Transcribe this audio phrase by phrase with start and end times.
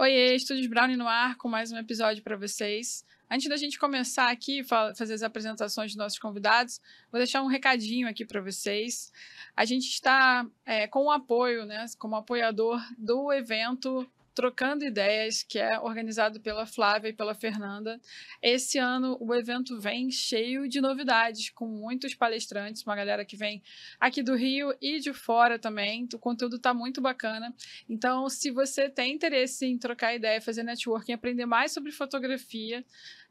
[0.00, 3.04] Oiê, Estúdios Brownie no ar com mais um episódio para vocês.
[3.30, 6.80] Antes da gente começar aqui, fazer as apresentações dos nossos convidados,
[7.12, 9.12] vou deixar um recadinho aqui para vocês.
[9.54, 15.58] A gente está é, com o apoio, né, como apoiador do evento Trocando Ideias, que
[15.58, 18.00] é organizado pela Flávia e pela Fernanda.
[18.42, 23.62] Esse ano o evento vem cheio de novidades, com muitos palestrantes, uma galera que vem
[23.98, 26.08] aqui do Rio e de fora também.
[26.14, 27.54] O conteúdo está muito bacana.
[27.88, 32.84] Então, se você tem interesse em trocar ideia, fazer networking, aprender mais sobre fotografia,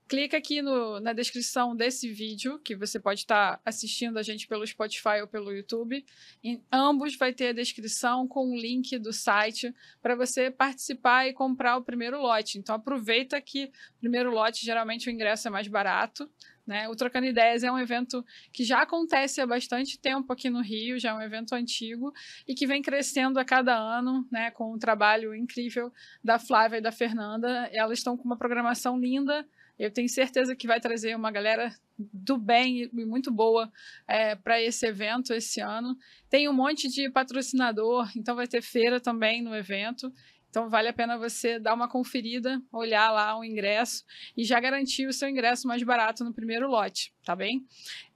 [0.10, 4.48] clica aqui no, na descrição desse vídeo, que você pode estar tá assistindo a gente
[4.48, 6.04] pelo Spotify ou pelo YouTube.
[6.44, 11.34] Em ambos vai ter a descrição com o link do site para você participar e
[11.34, 12.58] comprar o primeiro lote.
[12.58, 16.28] Então aproveita que o primeiro lote geralmente o ingresso é mais barato.
[16.66, 16.90] Né?
[16.90, 21.00] O Trocando Ideias é um evento que já acontece há bastante tempo aqui no Rio,
[21.00, 22.12] já é um evento antigo
[22.48, 24.50] e que vem crescendo a cada ano, né?
[24.52, 27.70] com um trabalho incrível da Flávia e da Fernanda.
[27.72, 29.48] Elas estão com uma programação linda
[29.80, 33.72] eu tenho certeza que vai trazer uma galera do bem e muito boa
[34.06, 35.98] é, para esse evento esse ano.
[36.30, 40.14] Tem um monte de patrocinador, então vai ter feira também no evento.
[40.50, 44.04] Então vale a pena você dar uma conferida, olhar lá o ingresso
[44.36, 47.66] e já garantir o seu ingresso mais barato no primeiro lote, tá bem?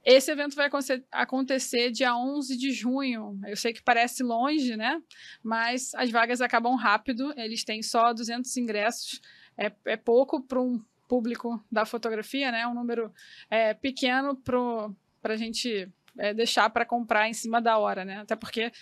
[0.04, 0.68] Esse evento vai
[1.12, 3.38] acontecer dia 11 de junho.
[3.46, 5.00] Eu sei que parece longe, né?
[5.42, 9.20] Mas as vagas acabam rápido, eles têm só 200 ingressos.
[9.56, 10.82] É, é pouco para um
[11.14, 12.66] público da fotografia, né?
[12.66, 13.12] Um número
[13.48, 18.16] é, pequeno para a gente é, deixar para comprar em cima da hora, né?
[18.18, 18.72] Até porque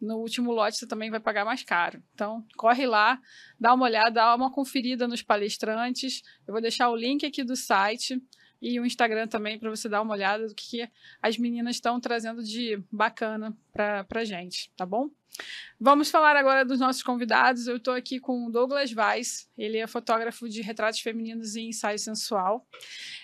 [0.00, 2.02] no último lote você também vai pagar mais caro.
[2.14, 3.20] Então, corre lá,
[3.60, 6.22] dá uma olhada, dá uma conferida nos palestrantes.
[6.48, 8.18] Eu vou deixar o link aqui do site
[8.60, 10.88] e o Instagram também para você dar uma olhada do que
[11.22, 15.10] as meninas estão trazendo de bacana para gente, tá bom?
[15.78, 17.66] Vamos falar agora dos nossos convidados.
[17.66, 21.98] Eu estou aqui com o Douglas Vaz, ele é fotógrafo de retratos femininos e ensaio
[21.98, 22.66] sensual.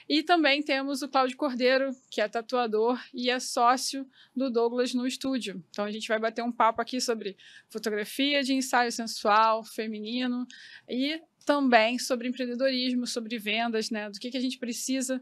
[0.07, 5.07] E também temos o Cláudio Cordeiro, que é tatuador e é sócio do Douglas no
[5.07, 5.65] estúdio.
[5.71, 7.37] Então a gente vai bater um papo aqui sobre
[7.71, 10.47] fotografia de ensaio sensual, feminino
[10.87, 14.11] e também sobre empreendedorismo, sobre vendas, né?
[14.11, 15.21] Do que, que a gente precisa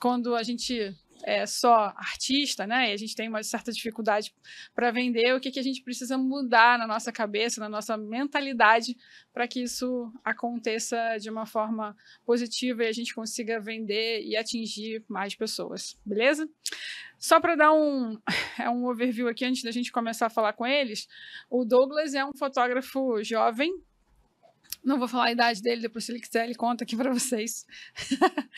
[0.00, 0.94] quando a gente
[1.24, 2.90] é só artista, né?
[2.90, 4.34] E a gente tem uma certa dificuldade
[4.74, 8.96] para vender, o que, que a gente precisa mudar na nossa cabeça, na nossa mentalidade,
[9.32, 15.04] para que isso aconteça de uma forma positiva e a gente consiga vender e atingir
[15.08, 16.48] mais pessoas, beleza?
[17.18, 18.18] Só para dar um,
[18.58, 21.06] é um overview aqui antes da gente começar a falar com eles,
[21.48, 23.72] o Douglas é um fotógrafo jovem,
[24.84, 27.64] não vou falar a idade dele, depois se ele quiser, ele conta aqui para vocês.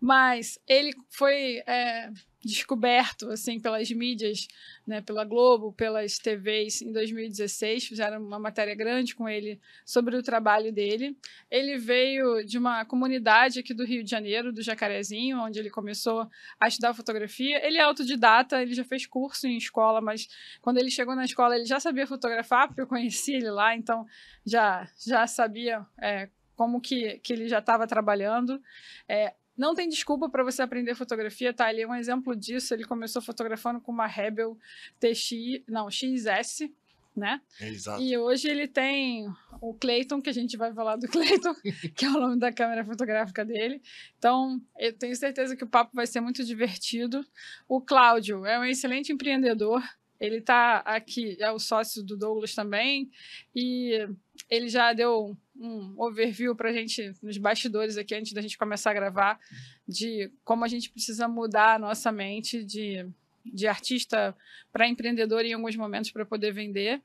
[0.00, 2.10] Mas ele foi é,
[2.46, 4.48] descoberto assim pelas mídias,
[4.86, 10.22] né, pela Globo, pelas TVs em 2016, fizeram uma matéria grande com ele sobre o
[10.22, 11.16] trabalho dele.
[11.50, 16.28] Ele veio de uma comunidade aqui do Rio de Janeiro, do Jacarezinho, onde ele começou
[16.60, 17.66] a estudar fotografia.
[17.66, 20.28] Ele é autodidata, ele já fez curso em escola, mas
[20.60, 24.06] quando ele chegou na escola ele já sabia fotografar, porque eu conheci ele lá, então
[24.44, 28.60] já já sabia é, como que, que ele já estava trabalhando.
[29.08, 31.70] É, não tem desculpa para você aprender fotografia, tá?
[31.70, 32.74] Ele é um exemplo disso.
[32.74, 34.58] Ele começou fotografando com uma Rebel
[34.98, 36.68] TX, não, XS,
[37.16, 37.40] né?
[37.60, 38.02] Exato.
[38.02, 39.28] E hoje ele tem
[39.60, 41.54] o Clayton, que a gente vai falar do Clayton,
[41.94, 43.80] que é o nome da câmera fotográfica dele.
[44.18, 47.24] Então, eu tenho certeza que o papo vai ser muito divertido.
[47.68, 49.82] O Cláudio é um excelente empreendedor.
[50.18, 53.10] Ele está aqui, é o sócio do Douglas também,
[53.54, 54.08] e
[54.50, 58.90] ele já deu um overview para a gente nos bastidores aqui antes da gente começar
[58.90, 59.38] a gravar
[59.86, 63.06] de como a gente precisa mudar a nossa mente de,
[63.44, 64.36] de artista
[64.72, 67.00] para empreendedor em alguns momentos para poder vender.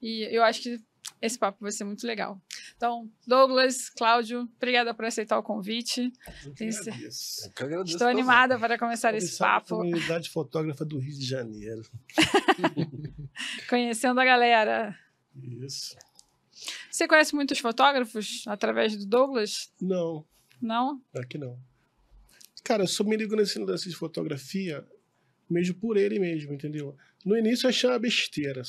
[0.00, 0.80] E eu acho que
[1.22, 2.40] esse papo vai ser muito legal.
[2.76, 6.12] Então, Douglas, Cláudio, obrigada por aceitar o convite.
[6.44, 7.46] Eu que agradeço.
[7.46, 9.78] Eu que agradeço Estou animada para começar esse papo.
[9.78, 11.82] Comunidade fotógrafa do Rio de Janeiro.
[13.68, 14.98] Conhecendo a galera.
[15.34, 15.96] Isso.
[16.90, 19.72] Você conhece muitos fotógrafos através do Douglas?
[19.80, 20.24] Não.
[20.60, 21.00] Não?
[21.14, 21.58] Aqui não.
[22.64, 24.84] Cara, eu só me ligo nesse lance de fotografia
[25.48, 26.96] mesmo por ele mesmo, entendeu?
[27.24, 28.62] No início eu achei uma besteira.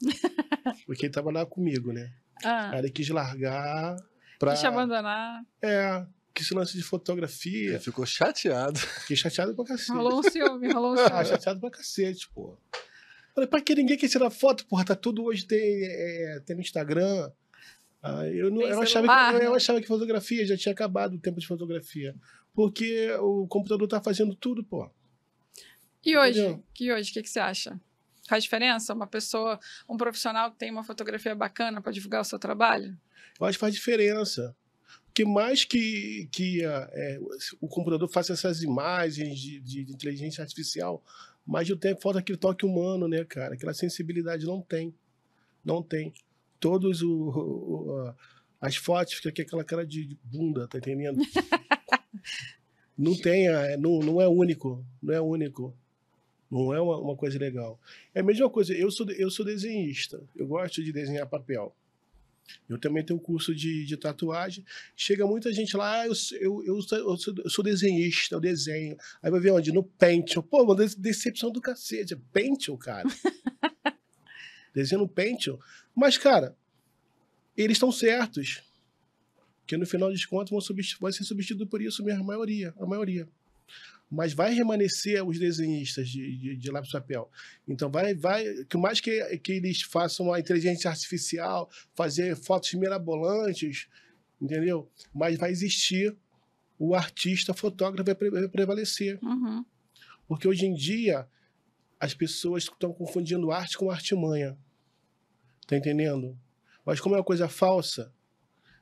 [0.86, 2.12] porque ele tava lá comigo, né?
[2.42, 2.70] Ah.
[2.70, 3.96] Aí ele quis largar
[4.38, 4.52] pra.
[4.52, 5.44] Quis abandonar.
[5.62, 7.70] É, que esse lance de fotografia.
[7.70, 8.78] Ele ficou chateado.
[8.78, 9.92] Fiquei chateado pra cacete.
[9.92, 11.10] Rolou um ciúme, rolou um ciúme.
[11.12, 12.58] Ah, chateado pra cacete, pô.
[13.34, 14.84] Falei, pra que ninguém quer tirar foto, porra?
[14.84, 17.30] Tá tudo hoje, tem, é, tem no Instagram.
[18.00, 21.18] Ah, eu, não, eu, achava que, eu, eu achava que fotografia já tinha acabado o
[21.18, 22.14] tempo de fotografia.
[22.54, 24.88] Porque o computador tá fazendo tudo, pô.
[26.04, 26.38] E hoje?
[26.38, 26.64] Entendeu?
[26.72, 27.10] Que hoje?
[27.10, 27.80] O que, que você acha?
[28.28, 28.94] Faz diferença?
[28.94, 29.58] Uma pessoa,
[29.88, 32.96] um profissional que tem uma fotografia bacana para divulgar o seu trabalho?
[33.40, 34.54] Eu acho que faz diferença.
[35.06, 37.18] Porque mais que, que é,
[37.60, 41.02] o computador faça essas imagens de, de, de inteligência artificial,
[41.46, 43.54] mais o tempo falta aquele toque humano, né, cara?
[43.54, 44.94] Aquela sensibilidade não tem.
[45.64, 46.12] Não tem.
[46.58, 48.14] Todos o, o
[48.60, 51.20] as fotos fica aquela cara de bunda, tá entendendo?
[52.96, 55.76] não tem, é, não, não é único, não é único.
[56.50, 57.78] Não é uma, uma, coisa legal.
[58.14, 61.74] É a mesma coisa, eu sou, eu sou desenhista, eu gosto de desenhar papel.
[62.68, 64.64] Eu também tenho curso de, de tatuagem.
[64.96, 68.40] Chega muita gente lá, ah, eu, eu, eu, sou, eu, sou, eu sou desenhista, eu
[68.40, 68.96] desenho.
[69.22, 69.72] Aí vai ver onde?
[69.72, 70.34] No Paint.
[70.50, 72.16] Pô, uma decepção do cacete.
[72.32, 73.08] Paint, cara.
[74.74, 75.48] Desenho no Paint.
[75.94, 76.56] Mas, cara,
[77.56, 78.62] eles estão certos.
[79.66, 82.74] Que no final dos contos vão, vai ser substituído por isso mesmo, a maioria.
[82.78, 83.28] A maioria
[84.10, 87.30] mas vai remanescer os desenhistas de, de, de lápis papel.
[87.66, 93.88] Então, vai, vai, que mais que, que eles façam a inteligência artificial, fazer fotos mirabolantes,
[94.40, 94.90] entendeu?
[95.12, 96.16] Mas vai existir
[96.78, 99.18] o artista, fotógrafo vai prevalecer.
[99.22, 99.64] Uhum.
[100.26, 101.28] Porque hoje em dia
[101.98, 104.56] as pessoas estão confundindo arte com artimanha.
[105.66, 106.38] Tá entendendo?
[106.84, 108.12] Mas como é uma coisa falsa,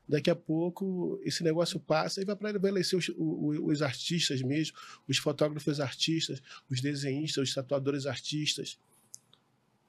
[0.09, 4.77] daqui a pouco esse negócio passa e vai para envelhecer os, os, os, artistas mesmo,
[5.09, 8.79] os fotógrafos artistas, os desenhistas, os tatuadores artistas.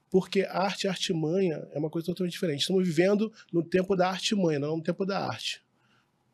[0.09, 2.61] Porque a arte artimanha é uma coisa totalmente diferente.
[2.61, 5.63] Estamos vivendo no tempo da artimanha, não no tempo da arte.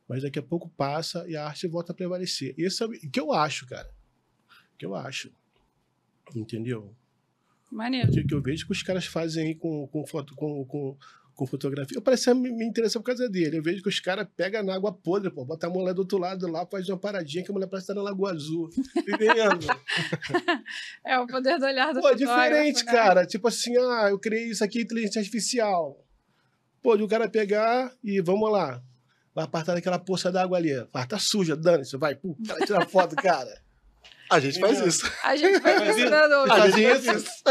[0.08, 2.54] Mas daqui a pouco passa e a arte volta a prevalecer.
[2.58, 3.90] Isso é o que eu acho, cara.
[4.74, 5.32] O que eu acho.
[6.36, 6.94] Entendeu?
[7.72, 8.10] Maneiro.
[8.10, 10.98] O que eu vejo que os caras fazem aí com, com, foto, com, com,
[11.40, 11.98] com fotografia.
[11.98, 13.58] Eu parecia me, interessar por causa dele.
[13.58, 16.18] Eu vejo que os caras pegam na água podre, pô, bota a mulher do outro
[16.18, 18.70] lado lá, faz uma paradinha que a mulher parece estar na Lagoa Azul.
[18.98, 19.66] Entendendo?
[21.06, 22.92] é o poder do olhar do Pô, diferente, né?
[22.92, 23.26] cara.
[23.26, 26.06] Tipo assim, ah, eu criei isso aqui, inteligência artificial.
[26.82, 28.84] Pô, de o cara pegar e vamos lá.
[29.34, 30.74] Vai apartar daquela poça d'água ali.
[30.94, 32.16] Ah, tá suja, dane-se, vai.
[32.16, 33.62] Pô, cara, tira foto, cara.
[34.30, 35.12] A gente faz isso.
[35.24, 36.20] A gente faz isso, né,
[36.52, 37.44] A gente faz isso.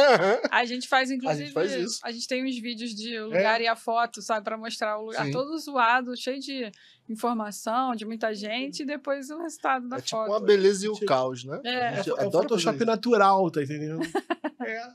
[0.51, 1.43] A gente faz, inclusive.
[1.43, 2.01] A gente faz isso.
[2.05, 3.65] A gente tem uns vídeos de lugar é.
[3.65, 5.33] e a foto, sabe, para mostrar o lugar Sim.
[5.33, 6.71] todo zoado, cheio de
[7.09, 10.25] informação, de muita gente, e depois o resultado da é foto.
[10.25, 11.61] Tipo uma beleza e o caos, né?
[11.65, 14.01] É, é, é o Photoshop natural, tá entendendo?
[14.65, 14.89] é.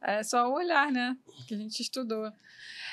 [0.00, 1.16] É só o olhar, né?
[1.46, 2.30] Que a gente estudou.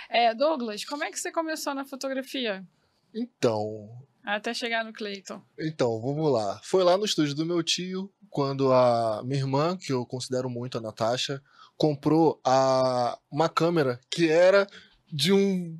[0.09, 2.65] É, Douglas, como é que você começou na fotografia?
[3.13, 3.89] Então,
[4.25, 5.41] até chegar no Clayton.
[5.59, 6.59] Então, vamos lá.
[6.63, 10.77] Foi lá no estúdio do meu tio, quando a minha irmã, que eu considero muito
[10.77, 11.41] a Natasha,
[11.77, 14.67] comprou a, uma câmera que era
[15.11, 15.79] de um,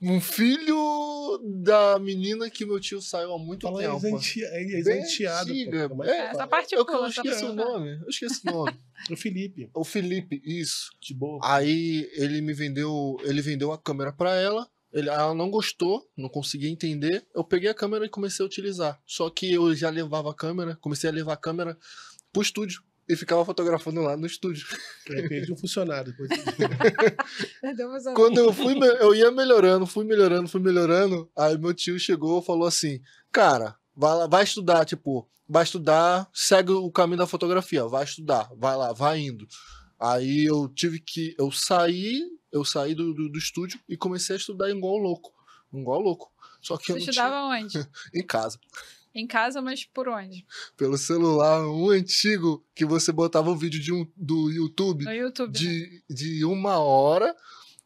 [0.00, 0.78] um filho
[1.62, 4.06] da menina que meu tio saiu há muito Fala tempo.
[4.06, 5.52] É ex-enteada.
[5.52, 7.98] É, é, essa parte eu, eu esqueci o nome.
[8.00, 8.80] Eu esqueci o nome.
[9.10, 9.70] o Felipe.
[9.74, 10.90] O Felipe, isso.
[11.00, 11.40] De boa.
[11.42, 16.28] Aí ele me vendeu, ele vendeu a câmera para ela ele, ela não gostou, não
[16.28, 17.24] conseguia entender.
[17.34, 19.00] Eu peguei a câmera e comecei a utilizar.
[19.06, 21.78] Só que eu já levava a câmera, comecei a levar a câmera
[22.32, 24.66] pro estúdio e ficava fotografando lá no estúdio.
[25.10, 26.30] É, perdi um funcionário depois.
[28.14, 31.28] Quando eu fui, eu ia melhorando, fui melhorando, fui melhorando.
[31.36, 33.00] Aí meu tio chegou e falou assim:
[33.32, 38.48] Cara, vai, lá, vai estudar, tipo, vai estudar, segue o caminho da fotografia, vai estudar,
[38.56, 39.46] vai lá, vai indo.
[39.98, 41.34] Aí eu tive que.
[41.36, 42.22] Eu saí
[42.52, 45.32] eu saí do, do, do, estúdio e comecei a estudar igual louco.
[45.72, 46.32] Igual louco.
[46.60, 47.80] Só que Você eu não estudava tinha...
[47.82, 47.90] onde?
[48.14, 48.58] em casa.
[49.14, 50.46] Em casa, mas por onde?
[50.76, 55.52] Pelo celular, um antigo que você botava um vídeo de um, do YouTube, no YouTube
[55.52, 56.14] de, né?
[56.14, 57.34] de uma hora.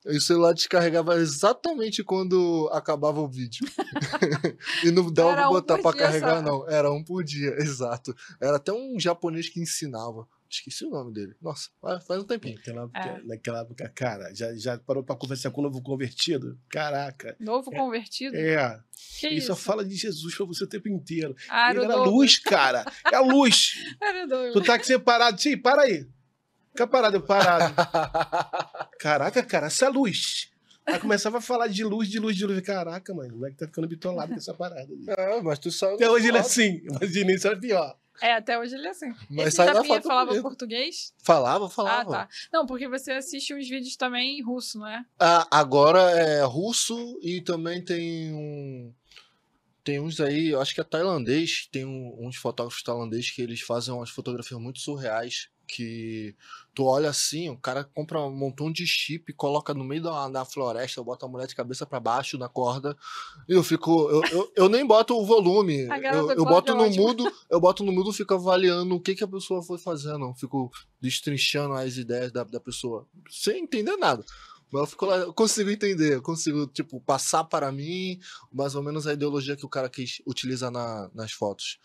[0.07, 3.67] E o celular descarregava exatamente quando acabava o vídeo.
[4.85, 6.69] e não dava pra botar um pra carregar, não.
[6.69, 8.15] Era um por dia, exato.
[8.38, 10.29] Era até um japonês que ensinava.
[10.55, 11.35] Esqueci o nome dele.
[11.43, 12.55] Nossa, faz um tempinho.
[12.57, 13.23] Naquela época, é.
[13.25, 16.57] naquela época cara, já, já parou pra conversar com o novo convertido?
[16.69, 17.37] Caraca.
[17.41, 18.37] Novo é, convertido?
[18.37, 18.81] É.
[19.19, 19.49] Que Ele isso?
[19.49, 21.35] só fala de Jesus pra você o tempo inteiro.
[21.49, 22.85] Ah, Ele era luz, cara.
[23.13, 23.75] É a luz.
[24.53, 25.41] tu tá aqui separado.
[25.41, 26.07] Sim, para aí.
[26.71, 27.75] Fica parado, parado.
[28.99, 30.51] Caraca, cara, essa luz.
[30.87, 32.61] Aí começava a falar de luz, de luz, de luz.
[32.61, 34.89] Caraca, mano, o moleque tá ficando bitolado com essa parada.
[35.17, 35.95] É, mas tu sabe.
[35.95, 37.97] Até hoje ele é assim, mas de início era pior.
[38.21, 39.12] É, até hoje ele é assim.
[39.28, 40.42] Mas Esse sai da foto falava mesmo.
[40.42, 41.12] português?
[41.23, 42.16] Falava, falava.
[42.16, 42.28] Ah, tá.
[42.52, 45.04] Não, porque você assiste uns vídeos também em russo, não é?
[45.18, 48.92] Ah, agora é russo e também tem um.
[49.83, 53.61] Tem uns aí, eu acho que é tailandês, tem um, uns fotógrafos tailandeses que eles
[53.61, 55.50] fazem umas fotografias muito surreais.
[55.66, 56.35] Que
[56.75, 60.44] tu olha assim, o cara compra um montão de chip, coloca no meio da, da
[60.44, 62.97] floresta, bota a mulher de cabeça para baixo na corda,
[63.49, 67.06] e eu fico, eu, eu, eu nem boto o volume, eu, eu boto no ótimo.
[67.06, 70.35] mudo, eu boto no mudo, fico avaliando o que que a pessoa foi fazendo, eu
[70.35, 74.25] fico destrinchando as ideias da, da pessoa, sem entender nada.
[74.73, 78.18] Mas eu, fico lá, eu consigo entender, eu consigo, tipo, passar para mim
[78.52, 81.78] mais ou menos a ideologia que o cara quis utilizar na, nas fotos.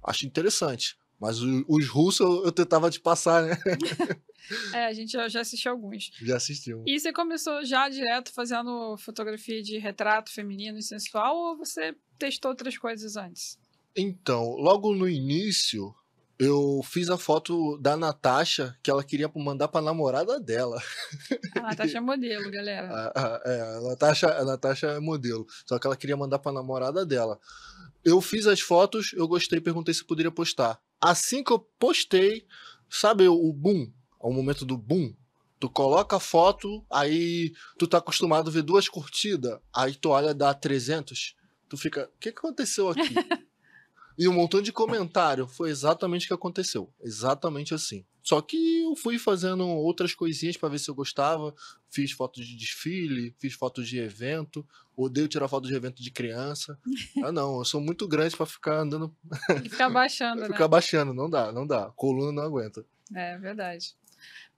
[0.00, 0.96] Acho interessante.
[1.20, 3.56] Mas os russos eu, tentava te passar, né?
[4.74, 6.10] é, a gente já, já assistiu alguns.
[6.20, 6.82] Já assistiu.
[6.86, 12.50] E você começou já direto fazendo fotografia de retrato feminino e sensual ou você testou
[12.50, 13.58] outras coisas antes?
[13.96, 15.94] Então, logo no início,
[16.38, 20.82] eu fiz a foto da Natasha que ela queria mandar pra namorada dela.
[21.56, 22.88] A Natasha é modelo, galera.
[23.16, 25.46] A, a, é, a Natasha, a Natasha é modelo.
[25.64, 27.40] Só que ela queria mandar pra namorada dela.
[28.04, 30.78] Eu fiz as fotos, eu gostei, perguntei se poderia postar.
[31.00, 32.46] Assim que eu postei,
[32.88, 33.90] sabe o boom?
[34.20, 35.14] O momento do boom?
[35.58, 40.34] Tu coloca a foto, aí tu tá acostumado a ver duas curtidas, aí tu olha
[40.34, 41.34] dá 300,
[41.68, 43.14] tu fica, o que, que aconteceu aqui?
[44.18, 45.46] e um montão de comentário.
[45.46, 46.92] Foi exatamente o que aconteceu.
[47.00, 48.04] Exatamente assim.
[48.26, 51.54] Só que eu fui fazendo outras coisinhas para ver se eu gostava.
[51.88, 54.66] Fiz fotos de desfile, fiz fotos de evento.
[54.96, 56.76] Odeio tirar foto de evento de criança.
[57.22, 59.14] ah, não, eu sou muito grande para ficar andando.
[59.62, 60.48] Ficar baixando, né?
[60.48, 61.92] Ficar baixando, não dá, não dá.
[61.94, 62.84] Coluna não aguenta.
[63.14, 63.94] É verdade.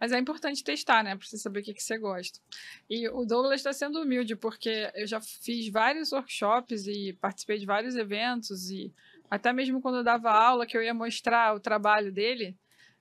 [0.00, 1.14] Mas é importante testar, né?
[1.14, 2.40] Pra você saber o que, que você gosta.
[2.88, 7.66] E o Douglas está sendo humilde, porque eu já fiz vários workshops e participei de
[7.66, 8.90] vários eventos e
[9.30, 12.56] até mesmo quando eu dava aula, que eu ia mostrar o trabalho dele,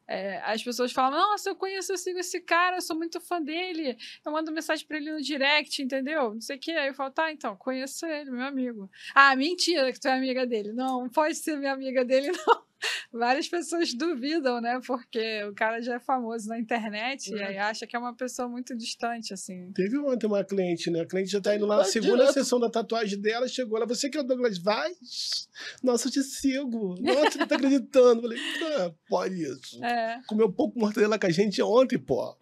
[0.07, 3.41] é, as pessoas falam: Nossa, eu conheço, eu sigo esse cara, eu sou muito fã
[3.41, 3.97] dele.
[4.25, 6.33] Eu mando mensagem pra ele no direct, entendeu?
[6.33, 6.71] Não sei o que.
[6.71, 8.89] Aí eu falo: Tá, então, conheço ele, meu amigo.
[9.13, 10.71] Ah, mentira que tu é amiga dele.
[10.71, 12.66] Não, não pode ser minha amiga dele, não
[13.11, 14.79] várias pessoas duvidam, né?
[14.85, 17.37] Porque o cara já é famoso na internet é.
[17.37, 19.71] e aí acha que é uma pessoa muito distante, assim.
[19.73, 21.01] Teve ontem uma cliente, né?
[21.01, 22.33] A cliente já tá indo lá na segunda direto.
[22.33, 25.47] sessão da tatuagem dela, chegou lá, você que é o Douglas Vaz?
[25.83, 26.95] Nossa, eu te sigo.
[26.99, 28.21] Nossa, não tá acreditando.
[28.21, 28.39] Falei,
[28.77, 29.83] ah, pode isso.
[29.83, 30.21] É.
[30.27, 32.37] Comeu pouco mortadela com a gente ontem, pô.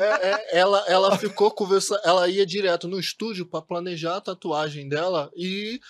[0.00, 4.88] É, é, ela, ela ficou conversando, ela ia direto no estúdio para planejar a tatuagem
[4.88, 5.80] dela e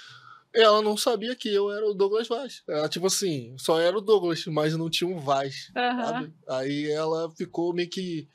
[0.55, 2.63] ela não sabia que eu era o Douglas Vaz.
[2.69, 5.73] Ela, tipo assim, só era o Douglas, mas não tinha um Vaz.
[5.77, 6.33] Uhum.
[6.49, 8.29] Aí ela ficou meio que.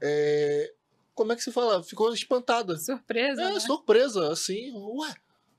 [0.00, 0.72] É...
[1.14, 1.82] Como é que se fala?
[1.82, 2.76] Ficou espantada.
[2.78, 3.42] Surpresa.
[3.42, 3.60] É, né?
[3.60, 4.72] surpresa, assim.
[4.74, 5.14] Ué,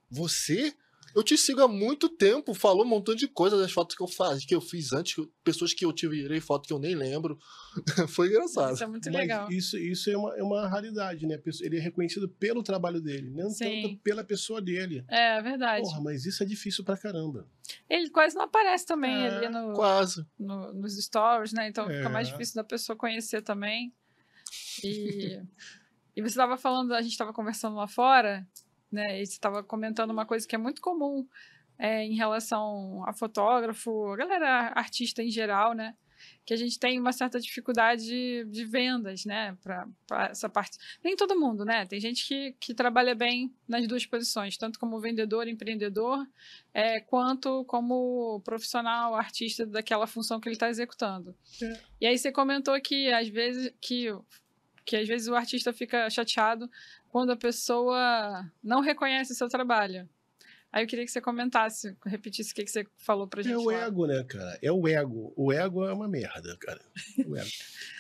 [0.10, 0.74] você?
[1.16, 4.08] Eu te sigo há muito tempo, falou um montão de coisa das fotos que eu
[4.08, 7.38] faz, que eu fiz antes, pessoas que eu tirei foto que eu nem lembro.
[8.10, 8.74] Foi engraçado.
[8.74, 9.52] Isso é muito Mas legal.
[9.52, 11.40] Isso, isso é, uma, é uma raridade, né?
[11.62, 13.84] Ele é reconhecido pelo trabalho dele, não Sim.
[13.84, 15.06] tanto pela pessoa dele.
[15.08, 15.84] É, verdade.
[15.84, 17.48] Porra, mas isso é difícil pra caramba.
[17.90, 20.26] Ele quase não aparece também é, ali no, quase.
[20.40, 21.68] No, nos stories, né?
[21.68, 21.98] Então é.
[21.98, 23.94] fica mais difícil da pessoa conhecer também.
[24.84, 25.40] E,
[26.16, 28.48] e você estava falando, a gente estava conversando lá fora,
[28.94, 29.22] né?
[29.22, 31.28] E você estava comentando uma coisa que é muito comum
[31.78, 35.96] é, em relação a fotógrafo, a galera artista em geral, né?
[36.46, 39.58] Que a gente tem uma certa dificuldade de, de vendas, né?
[39.62, 40.78] Para essa parte.
[41.04, 41.86] Nem todo mundo, né?
[41.86, 46.26] Tem gente que, que trabalha bem nas duas posições, tanto como vendedor, empreendedor,
[46.74, 51.36] é, quanto como profissional, artista daquela função que ele está executando.
[51.62, 51.80] É.
[52.02, 54.08] E aí você comentou que às vezes que
[54.86, 56.70] que às vezes o artista fica chateado
[57.10, 60.08] quando a pessoa não reconhece o seu trabalho.
[60.74, 63.54] Aí eu queria que você comentasse, repetisse o que, você falou pra gente.
[63.54, 63.86] É o lá.
[63.86, 64.58] ego, né, cara?
[64.60, 65.32] É o ego.
[65.36, 66.82] O ego é uma merda, cara.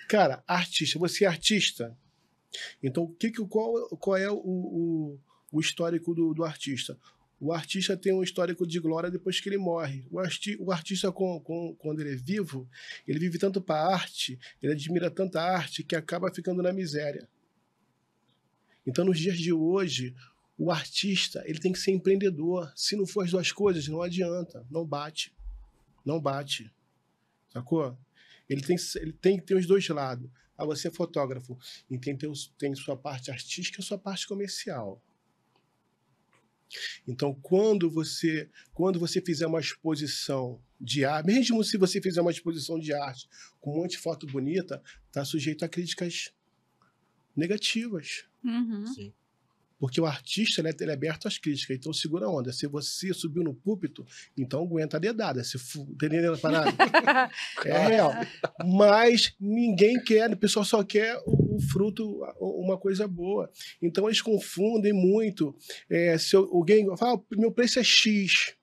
[0.09, 1.95] cara, artista, você é artista.
[2.81, 5.19] Então, que, que, qual, qual é o, o,
[5.51, 6.97] o histórico do, do, artista?
[7.43, 10.07] O artista tem um histórico de glória depois que ele morre.
[10.09, 12.69] O, arti, o artista, com, com, quando ele é vivo,
[13.05, 17.27] ele vive tanto para a arte, ele admira tanta arte que acaba ficando na miséria.
[18.87, 20.15] Então, nos dias de hoje,
[20.57, 22.71] o artista ele tem que ser empreendedor.
[22.77, 25.35] Se não for as duas coisas, não adianta, não bate,
[26.05, 26.73] não bate,
[27.51, 27.97] sacou?
[28.47, 30.29] Ele tem, ele tem que ter os dois lados.
[30.57, 31.59] Ah, você é fotógrafo
[31.91, 32.17] e tem,
[32.57, 35.03] tem sua parte artística e sua parte comercial.
[37.07, 42.31] Então, quando você, quando você fizer uma exposição de arte, mesmo se você fizer uma
[42.31, 43.27] exposição de arte
[43.59, 46.33] com um monte de foto bonita, está sujeito a críticas
[47.35, 48.25] negativas.
[48.43, 48.85] Uhum.
[48.87, 49.13] Sim.
[49.83, 52.53] Porque o artista ele é, ele é, aberto às críticas, então segura a onda.
[52.53, 54.05] Se você subiu no púlpito,
[54.37, 55.43] então aguenta a dedada.
[55.43, 55.81] Se fu...
[55.91, 56.71] Entendendo a parada?
[57.65, 58.13] é real.
[58.65, 63.49] Mas ninguém quer, o pessoal só quer o, o fruto, uma coisa boa.
[63.81, 65.55] Então eles confundem muito.
[65.89, 68.55] É, se alguém fala, ah, meu preço é X.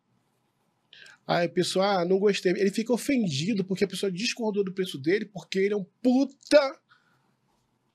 [1.26, 2.52] Aí a pessoa, ah, não gostei.
[2.52, 6.80] Ele fica ofendido porque a pessoa discordou do preço dele porque ele é um puta.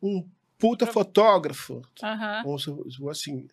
[0.01, 1.81] Um puta fotógrafo.
[2.01, 3.09] Uhum.
[3.09, 3.47] Assim,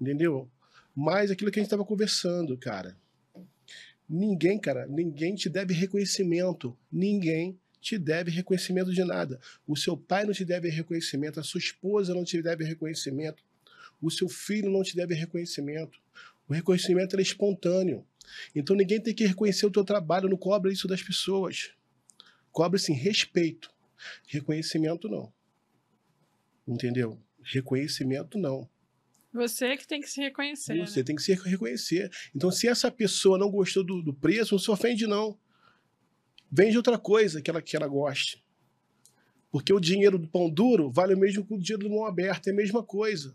[0.00, 0.50] entendeu?
[0.94, 2.96] Mas aquilo que a gente estava conversando, cara.
[4.08, 6.76] Ninguém, cara, ninguém te deve reconhecimento.
[6.90, 9.40] Ninguém te deve reconhecimento de nada.
[9.66, 13.42] O seu pai não te deve reconhecimento, a sua esposa não te deve reconhecimento,
[14.00, 15.98] o seu filho não te deve reconhecimento.
[16.48, 18.06] O reconhecimento é espontâneo.
[18.54, 21.72] Então ninguém tem que reconhecer o teu trabalho, não cobra isso das pessoas.
[22.50, 23.70] Cobra sim respeito.
[24.26, 25.32] Reconhecimento não.
[26.66, 27.20] Entendeu?
[27.42, 28.68] Reconhecimento não.
[29.32, 30.78] Você que tem que se reconhecer.
[30.78, 31.04] Você né?
[31.04, 32.10] tem que se reconhecer.
[32.34, 35.38] Então, se essa pessoa não gostou do, do preço, não se ofende, não.
[36.50, 38.42] Vende outra coisa que ela, que ela goste.
[39.50, 42.50] Porque o dinheiro do pão duro vale o mesmo que o dinheiro do mão aberta,
[42.50, 43.34] é a mesma coisa.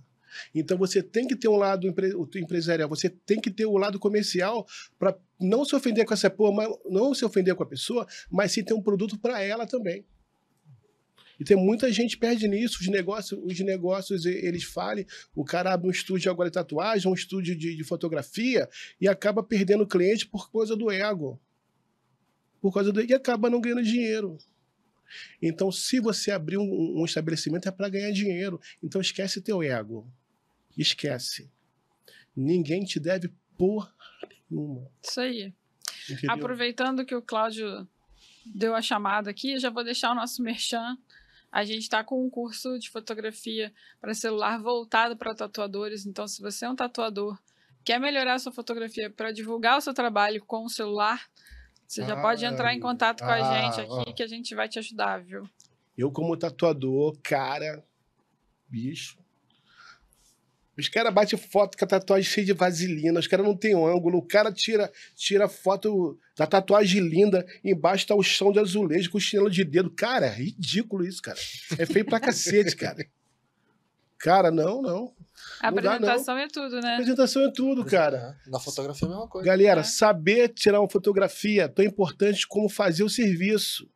[0.53, 1.87] Então você tem que ter um lado
[2.35, 4.65] empresarial, você tem que ter o um lado comercial
[4.97, 8.63] para não se ofender com essa pessoa, não se ofender com a pessoa, mas sim
[8.63, 10.05] ter um produto para ela também.
[11.39, 15.05] E tem muita gente perde nisso, os negócios, os negócios eles falem,
[15.35, 18.69] o cara abre um estúdio agora de tatuagem, um estúdio de, de fotografia
[19.01, 21.39] e acaba perdendo cliente por causa do ego
[22.63, 24.37] por causa do e acaba não ganhando dinheiro.
[25.41, 28.57] Então, se você abrir um, um estabelecimento é para ganhar dinheiro.
[28.81, 30.09] Então, esquece teu ego.
[30.77, 31.51] Esquece.
[32.33, 33.93] Ninguém te deve porra
[34.49, 34.89] nenhuma.
[35.03, 35.53] Isso aí.
[36.09, 36.31] Entendeu?
[36.31, 37.85] Aproveitando que o Cláudio
[38.45, 40.97] deu a chamada aqui, já vou deixar o nosso merchan.
[41.51, 46.05] A gente está com um curso de fotografia para celular voltado para tatuadores.
[46.05, 47.37] Então, se você é um tatuador,
[47.83, 51.29] quer melhorar a sua fotografia para divulgar o seu trabalho com o celular,
[51.93, 54.13] você já ah, pode entrar em contato com ah, a gente aqui ah.
[54.13, 55.47] que a gente vai te ajudar, viu?
[55.95, 57.83] Eu, como tatuador, cara,
[58.67, 59.19] bicho.
[60.75, 64.17] Os caras batem foto com a tatuagem cheia de vaselina, os caras não tem ângulo,
[64.17, 69.19] o cara tira, tira foto da tatuagem linda, embaixo tá o chão de azulejo com
[69.19, 69.91] chinelo de dedo.
[69.91, 71.37] Cara, é ridículo isso, cara.
[71.77, 73.05] É feio pra cacete, cara.
[74.17, 75.13] Cara, não, não.
[75.63, 76.89] A apresentação dá, é tudo, né?
[76.89, 78.37] A apresentação é tudo, cara.
[78.45, 79.47] Na fotografia é a mesma coisa.
[79.47, 79.83] Galera, é.
[79.83, 83.89] saber tirar uma fotografia é tão importante como fazer o serviço.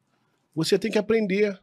[0.55, 1.59] Você tem que aprender.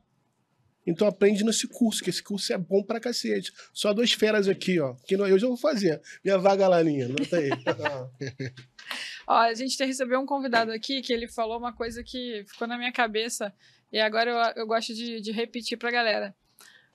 [0.86, 3.50] Então aprende nesse curso, que esse curso é bom pra cacete.
[3.72, 4.94] Só duas feras aqui, ó.
[5.06, 6.02] Que eu já vou fazer.
[6.22, 7.48] Minha vaga laninha, nota aí.
[9.26, 12.76] ó, a gente recebeu um convidado aqui que ele falou uma coisa que ficou na
[12.76, 13.54] minha cabeça
[13.90, 16.36] e agora eu, eu gosto de, de repetir pra galera.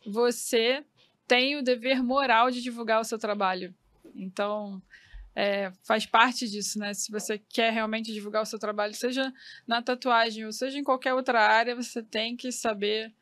[0.06, 0.84] Você
[1.30, 3.72] tem o dever moral de divulgar o seu trabalho.
[4.16, 4.82] Então,
[5.36, 6.92] é, faz parte disso, né?
[6.96, 9.32] Se você quer realmente divulgar o seu trabalho, seja
[9.68, 13.14] na tatuagem ou seja em qualquer outra área, você tem que saber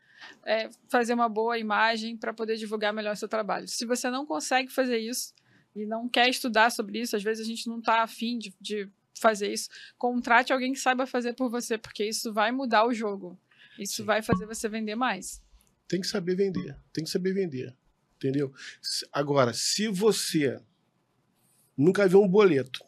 [0.45, 3.67] é, fazer uma boa imagem para poder divulgar melhor o seu trabalho.
[3.67, 5.33] Se você não consegue fazer isso
[5.75, 8.89] e não quer estudar sobre isso, às vezes a gente não está afim de, de
[9.19, 13.37] fazer isso, contrate alguém que saiba fazer por você, porque isso vai mudar o jogo.
[13.77, 14.03] Isso Sim.
[14.05, 15.41] vai fazer você vender mais.
[15.89, 17.75] Tem que saber vender, tem que saber vender.
[18.17, 18.51] Entendeu?
[19.13, 20.59] Agora, se você
[21.77, 22.83] nunca viu um boleto,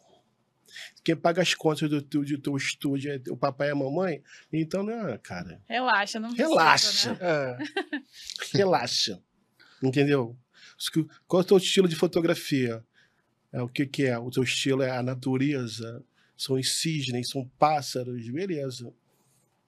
[1.04, 4.22] quem paga as contas do teu, do teu estúdio é o papai e a mamãe,
[4.52, 5.62] então, né, cara.
[5.68, 7.12] Relaxa, não precisa, Relaxa.
[7.14, 7.18] Né?
[7.22, 7.58] É.
[8.58, 9.22] Relaxa.
[9.82, 10.36] Entendeu?
[11.26, 12.84] Qual é o teu estilo de fotografia?
[13.52, 14.18] É, o que, que é?
[14.18, 16.04] O teu estilo é a natureza?
[16.36, 18.92] São os cisnes, são pássaros, beleza.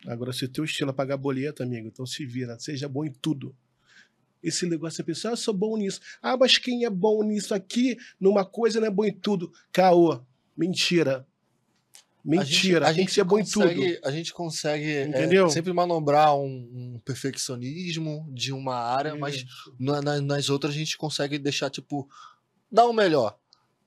[0.06, 3.12] Agora, se o teu estilo é pagar boleto, amigo, então se vira, seja bom em
[3.12, 3.54] tudo
[4.42, 6.00] esse negócio de pessoa, ah, eu sou bom nisso.
[6.20, 9.52] Ah, mas quem é bom nisso aqui, numa coisa não é bom em tudo.
[9.70, 10.20] Caô.
[10.56, 11.26] Mentira.
[12.24, 14.06] Mentira, a gente, a que ser bom consegue, em tudo.
[14.06, 16.44] A gente consegue é, sempre manobrar um,
[16.94, 19.14] um, perfeccionismo de uma área, é.
[19.14, 19.44] mas
[19.76, 22.08] na, nas outras a gente consegue deixar, tipo,
[22.70, 23.36] dar o melhor.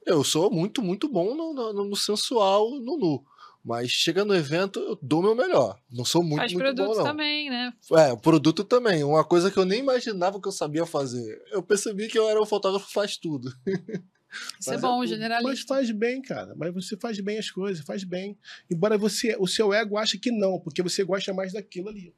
[0.06, 3.26] Eu sou muito, muito bom no, no, no sensual, no nu.
[3.66, 5.82] Mas chega no evento, eu dou meu melhor.
[5.92, 7.04] Não sou muito, Faz muito bom, não.
[7.04, 7.74] também, né?
[7.94, 9.04] É, o produto também.
[9.04, 11.42] Uma coisa que eu nem imaginava que eu sabia fazer.
[11.52, 13.52] Eu percebi que eu era um fotógrafo faz tudo.
[14.60, 15.50] Isso é bom, é, generalista.
[15.50, 16.54] Mas faz bem, cara.
[16.56, 18.38] Mas você faz bem as coisas, faz bem.
[18.70, 22.14] Embora você, o seu ego ache que não, porque você gosta mais daquilo ali.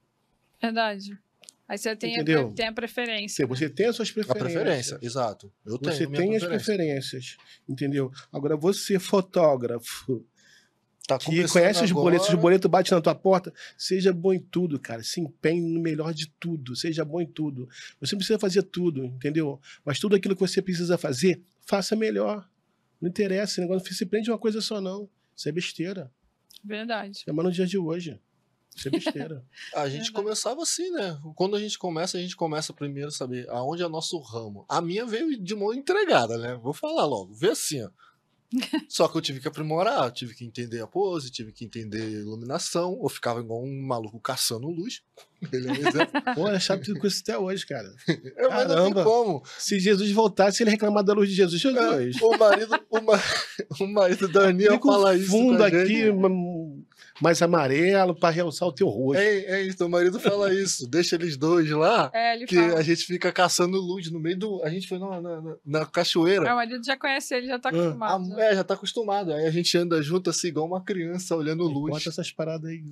[0.62, 1.18] Verdade.
[1.66, 3.48] Aí você tem, a, tem a preferência.
[3.48, 4.42] Você tem as suas preferências.
[4.42, 5.52] A preferência, exato.
[5.66, 8.12] Eu tenho você tem as preferências, entendeu?
[8.34, 10.26] Agora, você, fotógrafo,
[11.08, 14.78] Tá que conhece os boletos, os boletos bate na tua porta, seja bom em tudo,
[14.78, 15.02] cara.
[15.02, 17.70] Se empenhe no melhor de tudo, seja bom em tudo.
[18.02, 19.58] Você não precisa fazer tudo, entendeu?
[19.86, 22.46] Mas tudo aquilo que você precisa fazer, faça melhor.
[23.00, 25.10] Não interessa, esse negócio não se prende uma coisa só, não.
[25.34, 26.12] Isso é besteira.
[26.62, 27.24] Verdade.
[27.26, 28.20] É mais no dia de hoje.
[28.76, 29.46] Isso é besteira.
[29.74, 30.12] a gente Verdade.
[30.12, 31.18] começava assim, né?
[31.36, 34.66] Quando a gente começa, a gente começa primeiro a saber aonde é nosso ramo.
[34.68, 36.60] A minha veio de mão entregada, né?
[36.62, 37.34] Vou falar logo.
[37.34, 37.90] Vê assim, ó
[38.88, 42.22] Só que eu tive que aprimorar, tive que entender a pose, tive que entender a
[42.22, 42.98] iluminação.
[43.02, 45.02] Eu ficava igual um maluco caçando luz.
[45.52, 46.22] Ele é um exemplo.
[46.34, 47.94] Pô, é chato com isso até hoje, cara.
[48.38, 49.44] Eu, mas não tem como.
[49.58, 51.62] Se Jesus voltasse, ele reclamar da luz de Jesus.
[51.62, 52.22] Jesus.
[52.22, 53.20] É, o marido, o, ma...
[53.80, 55.30] o marido da Aninha fala isso.
[55.30, 56.12] fundo aqui,
[57.22, 59.20] mais amarelo para realçar o teu rosto.
[59.20, 60.88] É, é isso, o marido fala isso.
[60.88, 62.80] Deixa eles dois lá, é, que fala.
[62.80, 64.64] a gente fica caçando luz no meio do.
[64.64, 66.48] A gente foi na, na, na cachoeira.
[66.48, 67.72] É, o marido já conhece ele, já tá ah.
[67.72, 68.34] acostumado.
[68.34, 68.52] Ah, né?
[68.52, 69.34] É, já tá acostumado.
[69.34, 71.92] Aí a gente anda junto assim, igual uma criança olhando luz.
[71.94, 72.84] Bota essas paradas aí.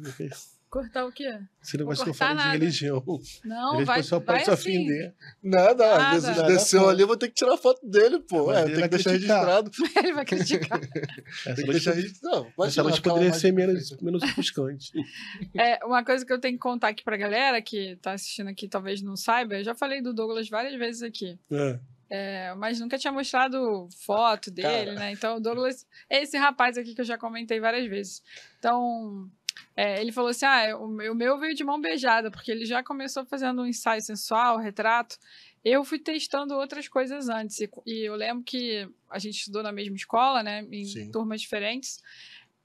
[0.76, 1.40] Cortar o quê?
[1.64, 3.02] Esse negócio que eu falo de religião.
[3.46, 4.72] Não, vai, só pode se assim.
[4.72, 5.16] ofender.
[5.42, 6.16] Nada, Nada.
[6.16, 6.90] Jesus Nada, desceu pô.
[6.90, 8.52] ali, eu vou ter que tirar foto dele, pô.
[8.52, 9.72] É, tem que deixar registrado.
[9.96, 10.82] ele vai criticar.
[10.82, 12.52] tem que deixar registrado.
[12.62, 14.92] Essa noite poderia ser menos, menos ofuscante.
[15.56, 18.68] É, uma coisa que eu tenho que contar aqui pra galera que tá assistindo aqui,
[18.68, 21.40] talvez não saiba, eu já falei do Douglas várias vezes aqui.
[21.50, 21.80] É.
[22.10, 24.94] É, mas nunca tinha mostrado foto dele, Cara.
[24.96, 25.12] né?
[25.12, 28.22] Então, o Douglas esse rapaz aqui que eu já comentei várias vezes.
[28.60, 29.30] Então,
[29.76, 32.66] é, ele falou assim: ah, o meu, o meu veio de mão beijada, porque ele
[32.66, 35.18] já começou fazendo um ensaio sensual, retrato.
[35.64, 37.60] Eu fui testando outras coisas antes.
[37.60, 40.66] E, e eu lembro que a gente estudou na mesma escola, né?
[40.72, 41.12] Em Sim.
[41.12, 42.02] turmas diferentes.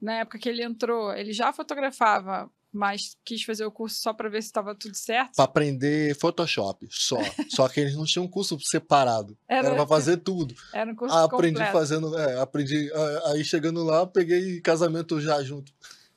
[0.00, 4.28] Na época que ele entrou, ele já fotografava mas quis fazer o curso só para
[4.28, 5.34] ver se estava tudo certo.
[5.34, 7.18] Para aprender Photoshop, só.
[7.50, 9.36] só que eles não tinham um curso separado.
[9.48, 10.54] Era, Era para fazer tudo.
[10.72, 11.72] Era um curso Aprendi completo.
[11.72, 12.90] fazendo, é, aprendi,
[13.26, 15.72] aí chegando lá, peguei casamento já junto.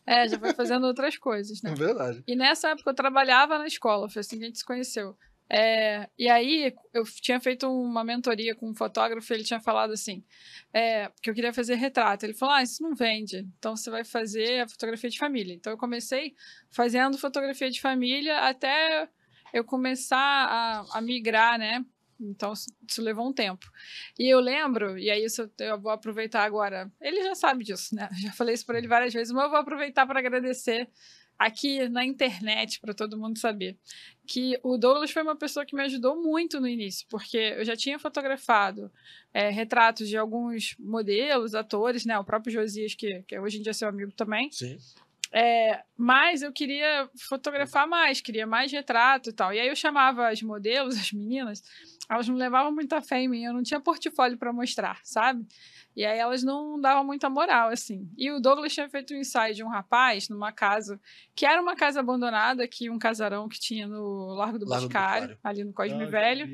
[0.06, 1.72] É, já foi fazendo outras coisas, né?
[1.72, 2.24] É verdade.
[2.28, 5.18] E nessa época eu trabalhava na escola, foi assim que a gente se conheceu.
[5.50, 9.92] É, e aí eu tinha feito uma mentoria com um fotógrafo e ele tinha falado
[9.92, 10.24] assim,
[10.74, 12.26] é, que eu queria fazer retrato.
[12.26, 15.54] Ele falou, ah, isso não vende, então você vai fazer a fotografia de família.
[15.54, 16.34] Então eu comecei
[16.72, 19.08] fazendo fotografia de família até
[19.54, 21.86] eu começar a, a migrar, né,
[22.29, 23.65] então, isso levou um tempo.
[24.17, 26.91] E eu lembro, e aí isso eu vou aproveitar agora.
[27.01, 28.09] Ele já sabe disso, né?
[28.21, 30.89] Já falei isso para ele várias vezes, mas eu vou aproveitar para agradecer
[31.38, 33.77] aqui na internet para todo mundo saber
[34.25, 37.75] que o Douglas foi uma pessoa que me ajudou muito no início, porque eu já
[37.75, 38.91] tinha fotografado
[39.33, 42.17] é, retratos de alguns modelos, atores, né?
[42.17, 44.49] O próprio Josias, que, que hoje em dia é seu amigo também.
[44.51, 44.77] Sim.
[45.36, 49.52] É, mas eu queria fotografar mais, queria mais retrato e tal.
[49.52, 51.63] E aí eu chamava as modelos, as meninas,
[52.08, 55.43] elas não levavam muita fé em mim, eu não tinha portfólio para mostrar, sabe?
[55.96, 58.08] E aí elas não davam muita moral, assim.
[58.15, 61.00] E o Douglas tinha feito um ensaio de um rapaz numa casa,
[61.36, 65.63] que era uma casa abandonada, que um casarão que tinha no Largo do Boticário, ali
[65.63, 66.48] no Cosme ah, Velho.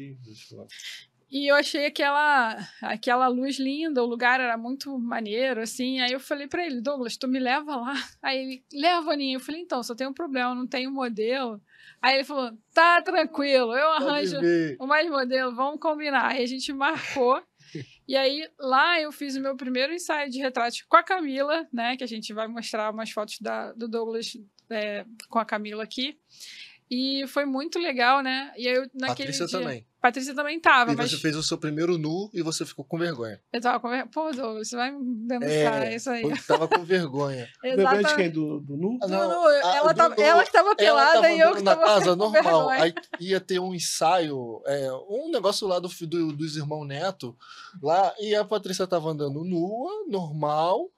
[1.31, 5.99] E eu achei aquela, aquela luz linda, o lugar era muito maneiro, assim.
[5.99, 7.93] Aí eu falei para ele, Douglas, tu me leva lá?
[8.21, 9.35] Aí ele, leva, Aninha.
[9.35, 11.61] Eu falei, então, só tem um problema, não tenho modelo.
[12.01, 14.37] Aí ele falou, tá tranquilo, eu arranjo
[14.79, 16.31] o mais modelo, vamos combinar.
[16.31, 17.43] Aí a gente marcou.
[18.07, 21.95] e aí lá eu fiz o meu primeiro ensaio de retrato com a Camila, né?
[21.95, 24.35] Que a gente vai mostrar umas fotos da, do Douglas
[24.69, 26.17] é, com a Camila aqui.
[26.89, 28.51] E foi muito legal, né?
[28.57, 29.59] E eu naquele Patrícia dia...
[29.59, 29.88] também.
[30.01, 30.93] Patrícia também tava.
[30.93, 31.11] E mas...
[31.11, 33.39] você fez o seu primeiro nu e você ficou com vergonha.
[33.51, 34.09] Eu tava com vergonha.
[34.11, 36.23] Pô, Douglas, você vai me denunciar é, isso aí.
[36.23, 37.49] Eu tava com vergonha.
[37.61, 38.29] Vergonha de quem?
[38.29, 38.97] Do, do nu?
[39.01, 41.61] Ah, não, não, não ela, tava, do, ela que tava pelada tava e eu que
[41.61, 42.69] na tava casa normal.
[42.69, 47.37] Aí ia ter um ensaio, é, um negócio lá do, do, dos irmãos Neto,
[47.81, 50.89] lá, e a Patrícia tava andando nua, normal,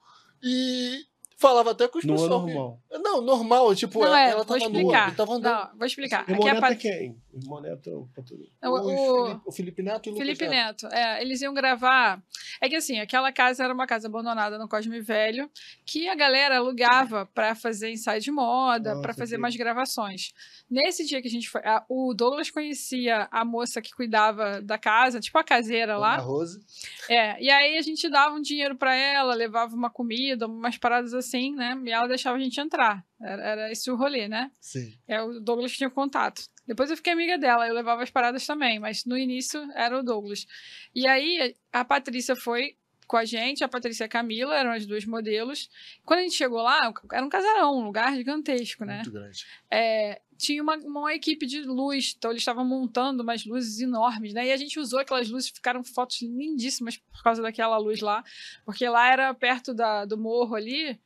[0.42, 1.04] e
[1.42, 2.28] Falava até com os pessoal.
[2.28, 2.78] normal.
[3.00, 5.10] Não, normal, tipo, não, ela, é, ela tava nua.
[5.10, 5.52] Tava andando.
[5.52, 6.22] Não, vou explicar.
[6.28, 7.21] Irmão Aqui Neto é quem?
[7.34, 10.84] Irmão Neto é o, o, o, Felipe Neto e o Felipe Neto.
[10.84, 10.94] Neto.
[10.94, 12.22] É, eles iam gravar.
[12.60, 15.50] É que assim, aquela casa era uma casa abandonada no Cosme Velho,
[15.86, 19.40] que a galera alugava para fazer ensaio de moda, para fazer que...
[19.40, 20.32] mais gravações.
[20.70, 24.76] Nesse dia que a gente foi, a, o Douglas conhecia a moça que cuidava da
[24.76, 26.16] casa, tipo a caseira lá.
[26.16, 26.60] A Rose.
[27.08, 31.14] É, e aí a gente dava um dinheiro para ela, levava uma comida, umas paradas
[31.14, 31.80] assim, né?
[31.84, 33.04] E ela deixava a gente entrar.
[33.22, 34.50] Era, era esse o rolê, né?
[34.60, 34.92] Sim.
[35.06, 36.42] É, o Douglas tinha contato.
[36.66, 40.02] Depois eu fiquei amiga dela, eu levava as paradas também, mas no início era o
[40.02, 40.46] Douglas.
[40.94, 44.86] E aí a Patrícia foi com a gente, a Patrícia e a Camila eram as
[44.86, 45.68] duas modelos.
[46.04, 46.78] Quando a gente chegou lá,
[47.12, 48.96] era um casarão, um lugar gigantesco, né?
[48.96, 49.44] Muito grande.
[49.70, 54.46] É, tinha uma, uma equipe de luz, então eles estavam montando umas luzes enormes, né?
[54.46, 58.24] E a gente usou aquelas luzes, ficaram fotos lindíssimas por causa daquela luz lá,
[58.64, 60.98] porque lá era perto da, do morro ali,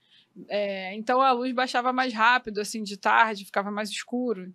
[0.48, 4.52] é, então a luz baixava mais rápido, assim, de tarde, ficava mais escuro.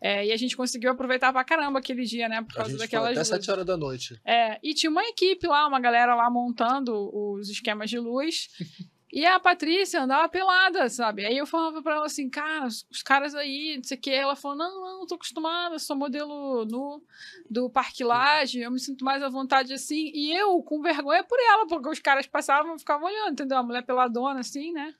[0.00, 2.42] É, e a gente conseguiu aproveitar pra caramba aquele dia, né?
[2.42, 3.28] Por causa a gente daquelas até luzes.
[3.28, 4.20] 7 horas da noite.
[4.24, 8.48] É, e tinha uma equipe lá, uma galera lá montando os esquemas de luz.
[9.10, 11.24] E a Patrícia andava pelada, sabe?
[11.24, 14.10] Aí eu falava pra ela assim, cara, os, caras aí, não sei o que.
[14.10, 17.02] Ela falou, não, não, tô acostumada, sou modelo no,
[17.48, 20.12] do Parque Laje, eu me sinto mais à vontade assim.
[20.14, 23.56] E eu, com vergonha por ela, porque os caras passavam e ficavam olhando, entendeu?
[23.56, 24.94] A mulher peladona, assim, né?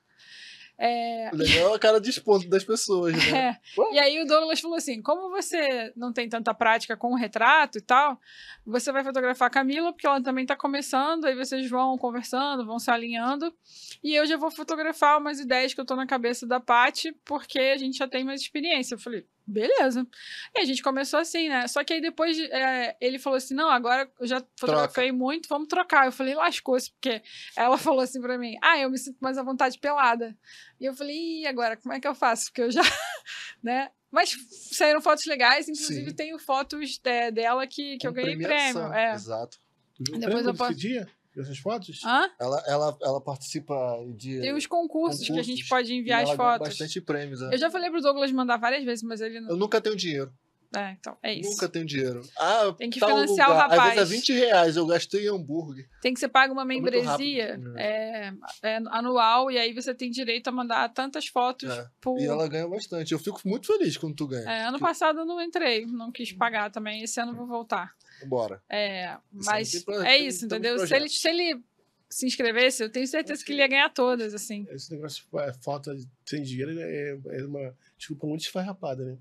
[0.81, 1.29] É...
[1.33, 3.19] Legal a cara de esposo das pessoas, né?
[3.59, 3.93] É.
[3.93, 7.77] E aí o Douglas falou assim: como você não tem tanta prática com o retrato
[7.77, 8.17] e tal,
[8.65, 12.79] você vai fotografar a Camila, porque ela também está começando, aí vocês vão conversando, vão
[12.79, 13.53] se alinhando.
[14.01, 17.59] E eu já vou fotografar umas ideias que eu tô na cabeça da Paty, porque
[17.59, 18.95] a gente já tem mais experiência.
[18.95, 20.07] Eu falei, beleza.
[20.55, 21.67] E a gente começou assim, né?
[21.67, 25.17] Só que aí depois é, ele falou assim: não, agora eu já fotografei Troca.
[25.17, 26.05] muito, vamos trocar.
[26.05, 27.21] Eu falei, lascou-se, porque
[27.55, 30.37] ela falou assim pra mim: ah, eu me sinto mais à vontade pelada.
[30.79, 32.45] E eu falei, e agora, como é que eu faço?
[32.45, 32.81] Porque eu já,
[33.63, 33.89] né?
[34.11, 34.35] Mas
[34.71, 36.15] saíram fotos legais, inclusive Sim.
[36.15, 38.91] tenho fotos é, dela que, que eu ganhei prêmio.
[38.93, 39.13] É.
[39.13, 39.59] Exato.
[39.99, 40.73] Depois eu posso...
[40.73, 41.07] dia?
[41.37, 42.01] Essas fotos?
[42.03, 42.29] Hã?
[42.39, 43.75] Ela, ela, ela participa
[44.15, 44.39] de.
[44.39, 46.67] Tem os concursos, concursos que a gente pode enviar as fotos.
[46.67, 47.49] bastante prêmios, né?
[47.53, 49.49] Eu já falei pro Douglas mandar várias vezes, mas ele não.
[49.49, 50.33] Eu nunca tenho dinheiro.
[50.75, 51.49] É, então, é isso.
[51.49, 52.21] Nunca tenho dinheiro.
[52.37, 53.67] Ah, tem que financiar lugar.
[53.67, 53.97] o rapaz.
[53.97, 55.89] Às vezes é 20 reais, eu gastei em hambúrguer.
[55.99, 57.81] Tem que você paga uma membresia né?
[57.81, 61.69] é, é, anual e aí você tem direito a mandar tantas fotos.
[61.71, 61.87] É.
[61.99, 62.19] Por...
[62.19, 63.11] E ela ganha bastante.
[63.11, 64.47] Eu fico muito feliz quando tu ganha.
[64.47, 64.83] É, ano que...
[64.83, 67.01] passado eu não entrei, não quis pagar também.
[67.01, 67.95] Esse ano eu vou voltar.
[68.25, 68.61] Bora.
[68.69, 70.85] É, mas é isso, entendeu?
[70.85, 71.63] Se ele, se ele
[72.09, 74.65] se inscrevesse, eu tenho certeza que ele ia ganhar todas, assim.
[74.71, 79.17] Esse negócio de é, falta sem dinheiro é, é uma desculpa muito esfarrapada, né?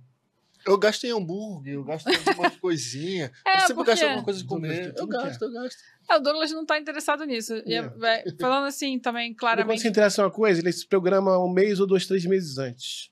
[0.67, 3.31] Eu gasto em hambúrguer, eu gasto em algumas coisinhas.
[3.47, 3.91] É, eu sempre porque...
[3.93, 4.95] gasto alguma coisa de comer.
[4.97, 5.79] Eu gasto, eu gasto.
[6.11, 7.55] É, o Douglas não está interessado nisso.
[7.55, 8.35] É.
[8.41, 9.77] falando assim também, claramente.
[9.77, 12.59] Quando se interessa em uma coisa, ele se programa um mês ou dois, três meses
[12.59, 13.11] antes.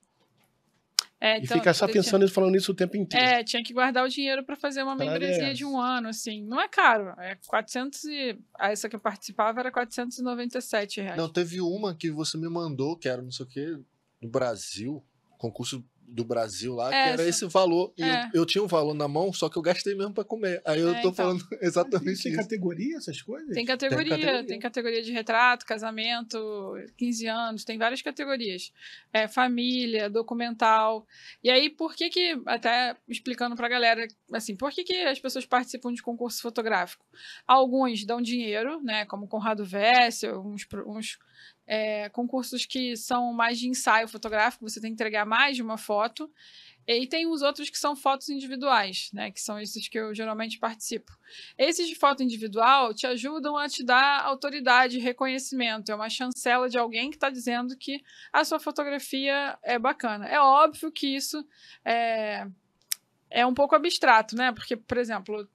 [1.26, 2.32] É, então, e fica só pensando tinha...
[2.32, 3.26] falando nisso o tempo inteiro.
[3.26, 6.44] É, tinha que guardar o dinheiro para fazer uma membresia de um ano, assim.
[6.44, 8.38] Não é caro, é 400 e...
[8.60, 11.16] Essa que eu participava era 497 reais.
[11.16, 13.76] Não, teve uma que você me mandou, que era não sei o quê,
[14.20, 15.02] do Brasil,
[15.36, 17.02] concurso do Brasil lá, Essa.
[17.02, 17.92] que era esse valor.
[17.96, 18.26] E é.
[18.32, 20.62] eu, eu, tinha um valor na mão, só que eu gastei mesmo para comer.
[20.64, 21.14] Aí eu é, tô então.
[21.14, 23.54] falando exatamente tem, tem categoria essas coisas?
[23.54, 26.38] Tem categoria, tem categoria, tem categoria de retrato, casamento,
[26.96, 28.72] 15 anos, tem várias categorias.
[29.12, 31.06] É, família, documental.
[31.42, 35.44] E aí, por que que, até explicando pra galera, assim, por que que as pessoas
[35.44, 37.04] participam de concurso fotográfico?
[37.46, 41.18] Alguns dão dinheiro, né, como Conrado Vessel, uns, uns
[41.66, 45.76] é, concursos que são mais de ensaio fotográfico, você tem que entregar mais de uma
[45.76, 46.30] foto.
[46.88, 49.32] E tem os outros que são fotos individuais, né?
[49.32, 51.10] Que são esses que eu geralmente participo.
[51.58, 55.90] Esses de foto individual te ajudam a te dar autoridade, reconhecimento.
[55.90, 58.00] É uma chancela de alguém que está dizendo que
[58.32, 60.28] a sua fotografia é bacana.
[60.28, 61.44] É óbvio que isso
[61.84, 62.46] é,
[63.28, 64.52] é um pouco abstrato, né?
[64.52, 65.48] Porque, por exemplo,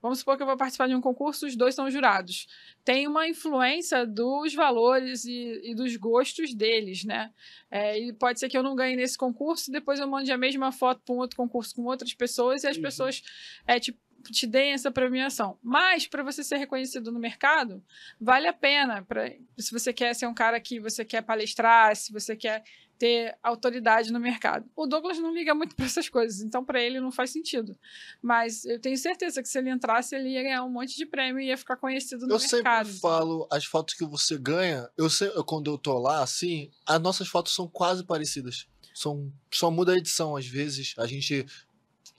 [0.00, 2.46] Vamos supor que eu vou participar de um concurso, os dois são jurados.
[2.84, 7.32] Tem uma influência dos valores e, e dos gostos deles, né?
[7.70, 10.70] É, e pode ser que eu não ganhe nesse concurso, depois eu mande a mesma
[10.70, 12.82] foto para um outro concurso com outras pessoas e as uhum.
[12.82, 13.22] pessoas
[13.66, 13.96] é, te,
[14.30, 15.58] te deem essa premiação.
[15.62, 17.82] Mas, para você ser reconhecido no mercado,
[18.20, 19.02] vale a pena.
[19.02, 22.62] Pra, se você quer ser um cara que você quer palestrar, se você quer
[22.98, 24.68] ter autoridade no mercado.
[24.74, 27.78] O Douglas não liga muito para essas coisas, então para ele não faz sentido.
[28.20, 31.40] Mas eu tenho certeza que se ele entrasse, ele ia ganhar um monte de prêmio
[31.40, 32.86] e ia ficar conhecido no eu mercado.
[32.88, 36.70] Eu sempre falo, as fotos que você ganha, eu sempre, quando eu tô lá, assim,
[36.84, 38.66] as nossas fotos são quase parecidas.
[38.92, 40.94] São, só muda a edição, às vezes.
[40.98, 41.46] A gente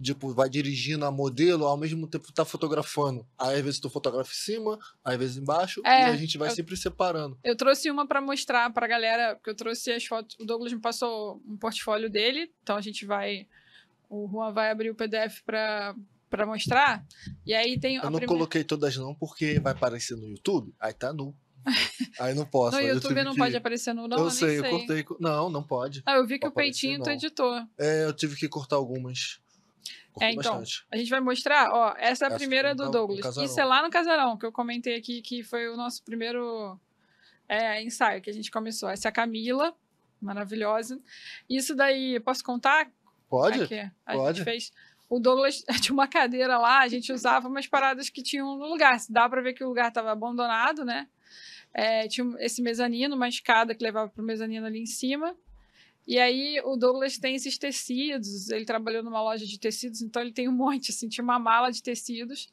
[0.02, 3.26] tipo, vai dirigindo a modelo, ao mesmo tempo tá fotografando.
[3.38, 6.50] Aí, às vezes tu fotografa em cima, às vezes embaixo, é, e a gente vai
[6.50, 7.38] eu, sempre separando.
[7.44, 10.80] Eu trouxe uma para mostrar pra galera, porque eu trouxe as fotos, o Douglas me
[10.80, 13.48] passou um portfólio dele, então a gente vai,
[14.10, 15.96] o Juan vai abrir o PDF pra,
[16.30, 17.06] pra mostrar,
[17.46, 17.96] e aí tem...
[17.96, 18.28] Eu não primeira...
[18.28, 21.36] coloquei todas não, porque vai aparecer no YouTube, aí tá nu.
[22.18, 22.78] Aí não posso.
[22.78, 23.38] No YouTube não que...
[23.38, 25.06] pode aparecer no não, eu, eu sei, sei, eu cortei.
[25.20, 26.02] Não, não pode.
[26.06, 27.54] Ah, eu vi que o peitinho tu editou.
[27.78, 29.40] É, eu tive que cortar algumas.
[30.20, 30.86] É, então, bastante.
[30.92, 33.38] a gente vai mostrar, ó, essa é a essa primeira do Douglas.
[33.38, 36.80] Isso é lá no Casarão, que eu comentei aqui, que foi o nosso primeiro
[37.48, 38.90] é, ensaio que a gente começou.
[38.90, 39.74] Essa é a Camila,
[40.22, 41.00] maravilhosa.
[41.50, 42.92] Isso daí, posso contar?
[43.30, 44.38] Pode, Aqui, a pode.
[44.38, 44.72] gente fez...
[45.10, 48.96] O Douglas tinha uma cadeira lá, a gente usava umas paradas que tinham no lugar.
[49.10, 51.08] Dá para ver que o lugar estava abandonado, né?
[51.74, 55.36] É, tinha esse mezanino, uma escada que levava para o mezanino ali em cima.
[56.10, 60.32] E aí o Douglas tem esses tecidos, ele trabalhou numa loja de tecidos, então ele
[60.32, 62.52] tem um monte, assim, tinha uma mala de tecidos.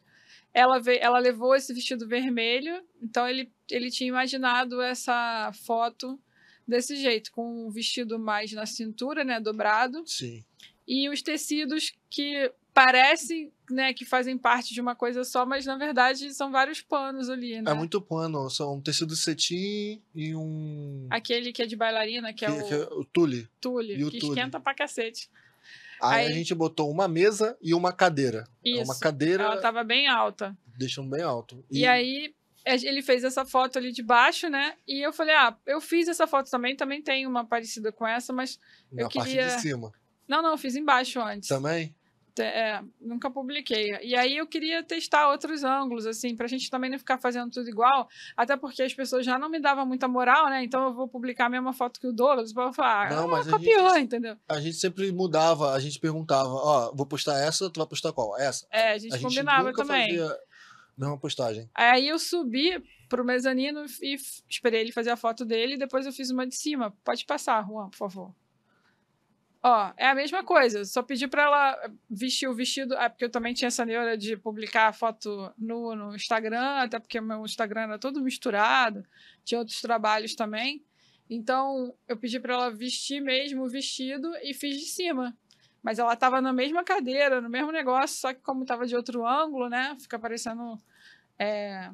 [0.53, 6.21] Ela, veio, ela levou esse vestido vermelho, então ele, ele tinha imaginado essa foto
[6.69, 10.07] desse jeito, com um vestido mais na cintura, né, dobrado.
[10.07, 10.45] Sim.
[10.87, 15.79] E os tecidos que parece né, que fazem parte de uma coisa só, mas na
[15.79, 17.71] verdade são vários panos ali, né?
[17.71, 21.07] É muito pano, são um tecido cetim e um.
[21.09, 22.69] Aquele que é de bailarina, que, é que é, o.
[22.69, 23.49] Que é o tule.
[23.59, 25.31] Tule, e que esquenta pra cacete.
[26.03, 28.47] Aí, Aí, a gente botou uma mesa e uma cadeira.
[28.63, 28.85] É Isso.
[28.85, 29.45] Uma cadeira.
[29.45, 30.55] Ela tava bem alta.
[30.77, 31.65] Deixando bem alto.
[31.71, 31.79] E...
[31.79, 32.35] e aí
[32.67, 34.75] ele fez essa foto ali de baixo, né?
[34.87, 38.35] E eu falei, ah, eu fiz essa foto também, também tem uma parecida com essa,
[38.35, 38.61] mas
[38.93, 39.45] Na eu queria...
[39.47, 39.93] parte de cima.
[40.29, 41.49] Não, não, eu fiz embaixo antes.
[41.49, 41.95] Também?
[42.39, 43.97] É, nunca publiquei.
[44.03, 47.69] E aí eu queria testar outros ângulos, assim, pra gente também não ficar fazendo tudo
[47.69, 50.63] igual, até porque as pessoas já não me davam muita moral, né?
[50.65, 53.49] Então eu vou publicar a mesma foto que o Douglas, pra falar, não, ah, mas
[53.49, 54.37] copiou, gente, entendeu?
[54.49, 58.39] A gente sempre mudava, a gente perguntava, ó, vou postar essa, tu vai postar qual?
[58.39, 58.67] Essa?
[58.71, 60.19] É, a gente a combinava gente também.
[60.19, 60.39] Fazia
[60.97, 61.69] mesma postagem.
[61.75, 64.17] Aí eu subi pro mezanino e
[64.49, 66.93] esperei ele fazer a foto dele, e depois eu fiz uma de cima.
[67.05, 68.35] Pode passar, Juan, por favor.
[69.69, 70.85] Ó, é a mesma coisa.
[70.85, 72.95] Só pedi para ela vestir o vestido.
[72.95, 77.21] É porque eu também tinha essa neura de publicar foto no, no Instagram, até porque
[77.21, 79.05] meu Instagram era todo misturado.
[79.45, 80.85] Tinha outros trabalhos também.
[81.29, 85.37] Então, eu pedi para ela vestir mesmo o vestido e fiz de cima.
[85.83, 89.27] Mas ela estava na mesma cadeira, no mesmo negócio, só que como estava de outro
[89.27, 89.97] ângulo, né?
[90.01, 90.81] Fica parecendo
[91.37, 91.91] é,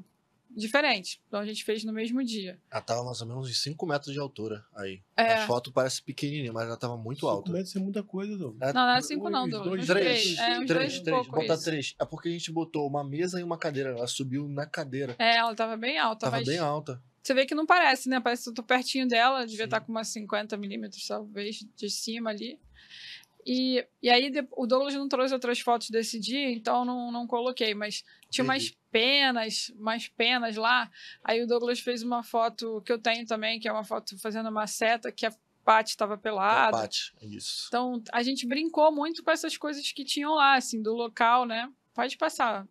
[0.56, 1.20] diferente.
[1.28, 2.58] Então a gente fez no mesmo dia.
[2.70, 5.02] Ela tava mais ou menos uns 5 metros de altura aí.
[5.16, 5.34] É.
[5.34, 7.46] A foto parece pequenininha, mas ela tava muito alta.
[7.46, 8.56] 5 metros é muita coisa, não.
[8.60, 9.86] É, não, não é 5 não, Douglas.
[9.86, 10.38] Dois, três.
[10.38, 11.26] É, uns três, três.
[11.26, 11.94] Botar três.
[12.00, 13.90] É porque a gente botou uma mesa e uma cadeira.
[13.90, 15.16] Ela subiu na cadeira.
[15.18, 16.30] É, ela tava bem alta.
[16.30, 17.02] Tava bem alta.
[17.22, 18.20] Você vê que não parece, né?
[18.20, 19.46] Parece que eu tô pertinho dela.
[19.46, 19.64] Devia Sim.
[19.64, 22.58] estar tá com umas 50 milímetros, talvez, de cima ali.
[23.44, 27.74] E, e aí o Douglas não trouxe outras fotos desse dia, então não, não coloquei,
[27.74, 30.90] mas tinha umas penas, umas penas lá.
[31.24, 34.48] Aí o Douglas fez uma foto que eu tenho também, que é uma foto fazendo
[34.48, 36.76] uma seta que a Paty estava pelada.
[36.76, 37.66] A Paty, isso.
[37.68, 41.70] Então a gente brincou muito com essas coisas que tinham lá, assim, do local, né?
[41.94, 42.66] Pode passar.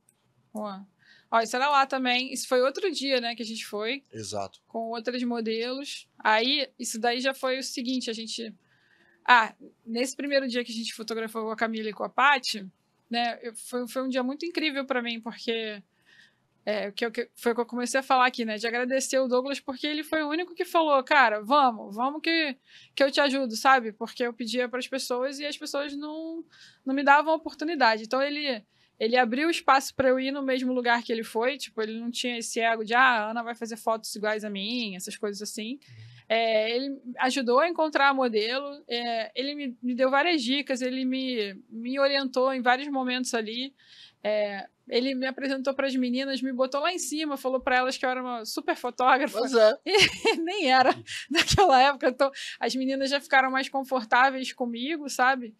[0.56, 0.86] Juan.
[1.30, 2.34] Ó, isso era lá também.
[2.34, 4.04] Isso foi outro dia, né, que a gente foi.
[4.12, 4.62] Exato.
[4.68, 6.08] Com outros modelos.
[6.20, 8.54] Aí, isso daí já foi o seguinte, a gente
[9.26, 9.54] ah,
[9.86, 12.68] nesse primeiro dia que a gente fotografou com a Camila e com a Paty,
[13.10, 15.84] né, foi, foi um dia muito incrível para mim, porque
[16.66, 18.58] é, que, que, foi o que eu comecei a falar aqui, né?
[18.58, 22.56] De agradecer o Douglas, porque ele foi o único que falou, cara, vamos, vamos que,
[22.96, 23.92] que eu te ajudo, sabe?
[23.92, 26.44] Porque eu pedia para as pessoas e as pessoas não,
[26.86, 28.04] não me davam oportunidade.
[28.04, 28.64] Então ele
[29.00, 32.12] ele abriu espaço para eu ir no mesmo lugar que ele foi, tipo, ele não
[32.12, 35.42] tinha esse ego de, ah, a Ana vai fazer fotos iguais a mim, essas coisas
[35.42, 35.80] assim.
[36.34, 41.62] É, ele ajudou a encontrar modelo, é, ele me, me, deu várias dicas, ele me,
[41.70, 43.76] me orientou em vários momentos ali.
[44.24, 47.98] É, ele me apresentou para as meninas, me botou lá em cima, falou para elas
[47.98, 49.40] que eu era uma super fotógrafa.
[49.40, 49.78] Pois é.
[49.86, 50.96] E nem era
[51.30, 52.08] naquela época.
[52.08, 55.54] Então, as meninas já ficaram mais confortáveis comigo, sabe?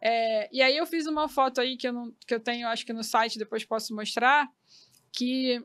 [0.00, 2.84] É, e aí eu fiz uma foto aí que eu, não, que eu tenho, acho
[2.84, 4.48] que no site, depois posso mostrar,
[5.12, 5.62] que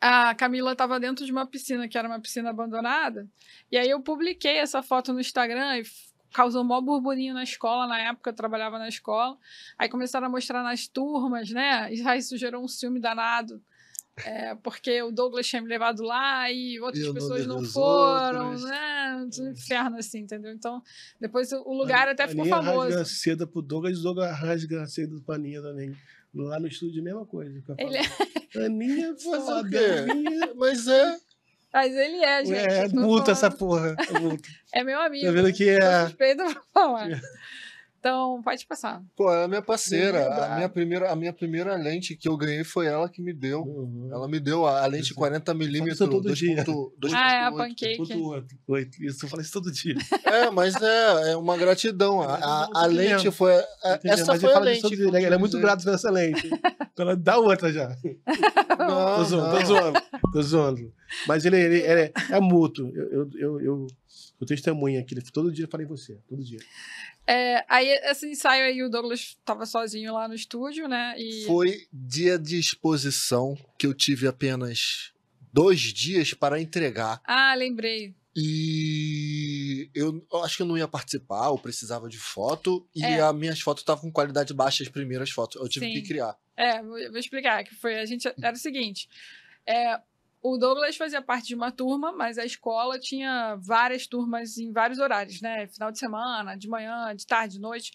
[0.00, 3.28] a Camila estava dentro de uma piscina, que era uma piscina abandonada.
[3.70, 5.82] E aí eu publiquei essa foto no Instagram e
[6.32, 7.86] causou um maior burburinho na escola.
[7.86, 9.36] Na época eu trabalhava na escola.
[9.78, 11.92] Aí começaram a mostrar nas turmas, né?
[11.92, 13.62] E aí isso gerou um ciúme danado.
[14.26, 18.64] É, porque o Douglas tinha me levado lá e outras e pessoas não foram, outros.
[18.64, 19.26] né?
[19.40, 20.52] Um inferno assim, entendeu?
[20.52, 20.82] Então,
[21.18, 22.80] depois o lugar a, até ficou famoso.
[22.80, 25.96] rasga seda pro Douglas e o Douglas rasga seda do Paninha também.
[26.34, 27.62] Lá no estúdio, a mesma coisa.
[27.78, 27.98] Ele...
[27.98, 30.02] É Aninha foda.
[30.10, 31.16] Aninha, mas é.
[31.72, 32.58] Mas ele é, gente.
[32.58, 33.96] É, multa essa porra.
[34.72, 35.24] É, é meu amigo.
[35.24, 36.04] Tá vendo que é.
[36.04, 37.08] Suspeito pra falar.
[38.02, 39.00] Então, pode passar.
[39.16, 40.26] Pô, ela é minha parceira.
[40.26, 43.62] A minha, primeira, a minha primeira lente que eu ganhei foi ela que me deu.
[43.62, 44.08] Uhum.
[44.10, 45.96] Ela me deu a, a lente 40mm.
[45.96, 46.36] todo 2.
[46.36, 46.64] dia.
[46.64, 47.14] 2.
[47.14, 48.02] Ah, é a pancake.
[49.00, 49.94] Isso, eu falei isso todo dia.
[50.24, 52.20] É, mas é, é uma gratidão.
[52.20, 53.54] A, a, a lente foi.
[53.54, 54.96] A, essa foi a lente.
[54.96, 55.22] Dia, né?
[55.22, 56.50] Ele é muito grato por essa lente.
[56.92, 57.96] Então ela dá outra já.
[58.78, 59.58] Não, tô zoando, não.
[59.60, 60.02] tô zoando.
[60.32, 60.92] Tô zoando.
[61.28, 62.90] Mas ele, ele, ele é, é mútuo.
[62.96, 63.86] Eu, eu, eu, eu,
[64.40, 65.14] eu testemunho aqui.
[65.30, 66.18] Todo dia eu falei você.
[66.28, 66.58] Todo dia.
[67.26, 71.14] É, aí, esse ensaio aí, o Douglas estava sozinho lá no estúdio, né?
[71.16, 71.44] E...
[71.46, 75.12] Foi dia de exposição que eu tive apenas
[75.52, 77.20] dois dias para entregar.
[77.24, 78.14] Ah, lembrei.
[78.34, 83.20] E eu acho que eu não ia participar, eu precisava de foto, e é.
[83.20, 85.60] as minhas fotos estavam com qualidade baixa, as primeiras fotos.
[85.60, 85.92] Eu tive Sim.
[85.92, 86.36] que criar.
[86.56, 87.98] É, vou, vou explicar que foi.
[87.98, 89.06] A gente era o seguinte:
[89.66, 90.00] é,
[90.42, 94.98] o Douglas fazia parte de uma turma, mas a escola tinha várias turmas em vários
[94.98, 95.68] horários, né?
[95.68, 97.92] Final de semana, de manhã, de tarde, de noite.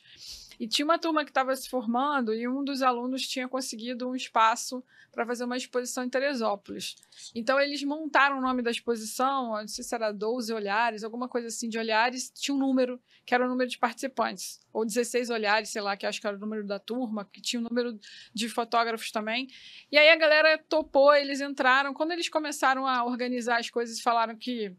[0.60, 4.16] E tinha uma turma que estava se formando e um dos alunos tinha conseguido um
[4.16, 6.96] espaço para fazer uma exposição em Teresópolis.
[7.34, 11.48] Então, eles montaram o nome da exposição, não sei se era 12 olhares, alguma coisa
[11.48, 15.70] assim de olhares, tinha um número, que era o número de participantes, ou 16 olhares,
[15.70, 18.00] sei lá, que acho que era o número da turma, que tinha o um número
[18.34, 19.48] de fotógrafos também.
[19.92, 21.94] E aí a galera topou, eles entraram.
[21.94, 24.76] Quando eles começaram a organizar as coisas, falaram que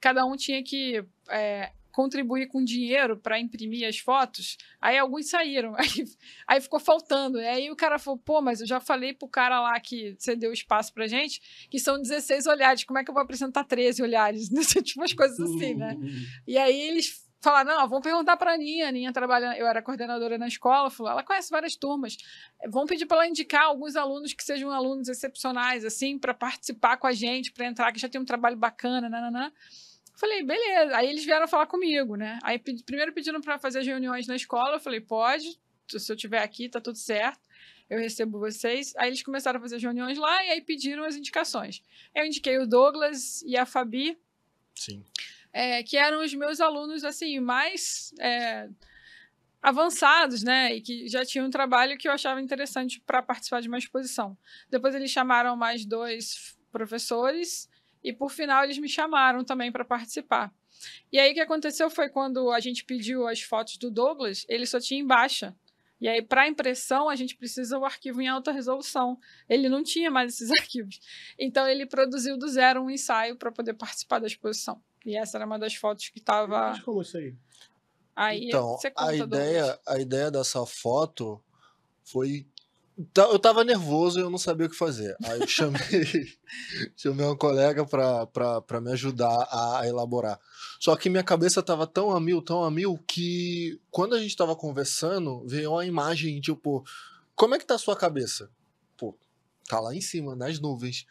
[0.00, 1.04] cada um tinha que.
[1.28, 6.04] É, contribuir com dinheiro para imprimir as fotos, aí alguns saíram, aí,
[6.48, 7.38] aí ficou faltando.
[7.38, 10.52] E aí o cara falou: pô, mas eu já falei pro cara lá que cedeu
[10.52, 11.40] espaço pra gente
[11.70, 14.48] que são 16 olhares, como é que eu vou apresentar 13 olhares?
[14.82, 15.96] tipo umas coisas assim, né?
[16.46, 18.86] E aí eles falaram: não, vamos perguntar pra Aninha.
[18.86, 22.16] A Aninha trabalha, eu era coordenadora na escola, falou: ela conhece várias turmas.
[22.68, 27.06] Vamos pedir para ela indicar alguns alunos que sejam alunos excepcionais, assim, para participar com
[27.06, 29.52] a gente, para entrar, que já tem um trabalho bacana, nananã.
[30.14, 30.96] Falei, beleza.
[30.96, 32.38] Aí eles vieram falar comigo, né?
[32.42, 34.76] Aí primeiro pediram para fazer as reuniões na escola.
[34.76, 35.58] Eu falei, pode,
[35.88, 37.40] se eu estiver aqui, tá tudo certo.
[37.88, 38.94] Eu recebo vocês.
[38.96, 41.82] Aí eles começaram a fazer as reuniões lá e aí pediram as indicações.
[42.14, 44.18] Eu indiquei o Douglas e a Fabi.
[44.74, 45.04] Sim.
[45.52, 48.68] É, que eram os meus alunos, assim, mais é,
[49.60, 50.74] avançados, né?
[50.74, 54.36] E que já tinham um trabalho que eu achava interessante para participar de uma exposição.
[54.70, 57.68] Depois eles chamaram mais dois professores
[58.02, 60.52] e por final eles me chamaram também para participar.
[61.12, 64.66] E aí o que aconteceu foi quando a gente pediu as fotos do Douglas, ele
[64.66, 65.54] só tinha em baixa.
[66.00, 69.16] E aí, para impressão, a gente precisa o arquivo em alta resolução.
[69.48, 70.98] Ele não tinha mais esses arquivos.
[71.38, 74.82] Então, ele produziu do zero um ensaio para poder participar da exposição.
[75.06, 76.70] E essa era uma das fotos que estava.
[76.70, 77.36] Mas como isso aí?
[78.16, 81.40] Aí então, a ideia, a ideia dessa foto
[82.02, 82.46] foi
[83.16, 85.16] eu tava nervoso e eu não sabia o que fazer.
[85.24, 85.80] Aí eu chamei,
[86.96, 90.38] chamei uma colega para me ajudar a, elaborar.
[90.80, 94.36] Só que minha cabeça tava tão a mil, tão a mil, que quando a gente
[94.36, 96.84] tava conversando, veio uma imagem, tipo,
[97.34, 98.50] como é que tá a sua cabeça?
[98.96, 99.16] Pô,
[99.68, 101.06] tá lá em cima, nas nuvens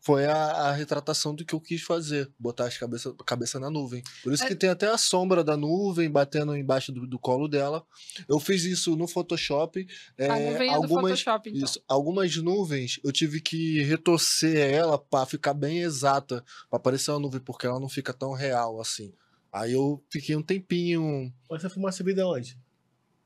[0.00, 4.02] foi a, a, retratação do que eu quis fazer, botar as cabeça, cabeça na nuvem.
[4.22, 4.46] Por isso é.
[4.46, 7.84] que tem até a sombra da nuvem batendo embaixo do, do colo dela.
[8.28, 9.86] Eu fiz isso no Photoshop.
[10.16, 11.64] É, a nuvem algumas, é do Photoshop, então.
[11.64, 17.20] Isso, algumas nuvens eu tive que retorcer ela para ficar bem exata, para parecer uma
[17.20, 19.12] nuvem, porque ela não fica tão real assim.
[19.52, 21.32] Aí eu fiquei um tempinho.
[21.52, 22.58] Essa fumaça veio de onde?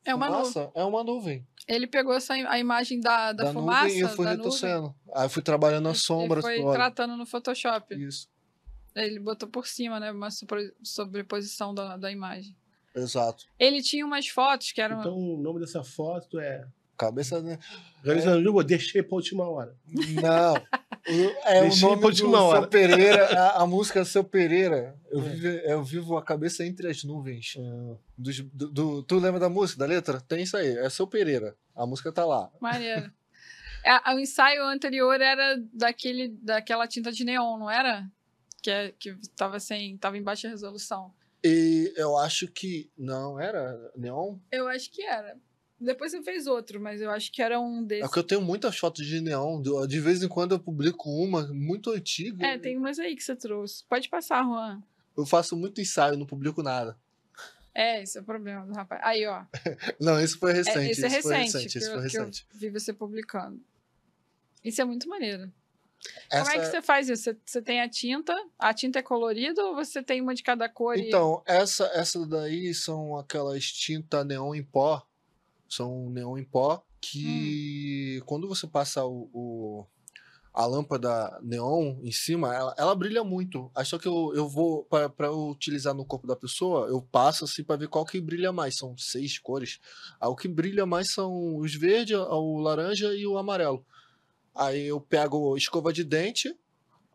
[0.04, 0.70] É uma nuvem.
[0.74, 1.46] É uma nuvem.
[1.68, 3.84] Ele pegou essa, a imagem da, da, da fumaça.
[3.84, 4.94] Nuvem e eu fui retorcendo.
[5.14, 6.44] Aí eu fui trabalhando as sombras.
[6.44, 7.94] Ele foi tratando no Photoshop.
[7.94, 8.28] Isso.
[8.94, 10.10] Ele botou por cima, né?
[10.10, 10.28] Uma
[10.82, 12.54] sobreposição da, da imagem.
[12.94, 13.46] Exato.
[13.58, 15.00] Ele tinha umas fotos que eram.
[15.00, 16.66] Então o nome dessa foto é.
[17.02, 17.58] Cabeça, né?
[18.04, 18.64] Realizando, é...
[18.64, 19.74] deixei pra última hora.
[20.22, 20.54] Não.
[21.44, 24.96] É o nome do Seu Pereira, a, a, música Seu Pereira.
[25.10, 25.28] Eu, é.
[25.30, 27.56] vivo, eu vivo a cabeça entre as nuvens.
[27.58, 27.96] É.
[28.16, 30.20] Do, do, tu lembra da música, da letra?
[30.20, 31.56] Tem isso aí, é Seu Pereira.
[31.74, 32.48] A música tá lá.
[32.60, 33.12] Maneiro.
[33.84, 38.08] É, o ensaio anterior era daquele, daquela tinta de neon, não era?
[38.62, 41.12] Que, é, que tava, sem, tava em baixa resolução.
[41.42, 42.88] E eu acho que.
[42.96, 44.36] Não, era neon?
[44.52, 45.36] Eu acho que era.
[45.82, 48.08] Depois você fez outro, mas eu acho que era um desses.
[48.08, 49.60] É que eu tenho muitas fotos de neon.
[49.86, 52.46] De vez em quando eu publico uma muito antiga.
[52.46, 53.84] É, tem umas aí que você trouxe.
[53.88, 54.80] Pode passar, Juan.
[55.16, 56.96] Eu faço muito ensaio, não publico nada.
[57.74, 59.00] É, esse é o problema do rapaz.
[59.04, 59.44] Aí, ó.
[60.00, 60.78] não, isso foi recente.
[60.78, 61.22] É, esse é recente.
[61.22, 62.46] Foi recente, que, foi recente.
[62.52, 63.60] eu vi você publicando.
[64.64, 65.52] Isso é muito maneiro.
[66.30, 66.44] Essa...
[66.44, 67.24] Como é que você faz isso?
[67.24, 70.68] Você, você, tem a tinta, a tinta é colorida ou você tem uma de cada
[70.68, 70.96] cor?
[70.96, 71.52] Então, e...
[71.52, 75.06] essa, essa daí são aquelas tinta neon em pó
[75.74, 78.24] são neon em pó que hum.
[78.26, 79.86] quando você passa o, o,
[80.54, 83.70] a lâmpada neon em cima, ela, ela brilha muito.
[83.74, 87.64] Aí só que eu, eu vou, para utilizar no corpo da pessoa, eu passo assim
[87.64, 88.76] para ver qual que brilha mais.
[88.76, 89.80] São seis cores.
[90.20, 93.84] Aí, o que brilha mais são os verdes, o laranja e o amarelo.
[94.54, 96.54] Aí eu pego escova de dente,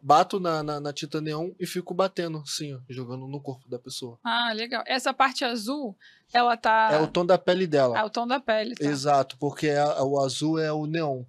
[0.07, 3.77] bato na, na, na, tinta neon e fico batendo, assim, ó, jogando no corpo da
[3.77, 4.17] pessoa.
[4.23, 4.81] Ah, legal.
[4.87, 5.97] Essa parte azul,
[6.31, 6.91] ela tá.
[6.93, 7.99] É o tom da pele dela.
[7.99, 8.85] É o tom da pele, tá.
[8.85, 11.25] Exato, porque a, o azul é o neon.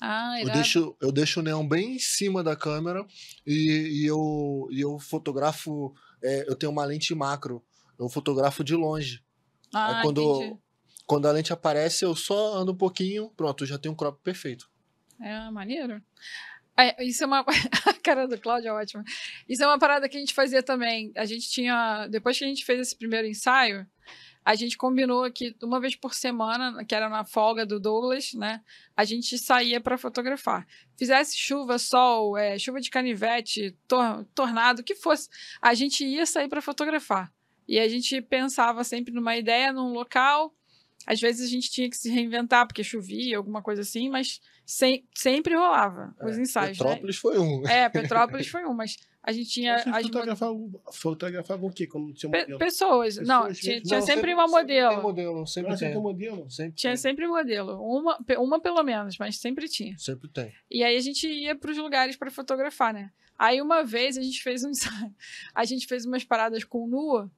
[0.00, 3.04] Ah, eu deixo, eu deixo o neon bem em cima da câmera
[3.44, 5.92] e, e eu, e eu fotografo.
[6.22, 7.64] É, eu tenho uma lente macro,
[7.98, 9.24] eu fotografo de longe.
[9.74, 10.60] Ah, Aí quando,
[11.04, 14.70] quando a lente aparece, eu só ando um pouquinho, pronto, já tenho um crop perfeito.
[15.20, 16.00] É, maneiro.
[16.76, 17.40] É, isso é uma.
[17.86, 19.04] a cara do Cláudio é ótima.
[19.48, 21.12] Isso é uma parada que a gente fazia também.
[21.16, 22.06] A gente tinha.
[22.08, 23.86] Depois que a gente fez esse primeiro ensaio,
[24.44, 28.60] a gente combinou que uma vez por semana, que era na folga do Douglas, né?
[28.96, 30.66] A gente saía para fotografar.
[30.98, 35.28] Fizesse chuva, sol, é, chuva de canivete, tor tornado, o que fosse,
[35.62, 37.32] a gente ia sair para fotografar.
[37.66, 40.54] E a gente pensava sempre numa ideia, num local
[41.06, 45.04] Às vezes a gente tinha que se reinventar porque chovia, alguma coisa assim, mas sem,
[45.14, 46.78] sempre rolava os é, ensaios.
[46.78, 46.84] Né?
[46.84, 47.20] Petrópolis né?
[47.20, 47.66] foi um.
[47.66, 49.78] É, Petrópolis foi um, mas a gente tinha.
[49.78, 51.86] Você as fotografavam, fotografavam o quê?
[51.86, 52.58] Quando tinha modelo?
[52.58, 53.18] Pessoas.
[53.18, 53.28] Pessoas.
[53.28, 54.90] Não, tinha, tinha sempre, sempre, uma modelo.
[54.90, 55.94] Sempre modelo, sempre ah, tem.
[55.94, 56.50] modelo?
[56.50, 56.96] Sempre tinha tem.
[56.96, 57.80] sempre modelo.
[57.82, 59.96] Uma, uma pelo menos, mas sempre tinha.
[59.98, 60.52] Sempre tem.
[60.70, 63.10] E aí a gente ia para os lugares para fotografar, né?
[63.38, 65.14] Aí uma vez a gente fez um ensaio.
[65.54, 67.30] A gente fez umas paradas com nua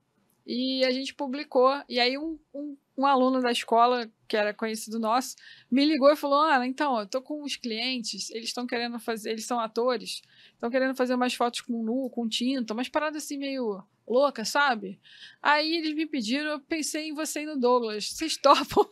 [0.47, 1.73] e a gente publicou.
[1.89, 5.37] E aí um, um, um, aluno da escola, que era conhecido nosso,
[5.71, 9.31] me ligou e falou: Ah, então, eu tô com uns clientes, eles estão querendo fazer,
[9.31, 10.23] eles são atores,
[10.53, 15.01] estão querendo fazer umas fotos com nu, com tinta, umas paradas assim meio louca, sabe?
[15.43, 18.13] Aí eles me pediram, eu pensei em você e no Douglas.
[18.13, 18.89] Vocês topam?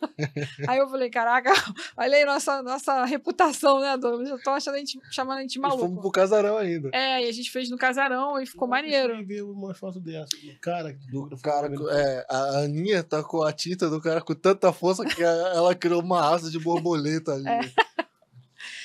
[0.68, 1.50] aí eu falei, caraca,
[1.96, 4.28] olha aí nossa, nossa reputação, né, Douglas?
[4.28, 5.84] Eu tô achando a gente, chamando a gente maluco.
[5.84, 6.90] E fomos pro casarão ainda.
[6.92, 9.14] É, e a gente fez no casarão e ficou eu maneiro.
[9.14, 10.96] Eu ver uma foto dessa, do cara.
[11.10, 15.04] Do, do cara, é, a Aninha tá com a tinta do cara com tanta força
[15.04, 17.48] que ela criou uma asa de borboleta ali.
[17.48, 18.03] É.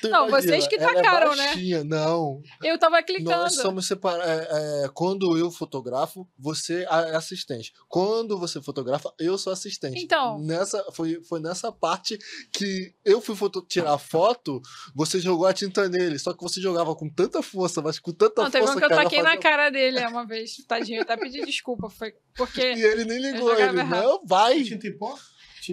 [0.01, 1.89] Tu não, imagina, vocês que é tacaram, é baixinha, né?
[1.89, 2.41] Não.
[2.63, 3.29] Eu tava clicando.
[3.29, 4.25] Nós somos separados.
[4.27, 7.73] É, é, quando eu fotografo, você é assistente.
[7.87, 10.01] Quando você fotografa, eu sou assistente.
[10.01, 10.39] Então.
[10.39, 12.17] Nessa, foi, foi nessa parte
[12.51, 14.61] que eu fui foto, tirar foto,
[14.95, 16.17] você jogou a tinta nele.
[16.17, 18.59] Só que você jogava com tanta força, mas com tanta não, força.
[18.59, 20.99] Não, teve um que eu taquei na cara dele uma vez, tadinho.
[20.99, 21.89] Eu até pedi desculpa.
[21.89, 22.69] Foi porque.
[22.79, 23.51] E ele nem ligou.
[23.51, 23.89] Ele, errado.
[23.89, 24.63] não, vai.
[24.63, 25.17] Tinta em pó?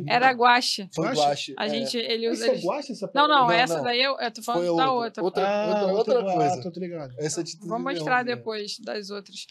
[0.07, 0.89] Era guache.
[0.95, 1.55] Foi guache.
[1.57, 1.69] A é.
[1.69, 2.53] gente, ele usa.
[2.53, 3.85] Esse é guache, essa não, não, não, essa não.
[3.85, 5.23] daí eu, eu tô falando Foi da outra.
[5.23, 6.61] Outra, ah, outra, outra, coisa.
[6.61, 7.15] Ah, tô ligado.
[7.19, 9.47] Essa Vou mostrar depois das outras.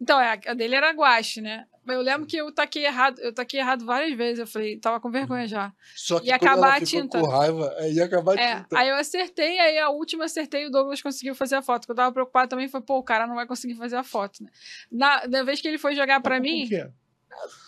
[0.00, 1.64] Então, é, a dele era guache, né?
[1.86, 4.40] Eu lembro que eu taquei errado, eu taquei errado várias vezes.
[4.40, 5.72] Eu falei, tava com vergonha já.
[5.94, 7.20] Só que ia acabar a tinta.
[7.20, 8.78] Com raiva, é, ia acabar a é, tinta.
[8.78, 11.84] Aí eu acertei, aí a última acertei e o Douglas conseguiu fazer a foto.
[11.84, 14.02] O que eu tava preocupado também foi, pô, o cara não vai conseguir fazer a
[14.02, 14.50] foto, né?
[14.90, 16.66] Na, na vez que ele foi jogar para mim.
[16.68, 16.90] Que é?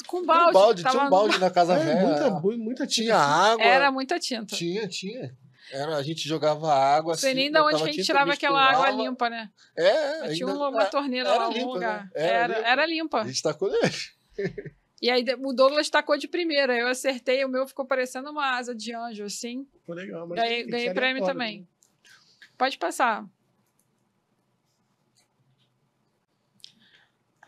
[0.07, 0.51] Com balde.
[0.51, 2.31] Um balde tinha um balde na casa é, velha.
[2.31, 3.03] Muita, muita tinta.
[3.03, 3.64] Tinha água.
[3.64, 4.57] Era muita tinta.
[4.57, 5.37] Tinha, tinha.
[5.71, 7.29] Era, a gente jogava água assim.
[7.29, 9.51] Você nem de onde que a gente tirava aquela água limpa, né?
[9.77, 10.33] É.
[10.33, 12.05] Tinha uma, uma torneira lá no lugar.
[12.05, 12.11] Né?
[12.14, 12.69] Era, era, limpa.
[12.69, 13.21] era limpa.
[13.23, 13.93] A gente tacou nele.
[15.01, 16.77] E aí o Douglas tacou de primeira.
[16.77, 19.64] Eu acertei, o meu ficou parecendo uma asa de anjo, assim.
[19.81, 20.41] Ficou legal, mas.
[20.41, 21.61] Ganhei, ganhei prêmio também.
[21.61, 21.66] Né?
[22.57, 23.25] Pode passar.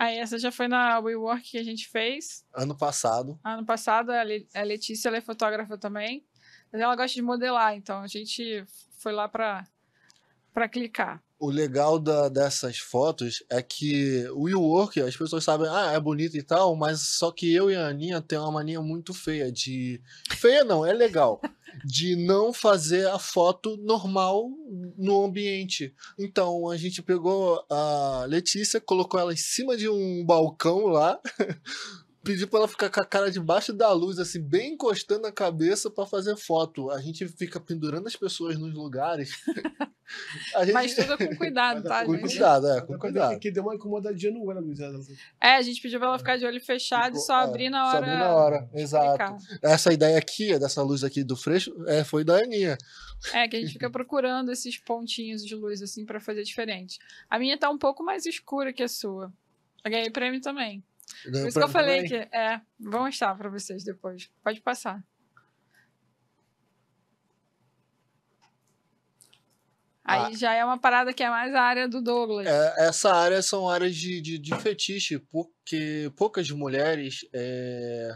[0.01, 2.43] Aí essa já foi na WeWork que a gente fez.
[2.55, 3.39] Ano passado.
[3.45, 6.27] Ano passado, a Letícia ela é fotógrafa também.
[6.73, 8.65] Mas ela gosta de modelar, então a gente
[8.97, 11.23] foi lá para clicar.
[11.41, 16.37] O legal da, dessas fotos é que o WeWork, as pessoas sabem, ah, é bonito
[16.37, 20.03] e tal, mas só que eu e a Aninha tem uma mania muito feia de.
[20.37, 21.41] Feia não, é legal.
[21.85, 24.51] de não fazer a foto normal
[24.99, 25.95] no ambiente.
[26.19, 31.19] Então a gente pegou a Letícia, colocou ela em cima de um balcão lá,
[32.23, 35.91] pediu para ela ficar com a cara debaixo da luz, assim, bem encostando a cabeça
[35.91, 36.91] para fazer foto.
[36.91, 39.31] A gente fica pendurando as pessoas nos lugares.
[40.59, 40.73] Gente...
[40.73, 42.23] Mas tudo com cuidado, tá, com gente?
[42.23, 43.39] cuidado, é, com cuidado.
[43.39, 44.81] Que deu uma incomodadinha no olho, Luiz.
[45.41, 47.87] É, a gente pediu pra ela ficar de olho fechado Ficou, e só abrir na
[47.87, 47.93] hora.
[47.93, 49.37] Só abrir na hora, exato.
[49.63, 52.77] Essa ideia aqui, dessa luz aqui do Freixo, é, foi da Aninha.
[53.33, 56.99] É, que a gente fica procurando esses pontinhos de luz, assim, para fazer diferente.
[57.29, 59.33] A minha tá um pouco mais escura que a sua.
[59.85, 60.83] Eu ganhei prêmio também.
[61.23, 62.29] Por isso que eu falei também.
[62.29, 62.37] que.
[62.37, 64.31] É, vou mostrar pra vocês depois.
[64.43, 65.03] Pode passar.
[70.11, 70.37] Aí ah.
[70.37, 72.47] já é uma parada que é mais a área do Douglas.
[72.47, 77.25] É, essa área são áreas de, de, de fetiche, porque poucas mulheres.
[77.33, 78.13] É...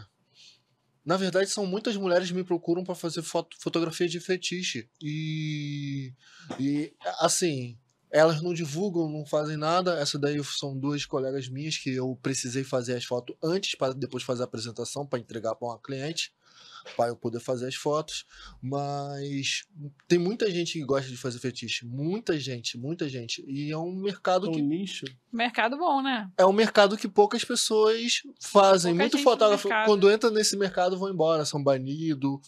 [1.05, 4.89] Na verdade, são muitas mulheres que me procuram para fazer foto, fotografia de fetiche.
[5.01, 6.11] E,
[6.59, 7.77] e, assim,
[8.11, 9.99] elas não divulgam, não fazem nada.
[9.99, 14.23] Essa daí são duas colegas minhas que eu precisei fazer as fotos antes para depois
[14.23, 16.33] fazer a apresentação para entregar para uma cliente
[16.95, 18.25] para eu poder fazer as fotos.
[18.61, 19.65] Mas
[20.07, 21.85] tem muita gente que gosta de fazer fetiche.
[21.85, 23.43] Muita gente, muita gente.
[23.47, 24.61] E é um mercado é um que.
[24.61, 25.05] nicho.
[25.31, 26.29] Mercado bom, né?
[26.37, 28.93] É um mercado que poucas pessoas fazem.
[28.93, 32.39] Pouca Muito fotógrafo, quando entra nesse mercado, vão embora, são banidos.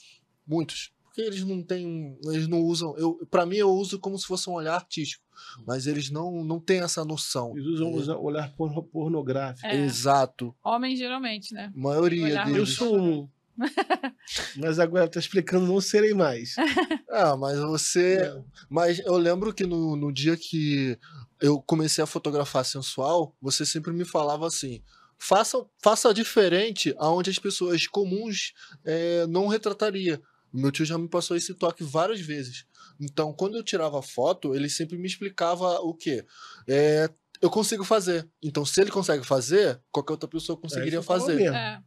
[0.45, 0.91] Muitos.
[1.17, 2.15] Porque eles não têm.
[2.25, 2.95] Eles não usam.
[2.95, 5.25] Eu, para mim, eu uso como se fosse um olhar artístico.
[5.65, 7.57] Mas eles não, não têm essa noção.
[7.57, 8.19] Eles usam é.
[8.19, 9.65] olhar pornográfico.
[9.65, 9.75] É.
[9.77, 10.55] Exato.
[10.63, 11.71] Homens, geralmente, né?
[11.75, 12.55] A maioria deles.
[12.55, 13.29] Eu sou um.
[14.57, 16.55] mas agora tá explicando, não serei mais.
[17.09, 18.29] Ah, mas você.
[18.29, 18.45] Não.
[18.69, 20.99] Mas eu lembro que no, no dia que
[21.41, 24.83] eu comecei a fotografar sensual, você sempre me falava assim:
[25.17, 28.53] faça, faça diferente aonde as pessoas comuns
[28.85, 30.21] é, não retrataria.
[30.57, 32.65] Meu tio já me passou esse toque várias vezes.
[32.99, 36.25] Então, quando eu tirava foto, ele sempre me explicava o quê?
[36.67, 37.09] É,
[37.41, 38.27] eu consigo fazer.
[38.41, 41.53] Então, se ele consegue fazer, qualquer outra pessoa conseguiria é fazer.
[41.53, 41.79] É.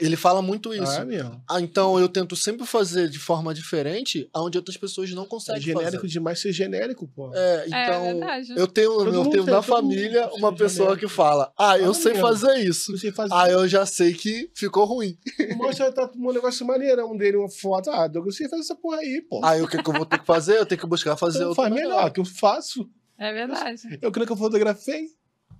[0.00, 0.98] Ele fala muito isso.
[0.98, 1.42] Ah, é mesmo.
[1.48, 5.64] Ah, então eu tento sempre fazer de forma diferente, onde outras pessoas não conseguem é
[5.64, 6.08] genérico fazer.
[6.08, 7.30] demais ser genérico, pô.
[7.34, 11.08] É, é então é eu tenho, eu tenho na família uma pessoa genérico.
[11.08, 12.26] que fala: "Ah, eu ah, sei mesmo.
[12.26, 12.96] fazer isso".
[12.98, 15.16] Sei fazer ah, eu já sei que ficou ruim.
[15.56, 17.90] Mostra tá um negócio maneirão dele, uma foto.
[17.90, 19.40] Ah, Douglas, você faz essa porra aí, pô.
[19.44, 20.58] Aí o que, que eu vou ter que fazer?
[20.58, 21.62] Eu tenho que buscar fazer então, outro.
[21.62, 22.88] Faz melhor, melhor, que eu faço.
[23.18, 23.82] É verdade.
[24.00, 25.06] Eu creio que eu fotografei.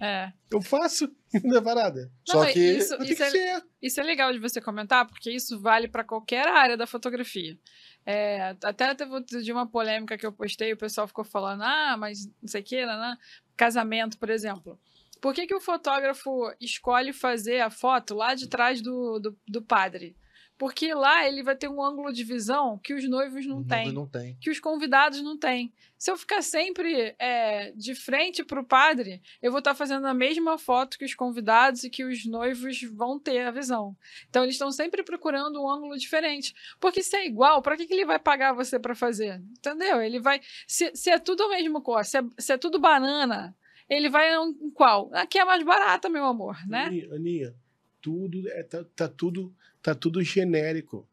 [0.03, 0.33] É.
[0.51, 1.09] Eu faço,
[1.45, 2.11] não é parada.
[2.27, 6.03] Só que isso, isso, é, isso, é, legal de você comentar, porque isso vale para
[6.03, 7.57] qualquer área da fotografia.
[8.05, 12.27] É, até teve de uma polêmica que eu postei, o pessoal ficou falando, ah, mas
[12.43, 13.17] não sei o que, né?
[13.57, 14.77] casamento, por exemplo.
[15.21, 19.63] Por que, que o fotógrafo escolhe fazer a foto lá de trás do, do, do
[19.63, 20.17] padre?
[20.59, 23.93] Porque lá ele vai ter um ângulo de visão que os noivos não têm.
[23.93, 24.37] Não tem.
[24.41, 25.73] Que os convidados não têm.
[25.99, 30.07] Se eu ficar sempre é, de frente para o padre, eu vou estar tá fazendo
[30.07, 33.97] a mesma foto que os convidados e que os noivos vão ter a visão.
[34.29, 36.55] Então eles estão sempre procurando um ângulo diferente.
[36.79, 39.43] Porque se é igual, para que, que ele vai pagar você para fazer?
[39.59, 40.01] Entendeu?
[40.01, 40.41] Ele vai.
[40.67, 43.57] Se, se é tudo a mesma cor, se é, se é tudo banana,
[43.89, 45.11] ele vai em qual?
[45.13, 46.85] Aqui é mais barata, meu amor, né?
[46.87, 47.63] Aninha, Aninha
[48.03, 51.09] tudo é, tá, tá tudo tá tudo genérico.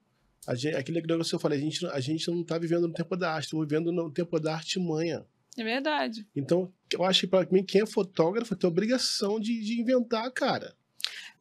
[0.47, 2.93] A gente, aquele negócio que eu falei, a gente, a gente não está vivendo no
[2.93, 5.25] tempo da arte, estamos vivendo no tempo da artimanha.
[5.57, 6.25] É verdade.
[6.35, 10.75] Então, eu acho que para mim, quem é fotógrafo tem obrigação de, de inventar, cara.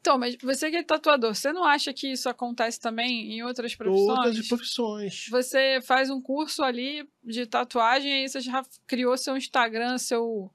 [0.00, 3.74] Então, mas você que é tatuador, você não acha que isso acontece também em outras
[3.74, 4.26] profissões?
[4.26, 5.26] Outras profissões.
[5.30, 10.50] Você faz um curso ali de tatuagem, aí você já criou seu Instagram, seu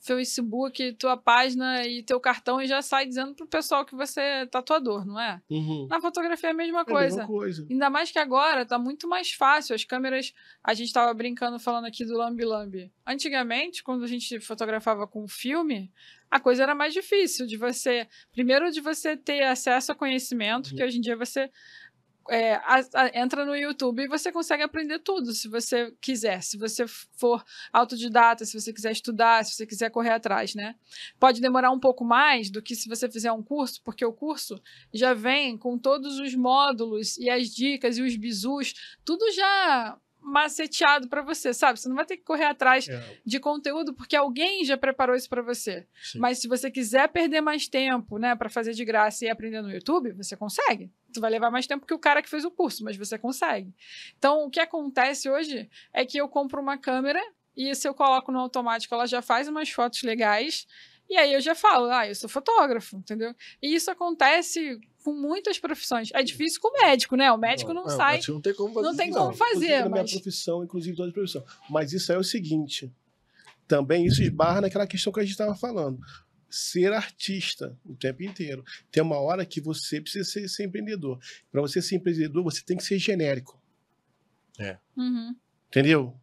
[0.00, 4.46] Facebook, tua página e teu cartão e já sai dizendo pro pessoal que você é
[4.46, 5.40] tatuador, não é?
[5.50, 5.86] Uhum.
[5.88, 7.00] Na fotografia é a mesma coisa.
[7.00, 7.66] É a mesma coisa.
[7.68, 9.74] Ainda mais que agora tá muito mais fácil.
[9.74, 10.32] As câmeras,
[10.62, 12.92] a gente tava brincando falando aqui do Lambi Lambi.
[13.06, 15.92] Antigamente, quando a gente fotografava com filme,
[16.30, 20.76] a coisa era mais difícil de você, primeiro de você ter acesso a conhecimento, uhum.
[20.76, 21.50] que hoje em dia você
[22.28, 26.42] é, a, a, entra no YouTube e você consegue aprender tudo, se você quiser.
[26.42, 30.74] Se você for autodidata, se você quiser estudar, se você quiser correr atrás, né?
[31.18, 34.60] Pode demorar um pouco mais do que se você fizer um curso, porque o curso
[34.92, 38.74] já vem com todos os módulos e as dicas e os bizus,
[39.04, 41.80] tudo já maceteado para você, sabe?
[41.80, 43.18] Você não vai ter que correr atrás é.
[43.24, 45.86] de conteúdo porque alguém já preparou isso para você.
[46.02, 46.18] Sim.
[46.18, 49.72] Mas se você quiser perder mais tempo, né, para fazer de graça e aprender no
[49.72, 50.90] YouTube, você consegue.
[51.12, 53.74] Tu vai levar mais tempo que o cara que fez o curso, mas você consegue.
[54.18, 57.20] Então, o que acontece hoje é que eu compro uma câmera
[57.56, 60.66] e se eu coloco no automático, ela já faz umas fotos legais.
[61.10, 63.34] E aí eu já falo, ah, eu sou fotógrafo, entendeu?
[63.62, 66.10] E isso acontece com muitas profissões.
[66.12, 67.32] É difícil com o médico, né?
[67.32, 68.20] O médico não, não sai.
[68.28, 68.86] Não tem como fazer.
[68.86, 69.80] Não tem como fazer.
[69.88, 69.90] Mas...
[69.90, 71.42] Minha profissão, inclusive toda profissão.
[71.68, 72.92] Mas isso é o seguinte:
[73.66, 75.98] também isso esbarra naquela questão que a gente estava falando.
[76.50, 78.64] Ser artista o tempo inteiro.
[78.90, 81.18] Tem uma hora que você precisa ser, ser empreendedor.
[81.50, 83.60] Para você ser empreendedor, você tem que ser genérico.
[84.58, 84.78] É.
[84.96, 85.34] Uhum.
[85.68, 86.18] Entendeu?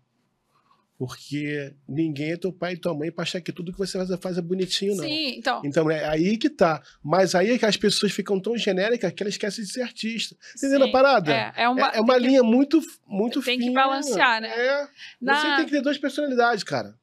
[0.97, 4.09] Porque ninguém é teu pai e tua mãe para achar que tudo que você faz,
[4.21, 5.03] faz é bonitinho, não.
[5.03, 5.61] Sim, então.
[5.65, 6.81] Então é aí que tá.
[7.03, 10.37] Mas aí é que as pessoas ficam tão genéricas que elas esquecem de ser artista.
[10.55, 11.33] Entendeu a parada?
[11.33, 13.65] É, é uma, é, é uma linha que, muito, muito tem fina.
[13.65, 14.47] Tem que balancear, né?
[14.47, 14.87] É.
[15.19, 15.35] Na...
[15.35, 16.95] Você tem que ter duas personalidades, cara.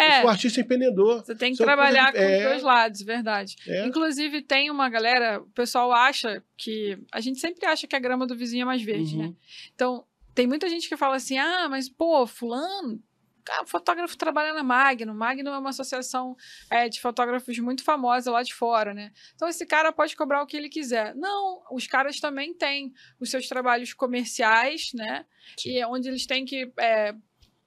[0.00, 0.18] É.
[0.18, 1.24] Eu sou artista empreendedor.
[1.24, 2.38] Você tem que trabalhar com é.
[2.38, 3.56] os dois lados, verdade.
[3.66, 3.86] É.
[3.86, 6.98] Inclusive, tem uma galera, o pessoal acha que.
[7.12, 9.24] A gente sempre acha que a grama do vizinho é mais verde, né?
[9.24, 9.30] uhum.
[9.30, 9.36] né?
[9.74, 13.02] Então, tem muita gente que fala assim: ah, mas pô, Fulano
[13.48, 15.14] ah, o fotógrafo trabalha na Magno.
[15.14, 16.36] Magno é uma associação
[16.70, 19.12] é, de fotógrafos muito famosa lá de fora, né?
[19.34, 21.14] Então esse cara pode cobrar o que ele quiser.
[21.14, 25.24] Não, os caras também têm os seus trabalhos comerciais, né?
[25.56, 25.70] Sim.
[25.70, 27.14] E é onde eles têm que é,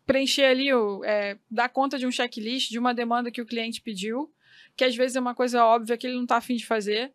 [0.06, 3.82] preencher ali, o, é, dar conta de um checklist, de uma demanda que o cliente
[3.82, 4.32] pediu,
[4.76, 7.14] que às vezes é uma coisa óbvia que ele não está afim de fazer.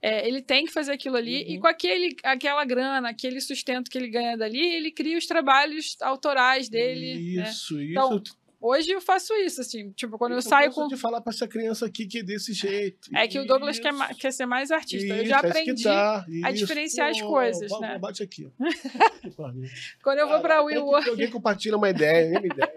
[0.00, 1.54] É, ele tem que fazer aquilo ali uhum.
[1.54, 5.96] e com aquele, aquela grana, aquele sustento que ele ganha dali, ele cria os trabalhos
[6.00, 7.40] autorais dele.
[7.40, 7.82] Isso, né?
[7.82, 7.82] isso.
[7.82, 8.22] Então,
[8.60, 10.86] hoje eu faço isso, assim, tipo, quando eu, eu saio com...
[10.88, 13.08] de falar para essa criança aqui que é desse jeito.
[13.14, 15.06] É que o Douglas quer, quer ser mais artista.
[15.06, 16.24] Isso, eu já aprendi tá.
[16.44, 17.98] a diferenciar as coisas, oh, né?
[17.98, 18.50] Bate aqui.
[20.02, 21.08] quando eu vou para o WeWork...
[21.08, 22.74] Alguém compartilha uma ideia, uma ideia.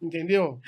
[0.00, 0.60] Entendeu?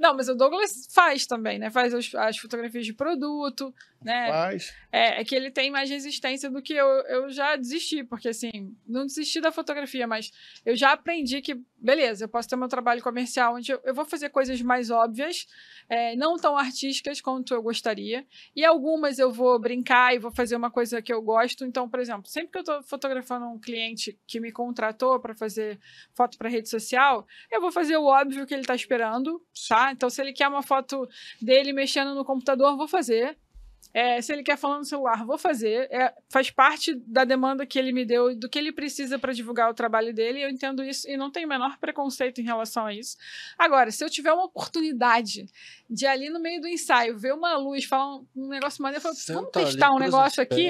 [0.00, 1.70] Não, mas o Douglas faz também, né?
[1.70, 4.56] Faz as, as fotografias de produto, né?
[4.90, 8.74] É, é, que ele tem mais resistência do que eu, eu já desisti, porque assim,
[8.86, 10.30] não desisti da fotografia, mas
[10.64, 14.04] eu já aprendi que, beleza, eu posso ter meu trabalho comercial onde eu, eu vou
[14.04, 15.46] fazer coisas mais óbvias,
[15.88, 18.26] é, não tão artísticas quanto eu gostaria,
[18.56, 21.64] e algumas eu vou brincar e vou fazer uma coisa que eu gosto.
[21.64, 25.78] Então, por exemplo, sempre que eu estou fotografando um cliente que me contratou para fazer
[26.14, 29.92] foto para rede social, eu vou fazer o óbvio que ele está esperando, tá?
[29.92, 31.06] Então, se ele quer uma foto
[31.40, 33.36] dele mexendo no computador, vou fazer
[33.92, 35.88] É, se ele quer falar no celular, vou fazer.
[35.90, 39.70] É, faz parte da demanda que ele me deu, do que ele precisa para divulgar
[39.70, 40.42] o trabalho dele.
[40.42, 43.16] Eu entendo isso e não tenho o menor preconceito em relação a isso.
[43.58, 45.46] Agora, se eu tiver uma oportunidade
[45.90, 49.14] de ali no meio do ensaio ver uma luz, falar um, um negócio maneiro, eu
[49.14, 50.68] falo, vamos testar um negócio aqui.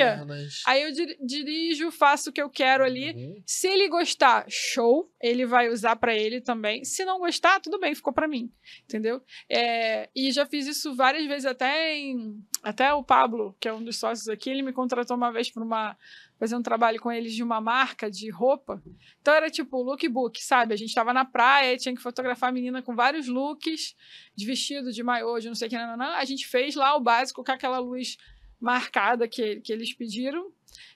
[0.67, 0.91] Aí eu
[1.21, 3.13] dirijo, faço o que eu quero ali.
[3.13, 3.43] Uhum.
[3.45, 6.85] Se ele gostar, show, ele vai usar para ele também.
[6.85, 8.51] Se não gostar, tudo bem, ficou para mim,
[8.85, 9.23] entendeu?
[9.49, 13.83] É, e já fiz isso várias vezes até em até o Pablo, que é um
[13.83, 15.97] dos sócios aqui, ele me contratou uma vez para uma
[16.41, 18.83] fazer um trabalho com eles de uma marca de roupa.
[19.21, 20.73] Então era tipo lookbook, sabe?
[20.73, 23.95] A gente estava na praia, tinha que fotografar a menina com vários looks,
[24.35, 26.97] de vestido, de maiô, de não sei o que, não, não, A gente fez lá
[26.97, 28.17] o básico com aquela luz
[28.59, 30.51] marcada que, que eles pediram.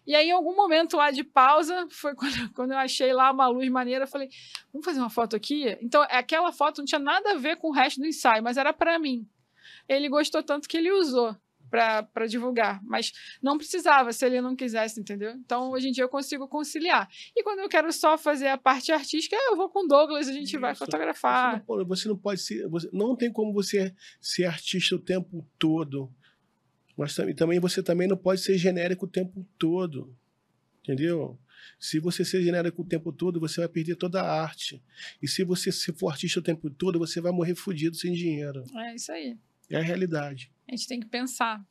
[0.07, 3.47] E aí, em algum momento lá de pausa, foi quando, quando eu achei lá uma
[3.47, 4.31] luz maneira, eu falei,
[4.73, 5.77] vamos fazer uma foto aqui?
[5.83, 8.73] Então, aquela foto não tinha nada a ver com o resto do ensaio, mas era
[8.73, 9.29] para mim.
[9.87, 11.37] Ele gostou tanto que ele usou
[11.71, 13.13] para divulgar, mas
[13.43, 15.33] não precisava se ele não quisesse, entendeu?
[15.33, 17.09] Então, hoje em dia eu consigo conciliar.
[17.35, 20.33] E quando eu quero só fazer a parte artística, eu vou com o Douglas, a
[20.33, 20.61] gente Isso.
[20.61, 21.65] vai fotografar.
[21.67, 25.47] Você não, você não, pode ser, você, não tem como você ser artista o tempo
[25.59, 26.13] todo.
[26.97, 30.17] Mas também, você também não pode ser genérico o tempo todo.
[30.83, 31.39] Entendeu?
[31.79, 34.83] Se você ser genérico o tempo todo, você vai perder toda a arte.
[35.21, 38.63] E se você for artista o tempo todo, você vai morrer fudido sem dinheiro.
[38.77, 39.37] É isso aí.
[39.71, 40.53] É a realidade.
[40.69, 41.65] A gente tem que pensar.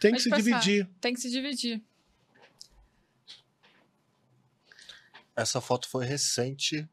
[0.00, 0.42] Tem que se pensar.
[0.42, 0.90] dividir.
[1.00, 1.82] Tem que se dividir.
[5.36, 6.88] Essa foto foi recente.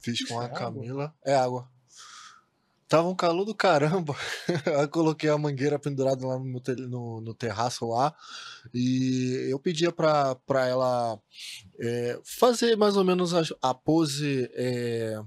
[0.00, 1.04] Fiz com a é Camila.
[1.04, 1.14] Água?
[1.24, 1.70] É água.
[2.88, 4.14] Tava um calor do caramba.
[4.80, 8.14] eu coloquei a mangueira pendurada lá no, no, no terraço lá.
[8.72, 11.20] E eu pedia pra, pra ela
[11.80, 14.48] é, fazer mais ou menos a, a pose.
[14.54, 15.20] É,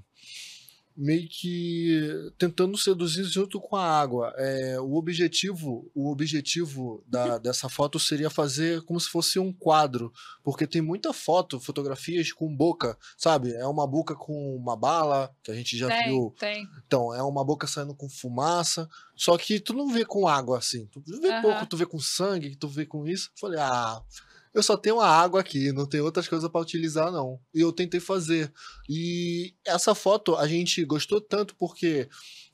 [0.99, 4.33] meio que tentando seduzir junto com a água.
[4.35, 10.11] É, o objetivo, o objetivo da, dessa foto seria fazer como se fosse um quadro,
[10.43, 13.53] porque tem muita foto, fotografias com boca, sabe?
[13.53, 16.35] É uma boca com uma bala que a gente já tem, viu.
[16.37, 16.67] Tem.
[16.85, 20.85] Então é uma boca saindo com fumaça, só que tu não vê com água assim.
[20.87, 21.41] Tu vê uhum.
[21.41, 23.31] pouco, tu vê com sangue, tu vê com isso.
[23.39, 24.01] Falei, ah,
[24.53, 27.39] eu só tenho a água aqui, não tem outras coisas para utilizar, não.
[27.53, 28.51] E eu tentei fazer.
[28.87, 32.09] E essa foto a gente gostou tanto porque,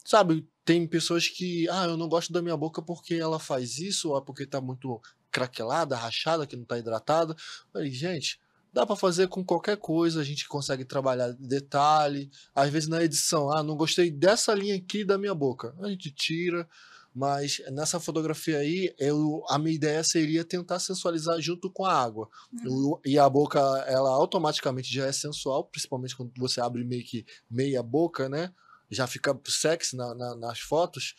[0.06, 4.10] sabe, tem pessoas que, ah, eu não gosto da minha boca porque ela faz isso,
[4.10, 5.00] ou é porque tá muito
[5.32, 7.36] craquelada, rachada, que não tá hidratada.
[7.72, 8.40] Falei, gente,
[8.74, 12.30] dá para fazer com qualquer coisa, a gente consegue trabalhar detalhe.
[12.54, 15.74] Às vezes na edição, ah, não gostei dessa linha aqui da minha boca.
[15.80, 16.68] A gente tira,
[17.16, 22.28] mas nessa fotografia aí, eu, a minha ideia seria tentar sensualizar junto com a água.
[22.52, 23.00] Uhum.
[23.06, 27.82] e a boca, ela automaticamente já é sensual, principalmente quando você abre meio que meia
[27.82, 28.54] boca, né?
[28.92, 31.16] Já fica sexy na, na, nas fotos.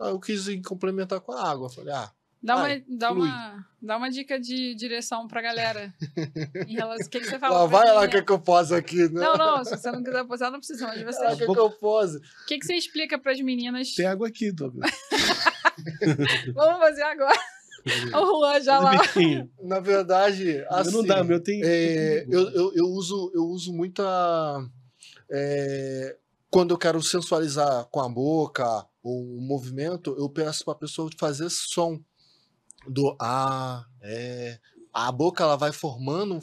[0.00, 1.70] Eu quis complementar com a água.
[1.70, 2.12] Falei, ah,
[2.46, 5.92] Dá, uma, dá, uma, dá uma dica de direção pra galera.
[6.68, 7.58] em relação, o que, que você fala?
[7.58, 9.08] Lá, vai lá, que eu pose aqui.
[9.08, 9.20] Né?
[9.20, 11.24] Não, não, se você não quiser posar, não precisa, mas você.
[11.24, 12.18] Ah, quer que eu pose?
[12.18, 13.92] O que, que você explica pras meninas?
[13.94, 14.88] Tem água aqui, Douglas.
[16.54, 17.36] Vamos fazer agora.
[18.14, 18.92] O Juan já lá.
[19.60, 21.60] Na verdade, assim, não dá, meu tem.
[21.64, 24.04] É, eu, eu, eu, uso, eu uso muita.
[25.28, 26.16] É,
[26.48, 31.10] quando eu quero sensualizar com a boca ou um movimento, eu peço para a pessoa
[31.18, 32.00] fazer som
[32.88, 34.58] do A, é,
[34.96, 36.40] a boca ela vai formando,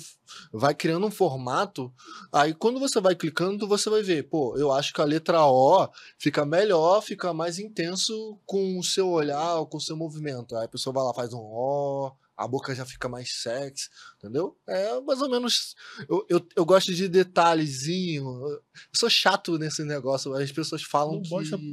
[0.51, 1.91] vai criando um formato.
[2.31, 5.89] Aí quando você vai clicando, você vai ver, pô, eu acho que a letra O
[6.19, 10.55] fica melhor, fica mais intenso com o seu olhar, com o seu movimento.
[10.55, 14.55] Aí a pessoa vai lá, faz um O, a boca já fica mais sexy, entendeu?
[14.67, 15.75] É mais ou menos.
[16.07, 18.23] Eu, eu, eu gosto de detalhezinho.
[18.23, 18.61] Eu
[18.93, 20.31] sou chato nesse negócio.
[20.35, 21.29] As pessoas falam não que.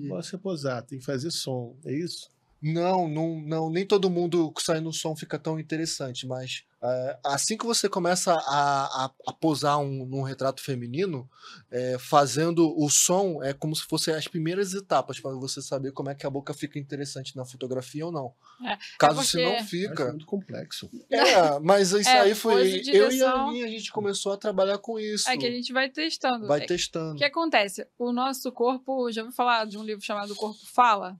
[0.08, 2.30] Não pode posar, tem que fazer som, é isso?
[2.62, 7.58] Não, não, não, nem todo mundo sai no som fica tão interessante, mas é, assim
[7.58, 11.28] que você começa a, a, a posar um, num retrato feminino,
[11.70, 16.08] é, fazendo o som é como se fossem as primeiras etapas para você saber como
[16.08, 18.34] é que a boca fica interessante na fotografia ou não.
[18.66, 20.04] É, Caso se não fica.
[20.04, 20.90] É muito complexo.
[21.10, 22.82] É, mas isso aí foi.
[22.86, 25.28] Eu e a Aninha, a gente começou a trabalhar com isso.
[25.28, 26.46] É que a gente vai testando.
[26.46, 27.14] Vai testando.
[27.14, 27.86] O que acontece?
[27.98, 31.18] O nosso corpo, já ouviu falar de um livro chamado Corpo Fala?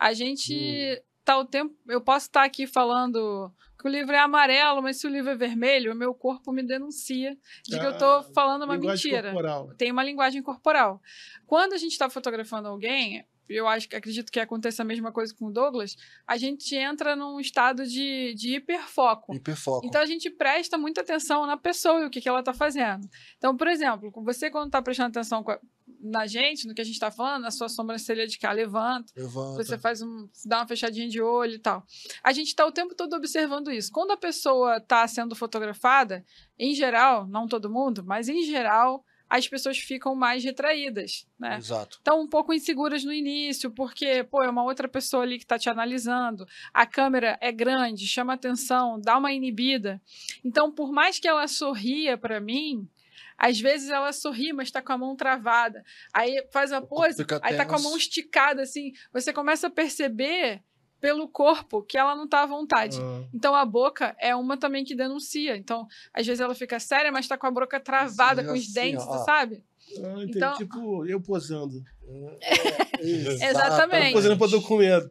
[0.00, 1.02] A gente hum.
[1.24, 1.76] tá o tempo.
[1.86, 5.30] Eu posso estar tá aqui falando que o livro é amarelo, mas se o livro
[5.30, 9.32] é vermelho, o meu corpo me denuncia de que eu estou ah, falando uma mentira.
[9.32, 9.74] Corporal.
[9.76, 11.00] Tem uma linguagem corporal.
[11.46, 15.34] Quando a gente está fotografando alguém, eu acho que acredito que aconteça a mesma coisa
[15.34, 15.96] com o Douglas,
[16.26, 19.34] a gente entra num estado de, de hiperfoco.
[19.34, 19.86] Hiperfoco.
[19.86, 23.08] Então a gente presta muita atenção na pessoa e o que, que ela está fazendo.
[23.38, 25.44] Então, por exemplo, você quando está prestando atenção
[26.00, 29.62] na gente, no que a gente está falando, a sua sobrancelha de cá levanta, levanta,
[29.62, 31.84] você faz um, dá uma fechadinha de olho e tal.
[32.22, 33.90] A gente está o tempo todo observando isso.
[33.92, 36.24] Quando a pessoa está sendo fotografada,
[36.58, 41.56] em geral, não todo mundo, mas em geral, as pessoas ficam mais retraídas, né?
[41.56, 41.98] Exato.
[41.98, 45.56] Estão um pouco inseguras no início, porque, pô, é uma outra pessoa ali que está
[45.56, 50.02] te analisando, a câmera é grande, chama atenção, dá uma inibida.
[50.44, 52.88] Então, por mais que ela sorria para mim,
[53.40, 55.82] às vezes ela sorri, mas está com a mão travada.
[56.12, 58.92] Aí faz a pose, aí está com a mão esticada, assim.
[59.14, 60.62] Você começa a perceber
[61.00, 62.98] pelo corpo que ela não está à vontade.
[63.00, 63.24] Ah.
[63.32, 65.56] Então a boca é uma também que denuncia.
[65.56, 68.60] Então, às vezes ela fica séria, mas está com a boca travada, Sim, com os
[68.60, 69.24] assim, dentes, ó.
[69.24, 69.64] sabe?
[69.96, 71.82] Ah, então, tipo, eu posando.
[73.02, 74.12] É, Exatamente.
[74.12, 75.10] posando para documento.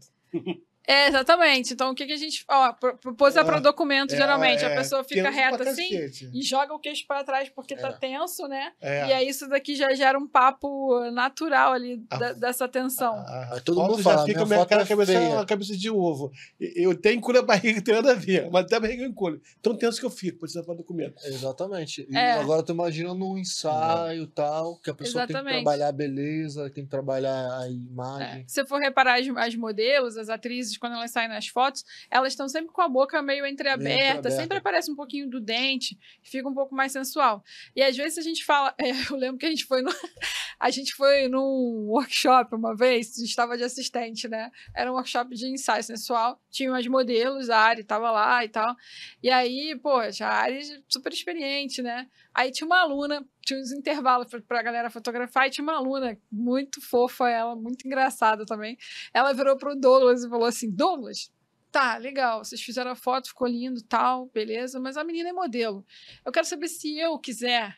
[0.90, 1.74] É, exatamente.
[1.74, 2.44] Então, o que, que a gente.
[2.48, 2.74] Ó,
[3.16, 4.66] pose para documento, é, geralmente.
[4.66, 5.88] É, a pessoa fica reta assim
[6.34, 7.92] e joga o queixo para trás porque tá é.
[7.92, 8.72] tenso, né?
[8.82, 9.08] É.
[9.08, 13.14] E aí isso daqui já gera um papo natural ali a, da, dessa tensão.
[13.14, 16.32] A, a, todo mundo fala, fica minha cara, cabeça, cabeça de ovo.
[16.60, 19.40] Eu tenho cura barriga, tem nada a ver, mas até a barriga encolhe.
[19.62, 21.24] Tão tenso que eu fico, precisa para documento.
[21.24, 22.08] Exatamente.
[22.10, 22.32] E é.
[22.32, 25.54] agora tu imagina num ensaio e tal, que a pessoa Exatamente.
[25.54, 28.44] tem que trabalhar a beleza, tem que trabalhar a imagem.
[28.48, 32.47] Se for reparar as, as modelos, as atrizes quando elas saem nas fotos, elas estão
[32.47, 36.47] sempre com a boca meio entreaberta, meio entreaberta, sempre aparece um pouquinho do dente, fica
[36.47, 37.43] um pouco mais sensual.
[37.75, 39.91] E às vezes a gente fala, é, eu lembro que a gente foi no,
[40.59, 44.51] a gente foi num workshop uma vez, a gente estava de assistente, né?
[44.75, 48.75] Era um workshop de ensaio sensual, tinha umas modelos, a Ari estava lá e tal.
[49.21, 52.07] E aí, poxa, a Ari super experiente, né?
[52.34, 56.18] Aí tinha uma aluna, tinha uns intervalos para a galera fotografar, e tinha uma aluna
[56.32, 58.78] muito fofa, ela, muito engraçada também.
[59.14, 61.32] Ela virou pro Douglas e falou assim: Douglas,
[61.72, 65.86] tá, legal, vocês fizeram a foto, ficou lindo, tal, beleza, mas a menina é modelo.
[66.24, 67.78] Eu quero saber se eu quiser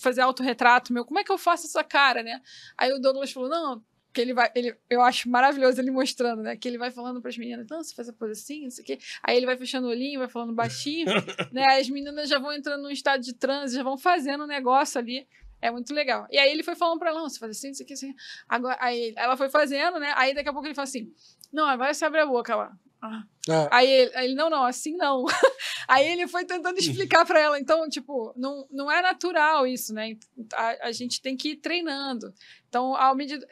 [0.00, 2.40] fazer autorretrato meu, como é que eu faço essa cara, né?
[2.78, 3.84] Aí o Douglas falou: não,
[4.16, 6.56] que ele vai, ele, eu acho maravilhoso ele mostrando, né?
[6.56, 8.82] Que ele vai falando para as meninas, não, você faz a pose assim, não sei
[8.82, 8.98] o quê.
[9.22, 11.04] Aí ele vai fechando o olhinho, vai falando baixinho,
[11.52, 11.78] né?
[11.78, 15.28] As meninas já vão entrando num estado de transe, já vão fazendo um negócio ali.
[15.60, 16.26] É muito legal.
[16.30, 18.14] E aí ele foi falando para ela, não, você faz assim, isso aqui, assim.
[18.48, 20.14] Agora, aí ela foi fazendo, né?
[20.16, 21.12] Aí daqui a pouco ele fala assim,
[21.52, 22.72] não, agora você abre a boca lá.
[23.02, 23.22] Ah.
[23.48, 23.68] É.
[23.70, 25.26] Aí, ele, aí ele, não, não, assim não.
[25.86, 27.60] aí ele foi tentando explicar para ela.
[27.60, 30.16] Então, tipo, não, não é natural isso, né?
[30.54, 32.32] A, a gente tem que ir treinando.
[32.68, 33.46] Então, ao medida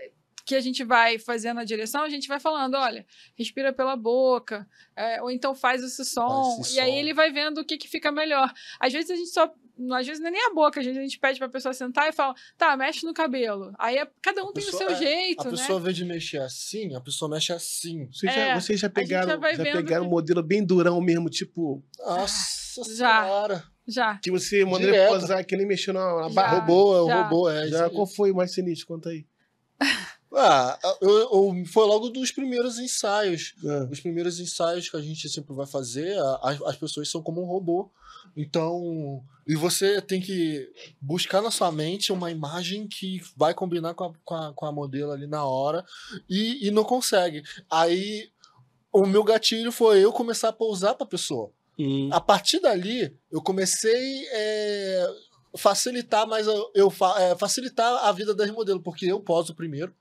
[0.44, 4.68] que a gente vai fazendo a direção, a gente vai falando, olha, respira pela boca,
[4.94, 6.82] é, ou então faz esse som, faz esse e som.
[6.82, 8.52] aí ele vai vendo o que, que fica melhor.
[8.78, 9.52] Às vezes a gente só
[9.92, 12.08] às vezes não é nem a boca, a gente, a gente pede pra pessoa sentar
[12.08, 13.72] e fala, tá, mexe no cabelo.
[13.78, 15.48] Aí é, cada um tem pessoa, o seu é, jeito, a né?
[15.48, 18.06] A pessoa, vê de mexer assim, a pessoa mexe assim.
[18.12, 20.08] Vocês é, já, vocês já pegaram, já, já pegaram que...
[20.08, 21.82] um modelo bem durão mesmo, tipo...
[21.98, 23.24] Nossa já.
[23.24, 23.64] senhora!
[23.86, 24.18] Já.
[24.18, 26.60] Que você mandou ele posar, que nem mexeu na, na barra.
[26.60, 27.68] Robô, é o robô, é.
[27.68, 28.86] Já, qual foi o mais sinistro?
[28.86, 29.26] Conta aí.
[30.36, 33.54] Ah, eu, eu, foi logo dos primeiros ensaios.
[33.64, 33.84] É.
[33.90, 37.46] Os primeiros ensaios que a gente sempre vai fazer, as, as pessoas são como um
[37.46, 37.90] robô.
[38.36, 40.68] Então, e você tem que
[41.00, 44.72] buscar na sua mente uma imagem que vai combinar com a, com a, com a
[44.72, 45.84] modelo ali na hora
[46.28, 47.42] e, e não consegue.
[47.70, 48.28] Aí,
[48.92, 51.52] o meu gatilho foi eu começar a pousar para a pessoa.
[51.78, 52.08] Hum.
[52.12, 55.06] A partir dali, eu comecei é,
[55.56, 59.94] facilitar mais eu, eu é, facilitar a vida das modelos, porque eu poso primeiro.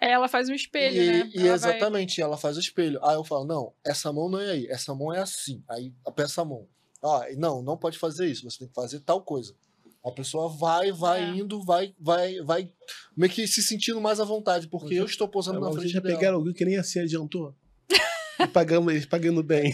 [0.00, 1.30] Aí ela faz um espelho, e, né?
[1.34, 2.28] E ela exatamente, vai...
[2.28, 3.02] ela faz o espelho.
[3.02, 5.62] Aí eu falo, não, essa mão não é aí, essa mão é assim.
[5.68, 6.66] Aí peça a mão.
[7.02, 9.54] Ah, não, não pode fazer isso, você tem que fazer tal coisa.
[10.04, 11.30] A pessoa vai, vai é.
[11.30, 12.70] indo, vai, vai, vai
[13.16, 16.00] meio que se sentindo mais à vontade, porque eu estou posando na frente Vocês já
[16.00, 16.14] dela.
[16.14, 17.54] pegaram alguém que nem assim adiantou?
[18.52, 19.72] Pagamos eles pagando bem.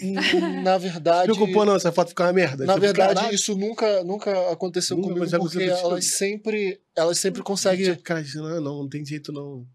[0.63, 1.29] Na verdade.
[1.29, 2.65] Não preocupou, não, essa foto ficou uma merda.
[2.65, 3.35] Na tipo, verdade, caralho.
[3.35, 7.95] isso nunca, nunca aconteceu nunca, comigo, porque elas sempre, elas sempre conseguem.
[7.97, 9.67] Cara, não, não, não tem jeito, não.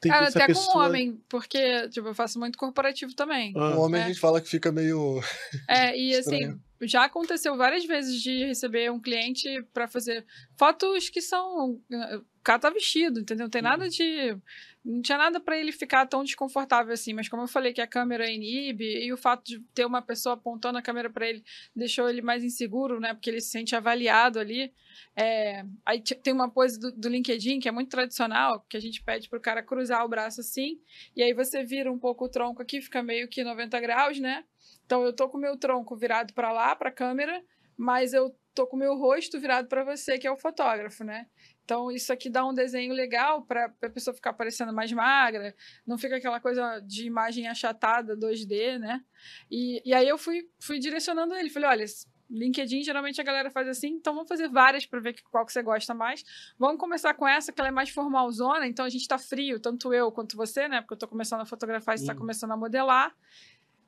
[0.00, 0.72] Tem Cara, até pessoa...
[0.72, 3.52] com homem, porque, tipo, eu faço muito corporativo também.
[3.56, 3.76] Ah.
[3.76, 4.04] O homem é.
[4.04, 5.22] a gente fala que fica meio.
[5.68, 10.24] É, e assim, já aconteceu várias vezes de receber um cliente para fazer
[10.56, 11.80] fotos que são.
[11.90, 13.44] O cara tá vestido, entendeu?
[13.44, 14.36] Não tem nada de.
[14.84, 17.86] Não tinha nada para ele ficar tão desconfortável assim, mas como eu falei que a
[17.86, 22.08] câmera inibe e o fato de ter uma pessoa apontando a câmera para ele deixou
[22.08, 23.14] ele mais inseguro, né?
[23.14, 24.72] Porque ele se sente avaliado ali.
[25.14, 29.02] É, aí tem uma pose do, do, LinkedIn que é muito tradicional, que a gente
[29.02, 30.80] pede para o cara cruzar o braço assim,
[31.14, 34.44] e aí você vira um pouco o tronco aqui, fica meio que 90 graus, né?
[34.92, 37.42] Então eu tô com o meu tronco virado para lá, para a câmera,
[37.78, 41.28] mas eu tô com o meu rosto virado para você, que é o fotógrafo, né?
[41.64, 45.54] Então, isso aqui dá um desenho legal para a pessoa ficar parecendo mais magra,
[45.86, 49.02] não fica aquela coisa de imagem achatada 2D, né?
[49.50, 51.86] E, e aí eu fui, fui direcionando ele, falei, olha,
[52.32, 55.62] LinkedIn, geralmente a galera faz assim, então vamos fazer várias para ver qual que você
[55.62, 56.24] gosta mais.
[56.58, 59.92] Vamos começar com essa, que ela é mais formalzona, então a gente tá frio, tanto
[59.92, 60.80] eu quanto você, né?
[60.80, 63.14] Porque eu tô começando a fotografar e você tá começando a modelar.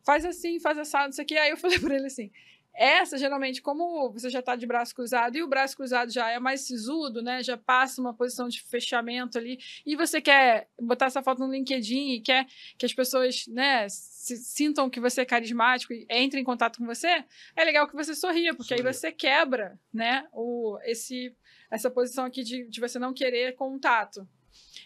[0.05, 1.37] Faz assim, faz assado, isso aqui.
[1.37, 2.31] Aí eu falei para ele assim:
[2.75, 6.41] essa, geralmente, como você já está de braço cruzado e o braço cruzado já é
[6.41, 7.41] mais sisudo, né?
[7.41, 12.15] Já passa uma posição de fechamento ali, e você quer botar essa foto no LinkedIn
[12.15, 12.47] e quer
[12.77, 16.87] que as pessoas, né, se, sintam que você é carismático e entrem em contato com
[16.87, 17.25] você,
[17.55, 18.91] é legal que você sorria, porque Sorria.
[18.91, 21.33] aí você quebra, né, o, esse,
[21.71, 24.27] essa posição aqui de, de você não querer contato.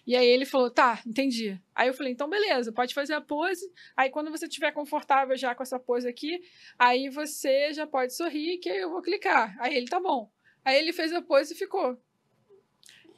[0.09, 1.61] E aí ele falou, tá, entendi.
[1.75, 3.71] Aí eu falei, então beleza, pode fazer a pose.
[3.95, 6.41] Aí quando você estiver confortável já com essa pose aqui,
[6.79, 9.55] aí você já pode sorrir, que aí eu vou clicar.
[9.61, 10.33] Aí ele, tá bom.
[10.65, 12.01] Aí ele fez a pose e ficou.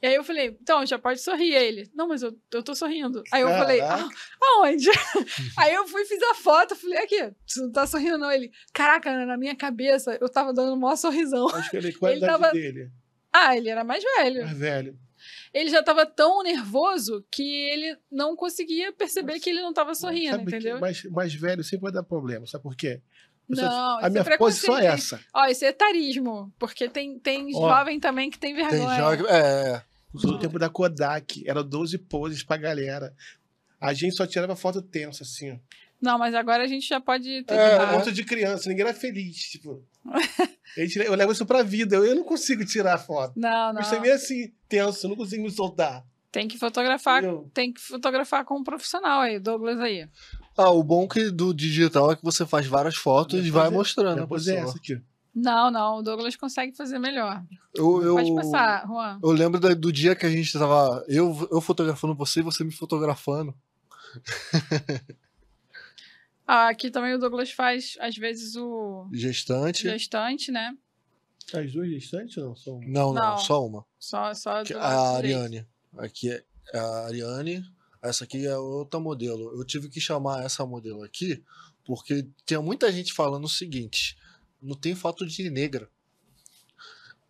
[0.01, 1.55] E aí eu falei, então, já pode sorrir.
[1.55, 3.23] Aí ele, não, mas eu, eu tô sorrindo.
[3.31, 3.63] Aí eu Caraca.
[3.63, 4.09] falei, ah,
[4.41, 4.89] aonde?
[5.57, 8.29] aí eu fui, fiz a foto, falei, aqui, você não tá sorrindo não.
[8.29, 11.47] Ele, caraca, na minha cabeça, eu tava dando o maior sorrisão.
[11.55, 12.51] Acho que ele, qual ele tava...
[12.51, 12.91] dele?
[13.31, 14.43] Ah, ele era mais velho.
[14.43, 14.99] Mais velho
[15.53, 19.93] ele já estava tão nervoso que ele não conseguia perceber Mas, que ele não estava
[19.95, 20.79] sorrindo, entendeu?
[20.79, 23.01] mais, mais velho sempre vai dar problema, sabe por quê?
[23.47, 25.19] não, a minha é pose só é essa.
[25.33, 28.87] Ó, isso é etarismo, porque tem, tem Ó, jovem também que tem vergonha.
[28.87, 29.83] Tem jovem, é.
[30.13, 33.13] No tempo da Kodak, era 12 poses pra galera.
[33.79, 35.59] A gente só tirava foto tensa, assim.
[36.01, 37.53] Não, mas agora a gente já pode ter.
[37.53, 39.85] É, foto de criança, ninguém era feliz, tipo.
[41.05, 43.33] eu levo isso pra vida, eu, eu não consigo tirar foto.
[43.35, 43.81] Não, não.
[43.81, 46.05] Isso é meio assim, tenso, eu não consigo me soltar.
[46.31, 47.21] Tem que fotografar,
[47.53, 50.07] tem que fotografar com um profissional aí, Douglas aí.
[50.57, 53.69] Ah, o bom que do digital é que você faz várias fotos e vai é,
[53.69, 54.21] mostrando.
[54.21, 55.01] Depois é essa aqui.
[55.33, 57.43] Não, não, o Douglas consegue fazer melhor.
[57.73, 59.19] Eu, eu, Pode passar, Juan.
[59.23, 61.03] Eu lembro do, do dia que a gente tava.
[61.07, 63.53] Eu, eu fotografando você e você me fotografando.
[66.53, 69.07] Ah, aqui também o Douglas faz, às vezes, o.
[69.13, 69.83] Gestante.
[69.83, 70.75] Gestante, né?
[71.53, 72.55] As duas gestantes ou não?
[72.57, 72.85] Só uma?
[72.85, 73.85] Não, não, não, só uma.
[73.97, 75.65] Só, só a Ariane.
[75.97, 76.43] Aqui é
[76.77, 77.63] a Ariane.
[78.03, 79.57] Essa aqui é outra modelo.
[79.57, 81.41] Eu tive que chamar essa modelo aqui
[81.85, 84.17] porque tinha muita gente falando o seguinte:
[84.61, 85.87] não tem foto de negra.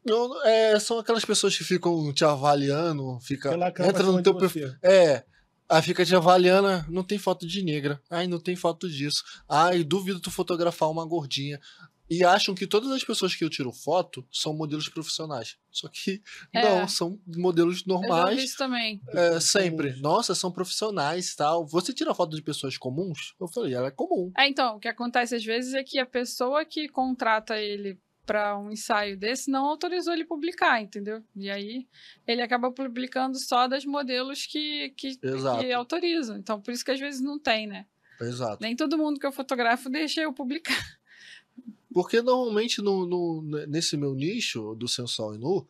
[0.04, 3.54] Não, é, são aquelas pessoas que ficam te avaliando, fica,
[3.88, 4.74] entra no teu perfil.
[4.82, 5.24] É,
[5.72, 8.02] Aí fica te avaliando, não tem foto de negra.
[8.10, 9.24] Ai, não tem foto disso.
[9.48, 11.62] Ai, duvido tu fotografar uma gordinha.
[12.10, 15.56] E acham que todas as pessoas que eu tiro foto são modelos profissionais.
[15.72, 16.62] Só que é.
[16.62, 18.32] não, são modelos normais.
[18.32, 19.02] Eu já isso também.
[19.14, 19.96] É, sempre.
[20.02, 21.66] Nossa, são profissionais tal.
[21.66, 23.34] Você tira foto de pessoas comuns?
[23.40, 24.30] Eu falei, ela é comum.
[24.38, 27.98] É, então, o que acontece às vezes é que a pessoa que contrata ele
[28.32, 31.22] para um ensaio desse não autorizou ele publicar, entendeu?
[31.36, 31.86] E aí
[32.26, 36.38] ele acaba publicando só das modelos que, que, que autorizam.
[36.38, 37.86] Então, por isso que às vezes não tem, né?
[38.22, 38.60] Exato.
[38.62, 40.72] Nem todo mundo que eu fotografo deixa eu publicar.
[41.94, 45.68] Porque normalmente no, no nesse meu nicho do sensual e nu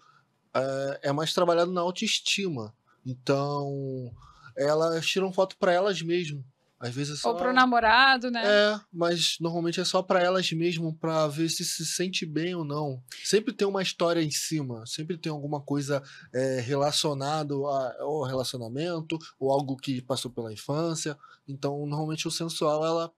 [0.54, 2.76] é, é mais trabalhado na autoestima.
[3.04, 4.14] Então,
[4.56, 6.46] elas tiram foto para elas mesmas.
[6.82, 7.30] Às vezes é só...
[7.30, 8.42] Ou pro namorado, né?
[8.44, 12.66] É, mas normalmente é só para elas mesmo, para ver se se sente bem ou
[12.66, 13.04] não.
[13.24, 16.02] Sempre tem uma história em cima, sempre tem alguma coisa
[16.34, 21.16] é, relacionado ao relacionamento, ou algo que passou pela infância.
[21.48, 23.14] Então, normalmente o sensual, ela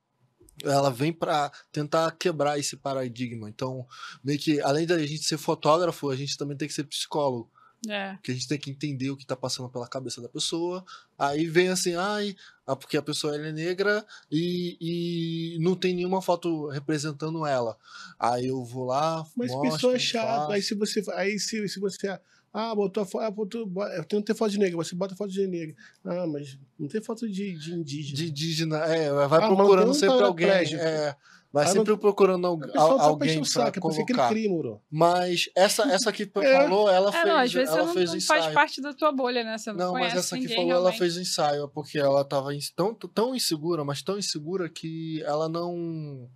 [0.64, 3.50] ela vem para tentar quebrar esse paradigma.
[3.50, 3.88] Então,
[4.24, 7.50] meio que além da gente ser fotógrafo, a gente também tem que ser psicólogo.
[7.88, 8.18] É.
[8.24, 10.84] Que a gente tem que entender o que tá passando pela cabeça da pessoa.
[11.20, 16.22] Aí vem assim, ai, ah, porque a pessoa é negra e, e não tem nenhuma
[16.22, 17.78] foto representando ela.
[18.18, 19.26] Aí eu vou lá.
[19.36, 20.52] Mas mostro, pessoa é chato.
[20.52, 21.04] Aí se você.
[21.14, 22.18] Aí se, se você.
[22.54, 23.24] Ah, botou a foto.
[23.24, 23.70] Ah, botou,
[24.14, 25.76] não tem foto de negra, você bota foto de negra.
[26.06, 28.16] Ah, mas não tem foto de, de indígena.
[28.16, 30.50] De indígena, é, vai ah, procurando sempre alguém.
[30.50, 31.16] É,
[31.54, 32.00] Vai sempre não...
[32.00, 34.30] procurando al alguém pra saco, colocar.
[34.30, 36.54] Crime, mas essa, essa que é.
[36.58, 38.42] falou, ela fez, é, não, às vezes ela não, fez não ensaio.
[38.42, 39.56] faz parte da tua bolha, né?
[39.56, 40.88] Você não, não mas essa que falou, realmente.
[40.88, 46.28] ela fez ensaio, porque ela tava tão, tão insegura, mas tão insegura que ela não...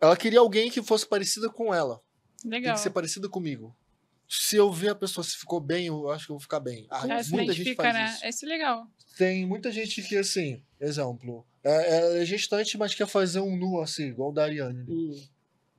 [0.00, 2.00] Ela queria alguém que fosse parecida com ela.
[2.42, 2.68] Legal.
[2.68, 3.76] Tem que ser parecida comigo.
[4.26, 6.86] Se eu ver a pessoa se ficou bem, eu acho que eu vou ficar bem.
[6.90, 8.06] Ah, é, muita gente faz né?
[8.06, 8.26] isso.
[8.26, 8.86] Esse é legal.
[9.18, 13.80] Tem muita gente que, assim, exemplo, é, ela é gestante, mas quer fazer um nu,
[13.80, 14.84] assim, igual o da Ariane.
[14.88, 15.20] Hum.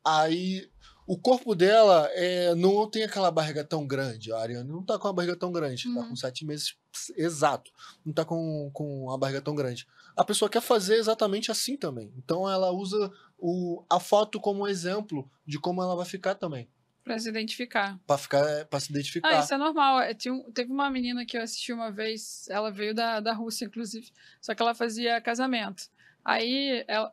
[0.03, 0.67] Aí
[1.07, 4.31] o corpo dela é, não tem aquela barriga tão grande.
[4.31, 5.83] A Ariane não tá com uma barriga tão grande.
[5.83, 5.95] Tá uhum.
[5.95, 6.75] Tá com sete meses
[7.15, 7.71] exato.
[8.03, 9.87] Não tá com, com uma barriga tão grande.
[10.15, 12.11] A pessoa quer fazer exatamente assim também.
[12.17, 16.67] Então ela usa o, a foto como exemplo de como ela vai ficar também.
[17.05, 17.99] Pra se identificar.
[18.07, 19.29] Pra, ficar, pra se identificar.
[19.29, 19.99] Ah, isso é normal.
[20.01, 24.11] É, teve uma menina que eu assisti uma vez, ela veio da, da Rússia, inclusive,
[24.41, 25.83] só que ela fazia casamento.
[26.25, 27.11] Aí, ela,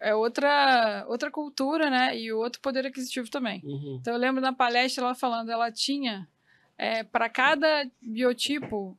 [0.00, 2.18] é outra, outra cultura, né?
[2.18, 3.62] E outro poder aquisitivo também.
[3.64, 3.98] Uhum.
[4.00, 6.28] Então eu lembro na palestra ela falando, ela tinha
[6.76, 8.98] é, para cada biotipo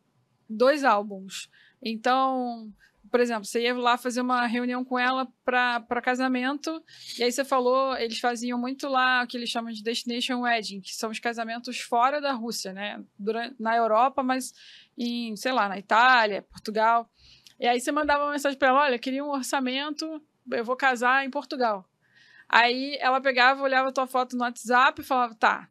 [0.49, 1.49] dois álbuns.
[1.81, 2.71] Então,
[3.13, 6.83] por exemplo, você ia lá fazer uma reunião com ela para casamento,
[7.15, 10.81] e aí você falou, eles faziam muito lá o que eles chamam de Destination Wedding,
[10.81, 13.03] que são os casamentos fora da Rússia, né?
[13.15, 14.51] Durante, na Europa, mas
[14.97, 17.07] em, sei lá, na Itália, Portugal.
[17.59, 20.19] E aí você mandava uma mensagem para ela: olha, queria um orçamento,
[20.51, 21.87] eu vou casar em Portugal.
[22.49, 25.69] Aí ela pegava, olhava a tua foto no WhatsApp e falava: tá,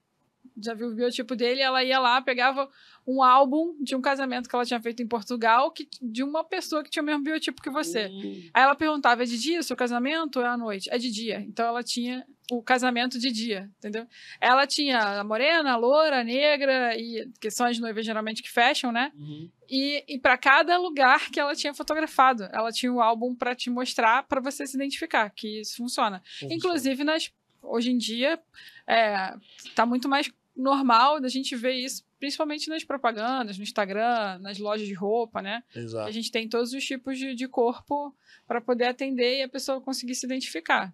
[0.62, 2.68] já viu o biotipo dele, ela ia lá, pegava
[3.06, 6.82] um álbum de um casamento que ela tinha feito em Portugal, que, de uma pessoa
[6.84, 8.06] que tinha o mesmo biotipo que você.
[8.06, 8.50] Uhum.
[8.54, 10.88] Aí ela perguntava: é de dia o seu casamento ou é à noite?
[10.90, 11.40] É de dia.
[11.40, 14.06] Então ela tinha o casamento de dia, entendeu?
[14.40, 18.50] Ela tinha a morena, a loura, a negra, e, que são as noivas geralmente que
[18.50, 19.10] fecham, né?
[19.16, 19.50] Uhum.
[19.68, 23.54] E, e para cada lugar que ela tinha fotografado, ela tinha o um álbum para
[23.54, 26.22] te mostrar, para você se identificar, que isso funciona.
[26.24, 26.54] funciona.
[26.54, 27.32] Inclusive, nas,
[27.62, 28.38] hoje em dia,
[28.86, 29.34] é,
[29.74, 34.86] tá muito mais normal da gente ver isso, principalmente nas propagandas, no Instagram, nas lojas
[34.86, 35.62] de roupa, né?
[35.74, 36.08] Exato.
[36.08, 38.14] A gente tem todos os tipos de, de corpo
[38.46, 40.92] para poder atender e a pessoa conseguir se identificar.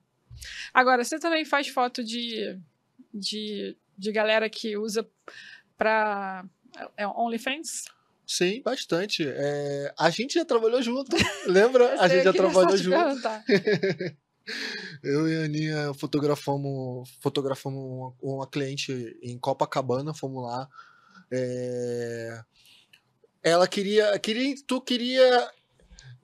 [0.72, 2.58] Agora, você também faz foto de,
[3.12, 5.08] de, de galera que usa
[5.76, 6.44] para
[6.96, 7.84] é, OnlyFans?
[8.26, 9.24] Sim, bastante.
[9.26, 12.00] É, a gente já trabalhou junto, lembra?
[12.00, 13.28] a gente já trabalhou junto.
[15.02, 18.92] Eu e a Aninha fotografamos, fotografamos uma, uma cliente
[19.22, 20.68] em Copacabana, fomos lá.
[21.30, 22.40] É...
[23.42, 25.50] Ela queria, queria, tu queria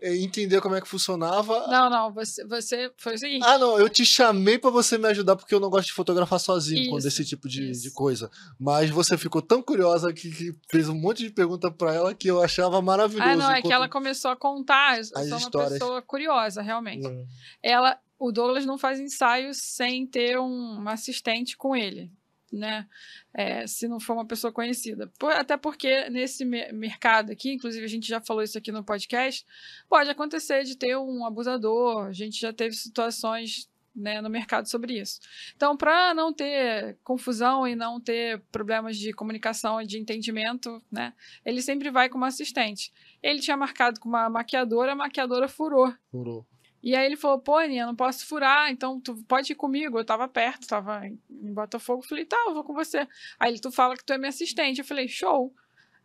[0.05, 1.67] é, entender como é que funcionava.
[1.67, 3.43] Não, não, você, você foi o seguinte.
[3.43, 6.39] Ah, não, eu te chamei para você me ajudar porque eu não gosto de fotografar
[6.39, 8.31] sozinho isso, com desse tipo de, de, coisa.
[8.61, 12.29] Mas você ficou tão curiosa que, que fez um monte de pergunta para ela que
[12.29, 13.31] eu achava maravilhoso.
[13.31, 14.99] Ah, não, é que ela começou a contar.
[14.99, 17.07] Eu sou uma pessoa curiosa, realmente.
[17.07, 17.27] Hum.
[17.63, 22.11] Ela, o Douglas não faz ensaios sem ter um assistente com ele
[22.55, 22.87] né?
[23.33, 25.13] É, se não for uma pessoa conhecida.
[25.19, 28.85] Por, até porque nesse me mercado aqui, inclusive a gente já falou isso aqui no
[28.85, 29.45] podcast,
[29.89, 34.99] pode acontecer de ter um abusador, a gente já teve situações né, no mercado sobre
[34.99, 35.21] isso.
[35.55, 41.13] Então, para não ter confusão e não ter problemas de comunicação e de entendimento, né,
[41.45, 42.93] ele sempre vai com uma assistente.
[43.23, 45.95] Ele tinha marcado com uma maquiadora, a maquiadora furou.
[46.11, 46.45] Furou.
[46.85, 49.99] E aí ele falou, pô, Aninha, não posso furar, então tu pode ir comigo.
[49.99, 52.03] Eu tava perto, tava em Botafogo.
[52.03, 53.09] Falei, tá, eu vou com você.
[53.41, 54.81] Aí ele, tu fala que tu é minha assistente.
[54.81, 55.51] Eu falei, show.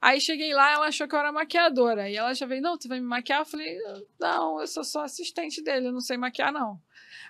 [0.01, 2.09] Aí cheguei lá, ela achou que eu era maquiadora.
[2.09, 3.41] E ela já veio, não, tu vai me maquiar?
[3.41, 3.77] Eu falei,
[4.17, 6.81] não, eu sou só assistente dele, eu não sei maquiar, não.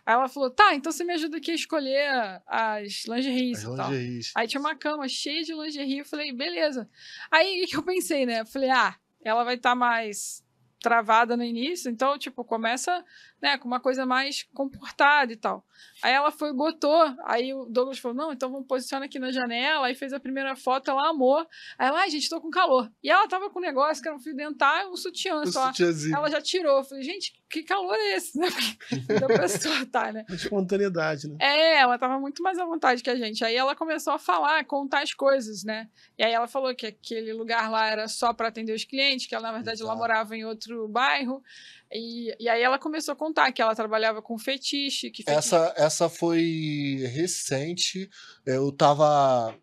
[0.05, 3.75] Aí ela falou, tá, então você me ajuda aqui a escolher as lingeries as e
[3.75, 3.91] tal.
[3.91, 4.31] Lingeries.
[4.35, 6.87] Aí tinha uma cama cheia de lingerie, eu falei, beleza.
[7.31, 8.41] Aí o que eu pensei, né?
[8.41, 10.47] Eu falei, ah, ela vai estar tá mais
[10.79, 13.03] travada no início, então, tipo, começa,
[13.41, 15.65] né, com uma coisa mais comportada e tal.
[16.01, 19.87] Aí ela foi, botou, aí o Douglas falou, não, então vamos posicionar aqui na janela,
[19.87, 21.39] aí fez a primeira foto, ela amou.
[21.77, 22.91] Aí ela, ai, gente, tô com calor.
[23.03, 25.45] E ela tava com um negócio que era um fio dental e um sutiã um
[25.45, 25.67] só.
[25.67, 26.15] Sutiãzinho.
[26.15, 26.77] Ela já tirou.
[26.77, 28.47] Eu falei, gente, que calor é esse, né?
[29.19, 30.25] da pessoa tá, né?
[30.29, 31.37] Espontaneidade, né?
[31.39, 33.43] É, ela tava muito mais à vontade que a gente.
[33.43, 35.89] Aí ela começou a falar, contar as coisas, né?
[36.17, 39.35] E aí ela falou que aquele lugar lá era só para atender os clientes, que
[39.35, 39.89] ela, na verdade, Exato.
[39.89, 41.43] ela morava em outro bairro.
[41.91, 45.09] E, e aí ela começou a contar que ela trabalhava com fetiche.
[45.09, 45.37] Que fetiche...
[45.37, 48.09] Essa, essa foi recente.
[48.45, 49.55] Eu tava.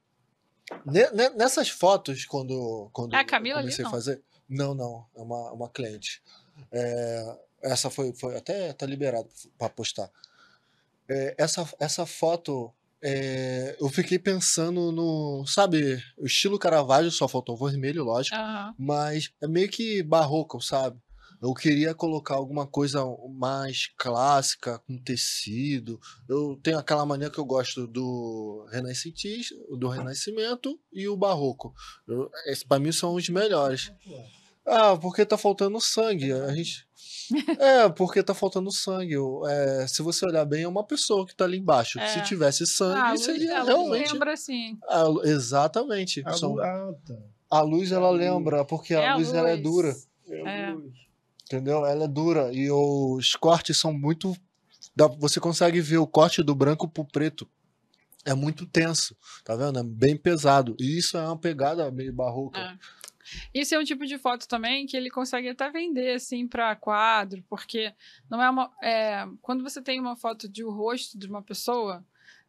[1.37, 4.23] Nessas fotos, quando, quando é a Camila comecei ali, a fazer.
[4.49, 6.21] Não, não, é uma, uma cliente.
[6.73, 10.11] É, essa foi, foi até tá liberado para postar.
[11.09, 17.57] É, essa, essa foto é, eu fiquei pensando no, sabe, o estilo Caravaggio, só faltou
[17.57, 18.75] vermelho, lógico, uhum.
[18.77, 20.99] mas é meio que barroco, sabe?
[21.41, 26.01] Eu queria colocar alguma coisa mais clássica, com tecido.
[26.29, 31.75] Eu tenho aquela mania que eu gosto do renascentista, do renascimento e o barroco.
[32.07, 32.31] Eu,
[32.69, 33.93] para mim são os melhores.
[34.67, 36.33] Ah, porque tá faltando sangue.
[36.33, 36.87] A gente
[37.59, 39.15] é, porque tá faltando sangue.
[39.49, 41.99] É, se você olhar bem, é uma pessoa que tá ali embaixo.
[41.99, 42.07] É.
[42.09, 44.13] Se tivesse sangue, ah, seria luz, realmente.
[44.13, 44.79] lembra assim.
[44.89, 46.23] Ah, exatamente.
[46.25, 46.59] A, São...
[46.59, 47.15] ah, tá.
[47.51, 49.95] a luz, ela lembra, porque a, é luz, ela é dura.
[50.29, 50.75] É.
[51.47, 51.87] Entendeu?
[51.87, 52.53] Ela é dura.
[52.53, 54.37] E os cortes são muito.
[55.19, 57.49] Você consegue ver o corte do branco pro preto.
[58.25, 59.79] É muito tenso, tá vendo?
[59.79, 60.77] É bem pesado.
[60.81, 62.59] E isso é uma pegada meio barroca.
[62.59, 62.77] É.
[63.55, 67.45] Isso é um tipo de foto também que ele consegue até vender assim para quadro,
[67.49, 67.93] porque
[68.31, 68.73] não é uma.
[68.83, 72.05] É, quando você tem uma foto de um rosto de uma pessoa,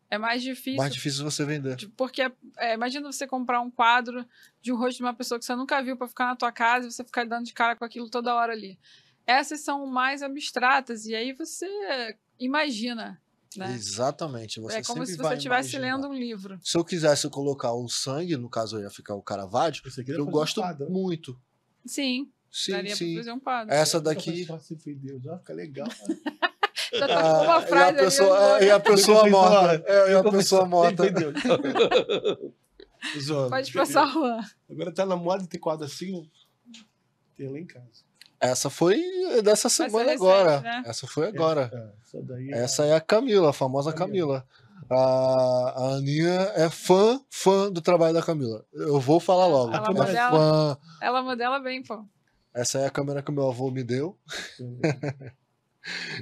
[0.09, 0.77] é mais difícil.
[0.77, 1.77] Mais difícil você vender.
[1.97, 2.21] Porque
[2.57, 4.25] é, imagina você comprar um quadro
[4.61, 6.87] de um rosto de uma pessoa que você nunca viu para ficar na tua casa
[6.87, 8.79] e você ficar dando de cara com aquilo toda hora ali.
[9.25, 11.67] Essas são mais abstratas, e aí você
[12.39, 13.21] imagina.
[13.57, 13.73] Né?
[13.73, 14.59] Exatamente.
[14.61, 16.59] Você é como se você estivesse lendo um livro.
[16.63, 20.61] Se eu quisesse colocar o sangue, no caso eu ia ficar o Caravaggio, eu gosto
[20.61, 21.37] um muito.
[21.85, 22.31] Sim.
[22.51, 23.15] Sim, Daria sim.
[23.17, 23.73] fazer um quadro.
[23.73, 24.47] Essa daqui.
[24.95, 25.87] Deus, ó, fica legal.
[26.93, 29.83] Já tá com uma frase e a pessoa, e a pessoa morta.
[29.85, 31.03] É, e a pessoa morta.
[33.49, 34.39] Pode passar, Juan.
[34.69, 36.29] Agora tá na moda ter quadro assim.
[37.35, 38.07] Tem lá em casa.
[38.39, 39.01] Essa foi
[39.43, 40.61] dessa semana recente, agora.
[40.61, 40.83] Né?
[40.85, 41.71] Essa foi agora.
[42.03, 42.63] Essa, essa, é...
[42.63, 42.95] essa, é...
[42.95, 44.45] a Camila, a famosa Camila.
[44.89, 48.63] A, a Aninha é fã, fã do trabalho da Camila.
[48.71, 49.73] Eu vou falar logo.
[49.73, 50.77] Ela, é modela, fã.
[51.01, 52.05] ela modela bem, pô.
[52.57, 54.17] Essa é a câmera que meu avô me deu.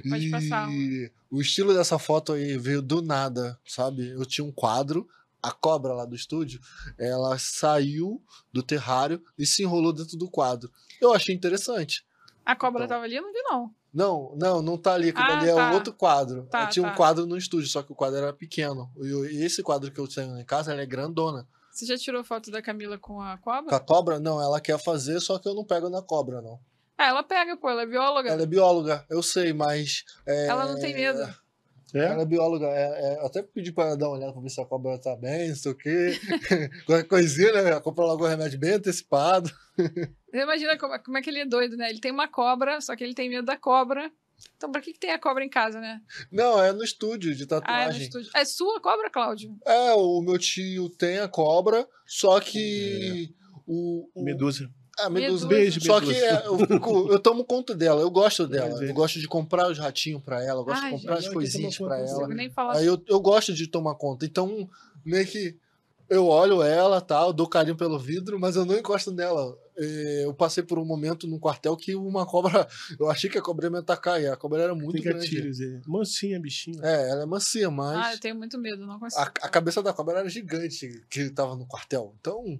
[0.06, 0.70] Pode passar.
[0.70, 4.10] E o estilo dessa foto aí veio do nada, sabe?
[4.10, 5.08] Eu tinha um quadro,
[5.42, 6.60] a cobra lá do estúdio,
[6.98, 8.22] ela saiu
[8.52, 10.70] do terrário e se enrolou dentro do quadro.
[11.00, 12.04] Eu achei interessante.
[12.44, 13.16] A cobra então, tava ali?
[13.16, 13.74] Eu não vi, não.
[13.94, 15.08] Não, não, não tá ali.
[15.08, 15.70] Aquilo ah, ali é tá.
[15.70, 16.46] um outro quadro.
[16.50, 16.92] Tá, tinha tá.
[16.92, 18.90] um quadro no estúdio, só que o quadro era pequeno.
[18.98, 21.48] E esse quadro que eu tenho em casa, ela é grandona.
[21.76, 23.68] Você já tirou foto da Camila com a cobra?
[23.68, 24.18] Com a cobra?
[24.18, 26.58] Não, ela quer fazer, só que eu não pego na cobra, não.
[26.96, 28.30] Ah, ela pega, pô, ela é bióloga.
[28.30, 30.02] Ela é bióloga, eu sei, mas.
[30.26, 30.46] É...
[30.46, 31.20] Ela não tem medo.
[31.92, 31.98] É?
[31.98, 32.64] Ela é bióloga.
[32.64, 35.14] É, é, até pedi pra ela dar uma olhada pra ver se a cobra tá
[35.16, 36.18] bem, não sei o quê.
[36.86, 37.78] Qualquer coisinha, né?
[37.80, 39.50] Compra logo o remédio bem antecipado.
[40.32, 41.90] Você imagina como, como é que ele é doido, né?
[41.90, 44.10] Ele tem uma cobra, só que ele tem medo da cobra.
[44.56, 46.00] Então, pra que, que tem a cobra em casa, né?
[46.32, 47.84] Não, é no estúdio de tatuagem.
[47.84, 48.30] Ah, é no estúdio.
[48.34, 49.56] É sua cobra, Cláudio?
[49.66, 53.32] É, o meu tio tem a cobra, só que.
[53.42, 53.46] É.
[53.66, 54.70] O, o, Medusa.
[54.98, 55.46] Ah, medusa.
[55.46, 58.82] Beijo, Só que é, eu, fico, eu, tomo conta dela, eu gosto dela.
[58.82, 61.34] Eu gosto de comprar os ratinhos pra ela, eu gosto Ai, de comprar gente, as
[61.34, 62.28] coisinhas pra ela.
[62.28, 64.24] Nem falar Aí eu, eu gosto de tomar conta.
[64.24, 64.68] Então,
[65.04, 65.58] meio que
[66.08, 69.58] eu olho ela, tá, eu dou carinho pelo vidro, mas eu não encosto nela.
[69.78, 72.66] É, eu passei por um momento no quartel que uma cobra.
[72.98, 75.26] Eu achei que a cobra ia me atacar e a cobra era muito Tem grande.
[75.26, 75.82] Gatilhos, é.
[75.86, 76.82] Mansinha, bichinho.
[76.82, 78.06] É, ela é mansinha, mas.
[78.06, 79.20] Ah, eu tenho muito medo, não consigo.
[79.20, 82.14] A, a cabeça da cobra era gigante que tava no quartel.
[82.18, 82.58] Então,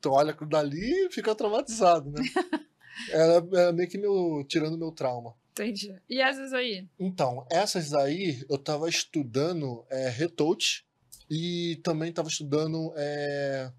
[0.00, 2.20] tu olha aquilo dali e fica traumatizado, né?
[3.12, 5.34] ela é meio que meu, tirando meu trauma.
[5.52, 5.94] Entendi.
[6.08, 6.86] E essas aí?
[6.98, 10.84] Então, essas aí eu tava estudando é, retouch
[11.30, 13.72] e também tava estudando é,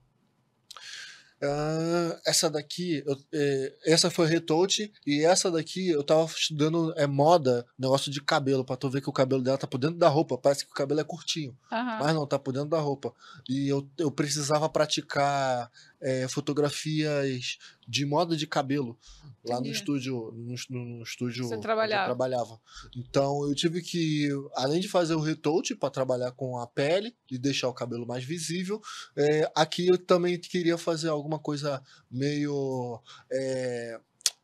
[1.42, 7.06] Uh, essa daqui, eu, é, essa foi retouch e essa daqui eu tava estudando é
[7.06, 10.10] moda, negócio de cabelo, pra tu ver que o cabelo dela tá por dentro da
[10.10, 11.86] roupa, parece que o cabelo é curtinho, uhum.
[12.00, 13.14] mas não, tá por dentro da roupa.
[13.48, 15.70] E eu, eu precisava praticar
[16.02, 17.58] é, fotografias
[17.88, 18.98] de moda de cabelo
[19.46, 19.70] lá Entendi.
[19.70, 20.56] no estúdio, no,
[20.98, 22.04] no estúdio Você trabalhava.
[22.04, 22.62] eu trabalhava.
[22.96, 27.38] Então eu tive que, além de fazer o retouch para trabalhar com a pele e
[27.38, 28.82] deixar o cabelo mais visível,
[29.16, 33.02] é, aqui eu também queria fazer alguma coisa meio
[33.32, 34.00] é,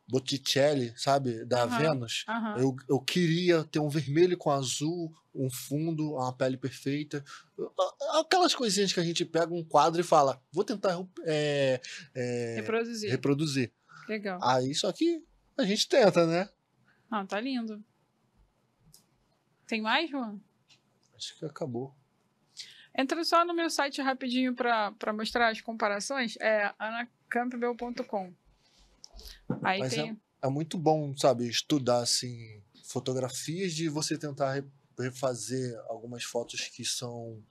[0.06, 1.44] Botticelli, sabe?
[1.44, 2.24] Da uhum, Vênus.
[2.28, 2.56] Uhum.
[2.56, 7.24] Eu, eu queria ter um vermelho com azul, um fundo, uma pele perfeita.
[8.20, 11.80] Aquelas coisinhas que a gente pega um quadro e fala, vou tentar é,
[12.14, 13.10] é, reproduzir.
[13.10, 13.72] reproduzir.
[14.08, 14.38] Legal.
[14.42, 15.22] Aí só que
[15.56, 16.48] a gente tenta, né?
[17.10, 17.82] Ah, tá lindo.
[19.66, 20.40] Tem mais, João?
[21.16, 21.94] Acho que acabou.
[22.96, 26.36] Entra só no meu site rapidinho para mostrar as comparações.
[26.40, 28.32] É anacampbell.com.
[29.62, 30.10] Aí Mas tem...
[30.42, 34.62] é, é muito bom, sabe, estudar assim fotografias de você tentar
[34.98, 37.42] refazer algumas fotos que são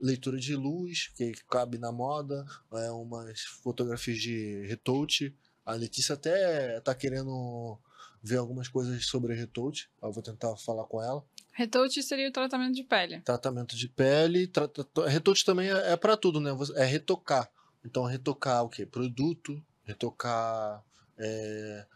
[0.00, 5.34] leitura de luz, que cabe na moda, é, umas fotografias de retouch.
[5.64, 7.78] A Letícia até tá querendo
[8.22, 9.90] ver algumas coisas sobre retouch.
[10.02, 11.22] Eu vou tentar falar com ela.
[11.52, 13.20] Retouch seria o tratamento de pele.
[13.20, 14.46] Tratamento de pele.
[14.46, 14.70] Tra
[15.06, 16.50] retouch também é, é para tudo, né?
[16.76, 17.50] É retocar.
[17.84, 18.86] Então, retocar o quê?
[18.86, 20.82] Produto, retocar
[21.20, 21.86] é,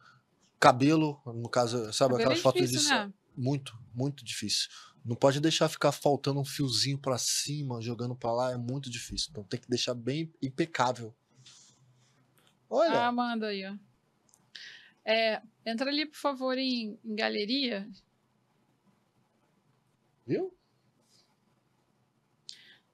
[0.60, 2.88] cabelo, no caso, sabe cabelo aquelas é fotos de.
[2.88, 3.12] Né?
[3.36, 4.68] Muito, muito difícil.
[5.04, 9.28] Não pode deixar ficar faltando um fiozinho para cima, jogando para lá, é muito difícil.
[9.30, 11.14] Então tem que deixar bem impecável.
[12.70, 13.06] Olha.
[13.06, 13.76] Ah, manda aí, ó.
[15.04, 17.86] É, entra ali, por favor, em, em galeria.
[20.26, 20.56] Viu?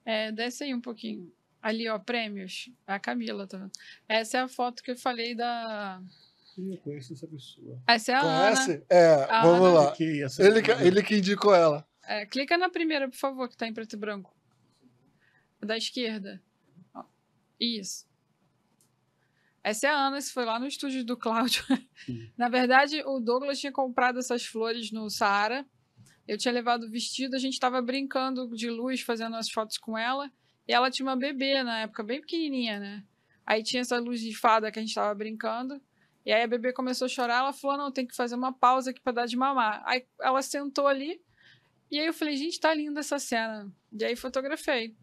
[0.03, 1.31] É, desce aí um pouquinho.
[1.61, 2.69] Ali, ó, prêmios.
[2.87, 3.71] A Camila, tá vendo?
[4.07, 6.01] Essa é a foto que eu falei da.
[6.57, 7.81] Eu conheço essa pessoa.
[7.87, 8.71] Essa é a Conhece?
[8.71, 8.85] Ana.
[8.89, 9.79] É, a vamos Ana.
[9.79, 9.95] lá.
[9.99, 11.87] Ele, que, ele que indicou ela.
[12.03, 14.35] É, clica na primeira, por favor, que tá em preto e branco.
[15.59, 16.41] Da esquerda.
[16.93, 17.03] Ó,
[17.59, 18.05] isso.
[19.63, 21.63] Essa é a Ana, esse foi lá no estúdio do Cláudio.
[22.35, 25.65] na verdade, o Douglas tinha comprado essas flores no Saara.
[26.27, 29.97] Eu tinha levado o vestido, a gente estava brincando de luz, fazendo as fotos com
[29.97, 30.31] ela.
[30.67, 33.03] E ela tinha uma bebê na época, bem pequenininha, né?
[33.45, 35.81] Aí tinha essa luz de fada que a gente estava brincando.
[36.25, 38.91] E aí a bebê começou a chorar, ela falou: não, tem que fazer uma pausa
[38.91, 39.81] aqui para dar de mamar.
[39.85, 41.19] Aí ela sentou ali,
[41.91, 43.69] e aí eu falei, gente, tá linda essa cena.
[43.91, 44.95] E aí fotografei.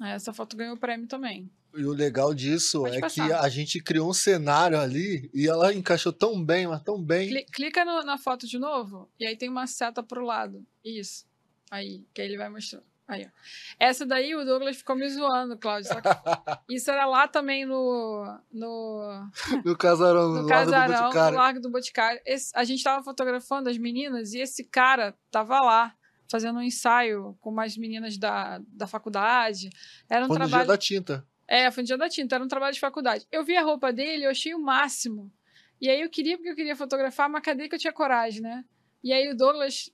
[0.00, 1.50] Essa foto ganhou o prêmio também.
[1.76, 3.26] E o legal disso Pode é passar.
[3.26, 7.44] que a gente criou um cenário ali e ela encaixou tão bem, mas tão bem.
[7.52, 10.66] Clica no, na foto de novo e aí tem uma seta pro lado.
[10.82, 11.26] Isso.
[11.70, 12.82] Aí, que aí ele vai mostrar.
[13.10, 13.30] Aí, ó.
[13.76, 15.90] Essa daí o Douglas ficou me zoando, Cláudio.
[16.70, 18.24] isso era lá também no.
[18.52, 19.28] No,
[19.66, 21.36] no casarão, no, no casarão, do Boticário.
[21.36, 22.20] No Largo do Boticário.
[22.24, 25.92] Esse, a gente tava fotografando as meninas e esse cara tava lá
[26.30, 29.70] fazendo um ensaio com umas meninas da, da faculdade.
[30.08, 30.58] Era um Foi trabalho.
[30.58, 31.26] No dia da tinta.
[31.48, 33.26] É, foi no dia da tinta, era um trabalho de faculdade.
[33.32, 35.32] Eu vi a roupa dele, eu achei o máximo.
[35.80, 38.64] E aí eu queria, porque eu queria fotografar, mas cadê que eu tinha coragem, né?
[39.02, 39.90] E aí o Douglas.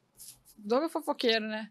[0.58, 1.70] Douglas fofoqueiro, né?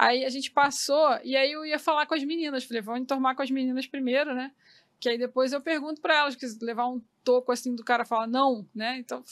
[0.00, 2.62] Aí a gente passou, e aí eu ia falar com as meninas.
[2.62, 4.52] Falei, vamos entormar com as meninas primeiro, né?
[5.00, 8.28] Que aí depois eu pergunto para elas, que levar um toco assim do cara falar
[8.28, 8.96] não, né?
[8.98, 9.24] Então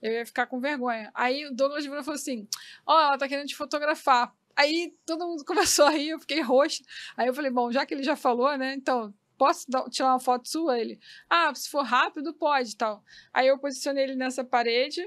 [0.00, 1.10] eu ia ficar com vergonha.
[1.12, 2.46] Aí o Douglas virou e falou assim:
[2.86, 4.32] Ó, oh, ela tá querendo te fotografar.
[4.54, 6.84] Aí todo mundo começou a rir, eu fiquei roxo.
[7.16, 8.74] Aí eu falei: Bom, já que ele já falou, né?
[8.74, 10.78] Então, posso dar, tirar uma foto sua?
[10.78, 13.02] Ele: Ah, se for rápido, pode tal.
[13.34, 15.04] Aí eu posicionei ele nessa parede,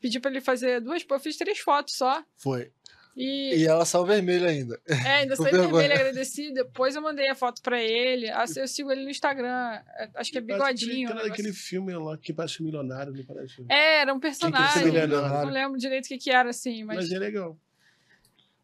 [0.00, 2.24] pedi para ele fazer duas, eu fiz três fotos só.
[2.36, 2.72] Foi.
[3.16, 4.80] E, e ela saiu vermelha ainda.
[4.88, 6.52] É, ainda saiu vermelha, agradeci.
[6.52, 8.26] Depois eu mandei a foto pra ele.
[8.56, 9.80] Eu sigo ele no Instagram.
[9.96, 11.10] É, acho que é bigodinho.
[11.10, 13.64] Era aquele filme lá que parece milionário, não parece?
[13.68, 14.92] É, era um personagem.
[15.06, 16.82] Não lembro direito o que, que era, assim.
[16.84, 17.56] Mas, mas é legal.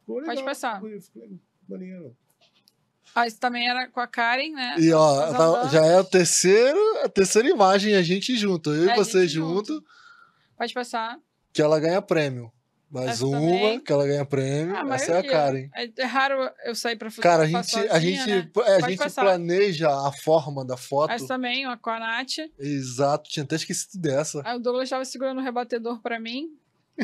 [0.09, 0.27] legal.
[0.27, 0.83] Pode passar.
[1.69, 2.17] Maneiro.
[3.15, 4.77] Ah, isso também era com a Karen, né?
[4.79, 8.73] E ó, tá, já é a terceira, a terceira imagem, a gente junto.
[8.73, 9.75] Eu é, e você junto.
[9.75, 9.87] junto.
[10.57, 11.19] Pode passar.
[11.53, 12.53] Que ela ganha prêmio.
[12.91, 13.81] Mais Essa uma, também.
[13.81, 14.77] que ela ganha prêmio.
[14.77, 15.69] Ah, Essa é a Karen.
[15.75, 18.51] É, é raro eu sair pra fazer Cara, a gente, sozinha, a gente, né?
[18.67, 21.12] É, a gente planeja a forma da foto.
[21.12, 22.51] Essa também, ó, com a Nath.
[22.59, 24.43] Exato, tinha até esquecido dessa.
[24.45, 26.49] Aí o Douglas estava segurando o rebatedor pra mim.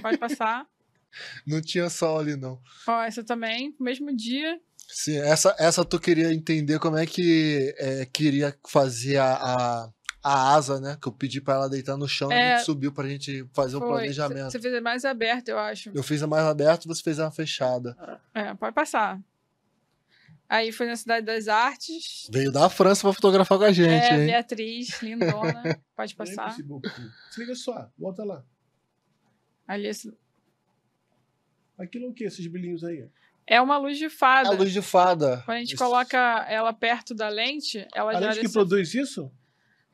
[0.02, 0.66] Pode passar.
[1.46, 2.60] não tinha sol ali, não.
[2.86, 4.58] Ó, essa também, mesmo dia.
[4.88, 9.90] Sim, essa, essa tu queria entender como é que é, queria fazer a, a
[10.26, 10.98] a asa, né?
[11.00, 13.48] Que eu pedi para ela deitar no chão é, e a gente subiu pra gente
[13.52, 14.50] fazer o um planejamento.
[14.50, 15.92] Você fez a mais aberta, eu acho.
[15.94, 17.96] Eu fiz a mais aberta, você fez a fechada.
[18.34, 19.20] É, pode passar.
[20.48, 22.28] Aí foi na Cidade das Artes.
[22.32, 24.26] Veio da França para fotografar com a gente, é, hein?
[24.26, 25.80] Beatriz, lindona.
[25.94, 26.52] pode passar.
[26.52, 28.44] Se liga só, volta lá.
[29.66, 30.12] Ali esse...
[31.78, 33.08] Aquilo é o que, esses brilhinhos aí?
[33.46, 34.48] É uma luz de fada.
[34.48, 35.42] É a luz de fada.
[35.44, 35.84] Quando a gente isso.
[35.84, 38.18] coloca ela perto da lente, ela a já.
[38.18, 39.30] A lente que produz isso?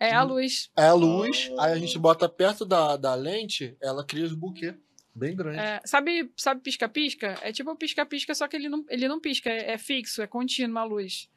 [0.02, 0.68] É a luz.
[0.76, 4.74] É a luz, aí a gente bota perto da, da lente, ela cria os buquês.
[5.14, 5.58] Bem grande.
[5.58, 7.38] É, sabe sabe pisca-pisca?
[7.42, 10.78] É tipo pisca-pisca, só que ele não, ele não pisca, é, é fixo, é contínuo
[10.78, 11.30] a luz.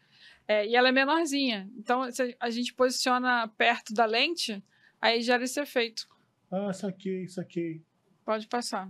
[0.48, 1.70] É, e ela é menorzinha.
[1.78, 4.64] Então, se a gente posiciona perto da lente,
[5.00, 6.08] aí gera esse efeito.
[6.50, 7.84] Ah, saquei, saquei.
[8.26, 8.90] Pode passar.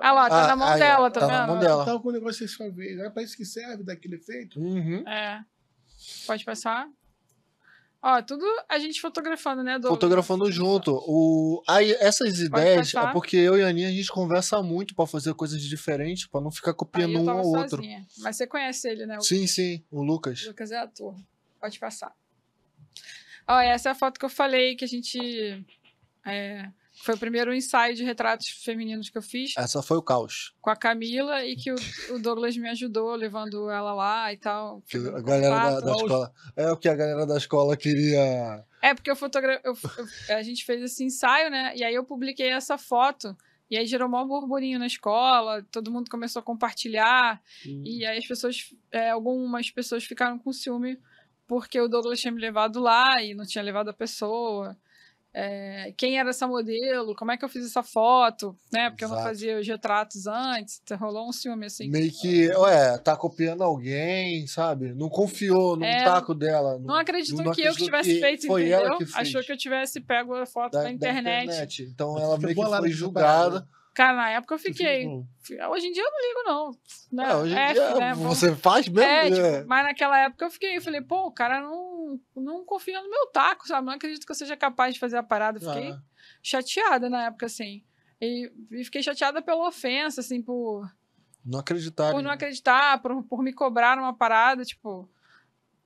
[0.00, 1.36] Ah lá, tá ah, na mão aí, dela, tá, tá vendo?
[1.36, 1.84] Na mão dela.
[1.84, 2.98] Tava com o negócio sua vez.
[2.98, 4.60] É pra isso que serve daquele efeito?
[4.60, 5.06] Uhum.
[5.08, 5.42] É.
[6.26, 6.88] Pode passar?
[8.06, 9.94] Ó, tudo a gente fotografando, né, Douglas?
[9.94, 10.92] Fotografando junto.
[11.06, 11.62] O...
[11.66, 15.32] Aí, essas ideias é porque eu e a Aninha a gente conversa muito para fazer
[15.32, 17.82] coisas diferentes, para não ficar copiando um ao outro.
[18.18, 19.18] Mas você conhece ele, né?
[19.22, 20.42] Sim, sim, o Lucas.
[20.44, 21.16] O Lucas é ator.
[21.58, 22.14] Pode passar.
[23.48, 25.64] Ó, essa é a foto que eu falei que a gente.
[26.26, 29.54] É, foi o primeiro ensaio de retratos femininos que eu fiz.
[29.56, 30.54] Essa foi o caos.
[30.60, 31.76] Com a Camila e que o,
[32.10, 34.80] o Douglas me ajudou, levando ela lá e tal.
[34.82, 36.32] Que a galera da, da, escola.
[36.56, 38.64] É o que a galera da escola queria.
[38.80, 39.60] É, porque eu fotogra...
[39.64, 39.76] Eu,
[40.28, 41.74] eu, a gente fez esse ensaio, né?
[41.76, 43.36] E aí eu publiquei essa foto.
[43.68, 47.42] E aí gerou um burburinho na escola, todo mundo começou a compartilhar.
[47.66, 47.82] Hum.
[47.84, 50.98] E aí as pessoas, é, algumas pessoas ficaram com ciúme
[51.46, 54.76] porque o Douglas tinha me levado lá e não tinha levado a pessoa
[55.36, 58.88] é, quem era essa modelo, como é que eu fiz essa foto, né?
[58.88, 59.18] Porque Exato.
[59.18, 61.90] eu não fazia os retratos antes, rolou um ciúme assim.
[61.90, 64.94] Meio que, ué, tá copiando alguém, sabe?
[64.94, 66.78] Não confiou no é, taco dela.
[66.78, 68.86] Não, não acreditou não que eu que tivesse que feito, foi entendeu?
[68.86, 69.16] Ela que fez.
[69.16, 71.24] Achou que eu tivesse pego a foto da, da, internet.
[71.24, 71.82] da internet.
[71.82, 73.66] Então ela meio que foi julgada.
[73.94, 75.06] Cara, na época eu fiquei.
[75.06, 76.78] Hoje em dia eu não ligo, não.
[77.12, 77.30] Né?
[77.30, 78.14] É, hoje em F, dia né?
[78.14, 79.08] você faz mesmo?
[79.08, 79.58] É, né?
[79.58, 83.08] tipo, mas naquela época eu fiquei, eu falei, pô, o cara não, não confia no
[83.08, 83.86] meu taco, sabe?
[83.86, 85.58] Não acredito que eu seja capaz de fazer a parada.
[85.58, 86.02] Eu fiquei ah.
[86.42, 87.84] chateada na época, assim.
[88.20, 90.90] E, e, fiquei chateada pela ofensa, assim, por.
[91.44, 92.10] Não acreditar.
[92.10, 95.08] Por não acreditar, por, por me cobrar uma parada, tipo.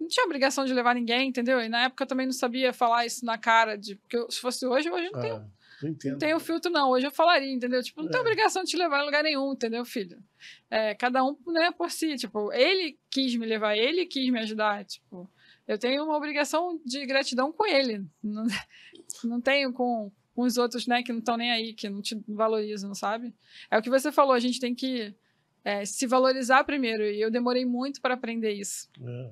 [0.00, 1.60] Não tinha obrigação de levar ninguém, entendeu?
[1.60, 4.40] E na época eu também não sabia falar isso na cara, de, porque eu, se
[4.40, 5.22] fosse hoje, hoje não ah.
[5.22, 6.90] tenho não, não tenho filtro, não.
[6.90, 7.82] Hoje eu falaria, entendeu?
[7.82, 8.12] Tipo, não é.
[8.12, 10.22] tem obrigação de te levar em lugar nenhum, entendeu, filho?
[10.70, 12.16] É, cada um, né, por si.
[12.16, 14.84] Tipo, ele quis me levar, ele quis me ajudar.
[14.84, 15.30] Tipo,
[15.66, 18.04] eu tenho uma obrigação de gratidão com ele.
[18.22, 22.20] Não tenho com, com os outros, né, que não estão nem aí, que não te
[22.26, 23.34] valorizam, sabe?
[23.70, 25.14] É o que você falou, a gente tem que
[25.64, 27.04] é, se valorizar primeiro.
[27.04, 28.88] E eu demorei muito para aprender isso.
[29.00, 29.30] É.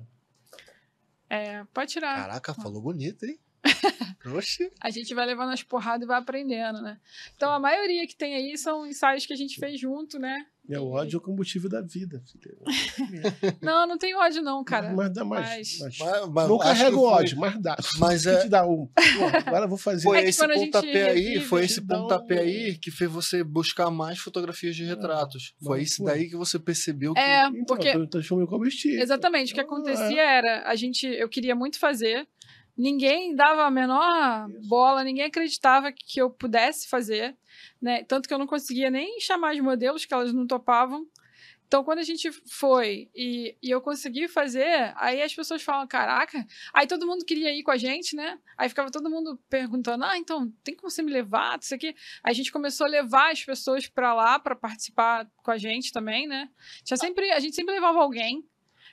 [1.29, 2.15] É, pode tirar.
[2.15, 3.37] Caraca, falou bonito, hein?
[4.35, 4.71] Oxi.
[4.81, 6.99] A gente vai levando as porradas e vai aprendendo, né?
[7.35, 10.45] Então a maioria que tem aí são ensaios que a gente fez junto, né?
[10.69, 12.57] É o ódio é o combustível da vida, filho.
[13.61, 14.91] não, não tem ódio, não, cara.
[14.93, 15.79] Mas dá mais.
[15.79, 15.97] Mas...
[15.97, 17.09] Mas, mas, não carrego foi...
[17.09, 17.77] ódio, mas dá.
[17.97, 18.41] Mas é.
[18.41, 18.85] Te dá um.
[18.85, 20.03] Pô, agora eu vou fazer.
[20.03, 22.39] Foi é esse pontapé aí, foi esse pontapé um...
[22.39, 25.53] aí que fez você buscar mais fotografias de retratos.
[25.61, 27.19] É, foi isso daí que você percebeu que.
[27.19, 27.89] É, então, porque.
[27.89, 29.01] Então, combustível.
[29.01, 29.53] Exatamente.
[29.53, 30.37] O que acontecia é.
[30.37, 32.27] era, a gente, eu queria muito fazer
[32.77, 37.35] ninguém dava a menor bola, ninguém acreditava que eu pudesse fazer,
[37.81, 38.03] né?
[38.03, 41.07] Tanto que eu não conseguia nem chamar de modelos, que elas não topavam.
[41.67, 46.45] Então, quando a gente foi e, e eu consegui fazer, aí as pessoas falam, caraca,
[46.73, 48.39] aí todo mundo queria ir com a gente, né?
[48.57, 51.87] Aí ficava todo mundo perguntando, ah, então, tem como você me levar, isso aqui.
[52.23, 55.91] Aí a gente começou a levar as pessoas para lá para participar com a gente
[55.91, 56.49] também, né?
[56.85, 58.47] Tinha sempre, a gente sempre levava alguém,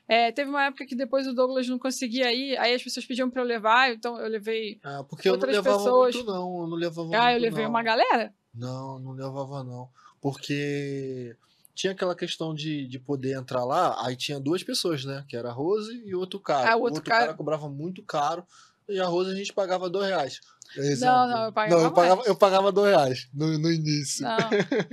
[0.07, 3.31] é, teve uma época que depois o Douglas não conseguia ir, aí as pessoas pediam
[3.31, 6.15] para eu levar, então eu levei ah, porque outras eu não levava pessoas.
[6.15, 7.71] Muito, não, eu não levava Ah, eu levei não.
[7.71, 8.35] uma galera?
[8.55, 9.89] Não, não levava não,
[10.21, 11.35] porque
[11.75, 15.49] tinha aquela questão de, de poder entrar lá, aí tinha duas pessoas, né, que era
[15.49, 16.73] a Rose e outro cara.
[16.73, 17.25] Ah, o outro, o outro cara...
[17.27, 17.37] cara...
[17.37, 18.47] cobrava muito caro
[18.87, 20.41] e a Rose a gente pagava dois reais.
[20.77, 21.15] Exemplo.
[21.15, 24.23] Não, não, eu pagava Não, eu pagava, eu pagava dois reais no, no início.
[24.23, 24.37] Não.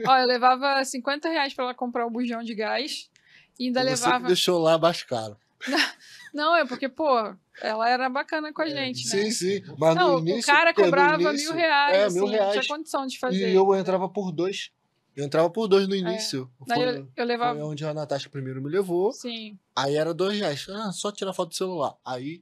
[0.07, 3.09] Ó, eu levava 50 reais pra ela comprar o bujão de gás
[3.61, 4.27] e ainda Você levava.
[4.27, 5.37] deixou lá mais caro.
[6.33, 9.23] Não, é porque, pô, ela era bacana com a é, gente, né?
[9.23, 9.63] Sim, sim.
[9.77, 12.51] Mas não, no início, o cara cobrava início, mil reais, é, mil assim, reais.
[12.53, 13.49] tinha condição de fazer.
[13.49, 14.71] E eu entrava por dois.
[15.13, 15.97] Eu entrava por dois no é.
[15.97, 16.49] início.
[16.69, 16.73] É.
[16.73, 17.59] Foi, eu, eu levava...
[17.59, 19.11] Foi onde a Natasha primeiro me levou.
[19.11, 19.59] Sim.
[19.75, 20.65] Aí era dois reais.
[20.69, 21.95] Ah, só tirar foto do celular.
[22.05, 22.41] Aí,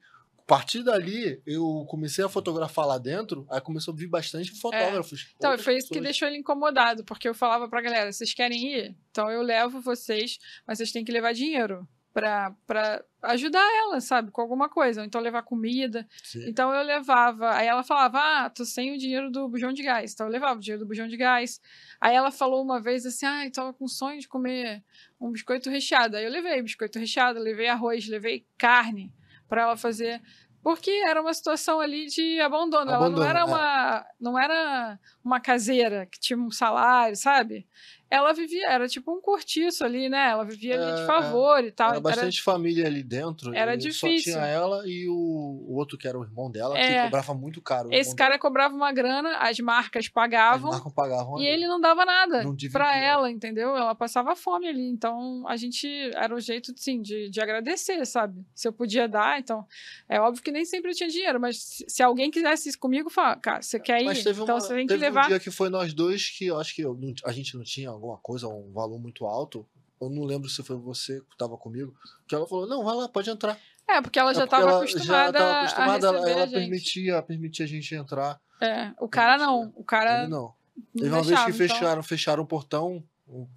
[0.50, 3.46] partir dali, eu comecei a fotografar lá dentro.
[3.52, 5.28] Aí começou a vir bastante fotógrafos.
[5.30, 5.34] É.
[5.36, 5.90] Então, foi isso pessoas.
[5.90, 7.04] que deixou ele incomodado.
[7.06, 8.96] Porque eu falava pra galera, vocês querem ir?
[9.12, 14.42] Então eu levo vocês, mas vocês têm que levar dinheiro para ajudar ela, sabe, com
[14.42, 16.08] alguma coisa, ou então levar comida.
[16.24, 16.50] Sim.
[16.50, 20.14] Então eu levava, aí ela falava: "Ah, tô sem o dinheiro do bujão de gás".
[20.14, 21.62] Então eu levava o dinheiro do bujão de gás.
[22.02, 24.84] Aí ela falou uma vez assim: "Ah, eu tava com sonho de comer
[25.22, 26.18] um biscoito recheado".
[26.18, 29.14] Aí eu levei biscoito recheado, levei arroz, levei carne
[29.50, 30.22] para ela fazer
[30.62, 32.92] porque era uma situação ali de abandono.
[32.92, 33.44] abandono ela não era é.
[33.44, 37.66] uma, não era uma caseira que tinha um salário, sabe?
[38.10, 40.32] Ela vivia, era tipo um cortiço ali, né?
[40.32, 41.68] Ela vivia ali de é, favor é.
[41.68, 41.92] e tal.
[41.92, 43.54] Era bastante era, família ali dentro.
[43.54, 44.34] Era difícil.
[44.34, 47.34] Só tinha ela e o, o outro que era o irmão dela, é, que cobrava
[47.36, 47.90] muito caro.
[47.92, 48.42] Esse cara dela.
[48.42, 50.72] cobrava uma grana, as marcas pagavam.
[50.72, 51.40] As marcas pagavam.
[51.40, 53.76] E ele não dava nada para ela, entendeu?
[53.76, 54.90] Ela passava fome ali.
[54.90, 58.44] Então a gente era o jeito, sim, de, de agradecer, sabe?
[58.56, 59.64] Se eu podia dar, então.
[60.08, 63.36] É óbvio que nem sempre eu tinha dinheiro, mas se, alguém quisesse isso comigo, fala,
[63.36, 64.10] cara, você quer ir?
[64.18, 65.26] então uma, você tem que levar.
[65.26, 67.92] um dia que foi nós dois que eu acho que eu, a gente não tinha
[68.00, 69.68] alguma coisa, um valor muito alto.
[70.02, 71.94] Eu não lembro se foi você que estava comigo,
[72.28, 73.60] que ela falou: não, vai lá, pode entrar.
[73.88, 77.94] É, porque ela já estava é acostumada, já acostumada ela, ela permitia, permitia a gente
[77.96, 78.40] entrar.
[78.62, 79.74] É, o cara não.
[79.76, 80.22] O cara.
[80.22, 80.54] Ele não.
[80.96, 82.04] Teve uma vez que fecharam, então...
[82.04, 83.04] fecharam o portão.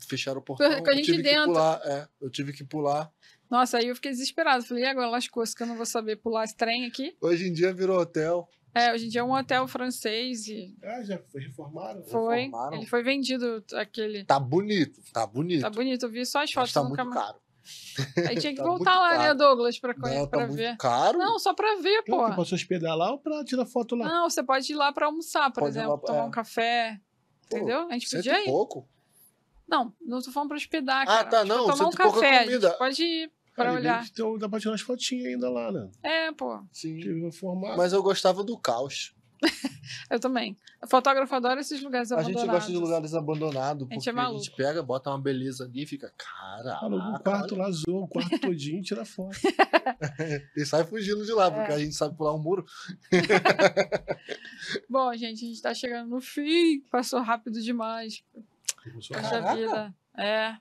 [0.09, 0.82] Fecharam o portão.
[0.82, 1.40] Com a gente eu tive dentro.
[1.40, 3.12] Que pular, é, eu tive que pular.
[3.51, 4.64] Nossa, aí eu fiquei desesperado.
[4.64, 7.14] Falei, e agora lascou, que eu não vou saber pular esse trem aqui.
[7.20, 8.48] Hoje em dia virou hotel.
[8.74, 10.74] É, hoje em dia é um hotel francês e.
[10.82, 12.02] Ah, já foi reformado?
[12.04, 12.44] Foi.
[12.44, 12.76] Reformaram.
[12.76, 14.24] Ele foi vendido aquele.
[14.24, 15.60] Tá bonito, tá bonito.
[15.60, 16.72] Tá bonito, eu vi só as fotos.
[16.72, 17.38] Mas tá muito caro.
[18.28, 19.28] Aí tinha que tá voltar lá, né, caro.
[19.28, 20.68] né, Douglas, pra, não, pra tá ver.
[20.68, 21.18] Muito caro?
[21.18, 22.26] Não, só pra ver, pô.
[22.26, 24.08] Você pode hospedar lá ou pra tirar foto lá?
[24.08, 26.22] Não, você pode ir lá pra almoçar, por pode exemplo, tomar é.
[26.22, 27.00] um café.
[27.50, 27.88] Pô, entendeu?
[27.88, 28.46] A gente podia ir.
[28.46, 28.88] pouco?
[29.68, 31.20] Não, não tô falando pra hospedar, ah, cara.
[31.20, 31.66] Ah, tá, não.
[31.66, 32.46] Tomar um café.
[32.78, 34.04] Pode ir pra Aí olhar.
[34.10, 35.90] Então dá pra tirar umas fotinhas ainda lá, né?
[36.02, 36.60] É, pô.
[36.72, 37.30] Sim.
[37.76, 39.14] Mas eu gostava do caos.
[40.10, 40.56] eu também.
[40.82, 42.42] O fotógrafo adora esses lugares abandonados.
[42.42, 45.20] A gente gosta de lugares abandonados, porque a gente, é a gente pega, bota uma
[45.20, 46.78] beleza ali e fica, cara.
[46.86, 47.64] o quarto olha.
[47.64, 49.36] lá zoa, o quarto todinho tira foto.
[50.56, 51.74] e sai fugindo de lá, porque é.
[51.74, 52.64] a gente sabe pular um muro.
[54.88, 56.80] Bom, gente, a gente tá chegando no fim.
[56.90, 58.22] Passou rápido demais.
[58.92, 59.94] Poxa vida.
[60.16, 60.56] É.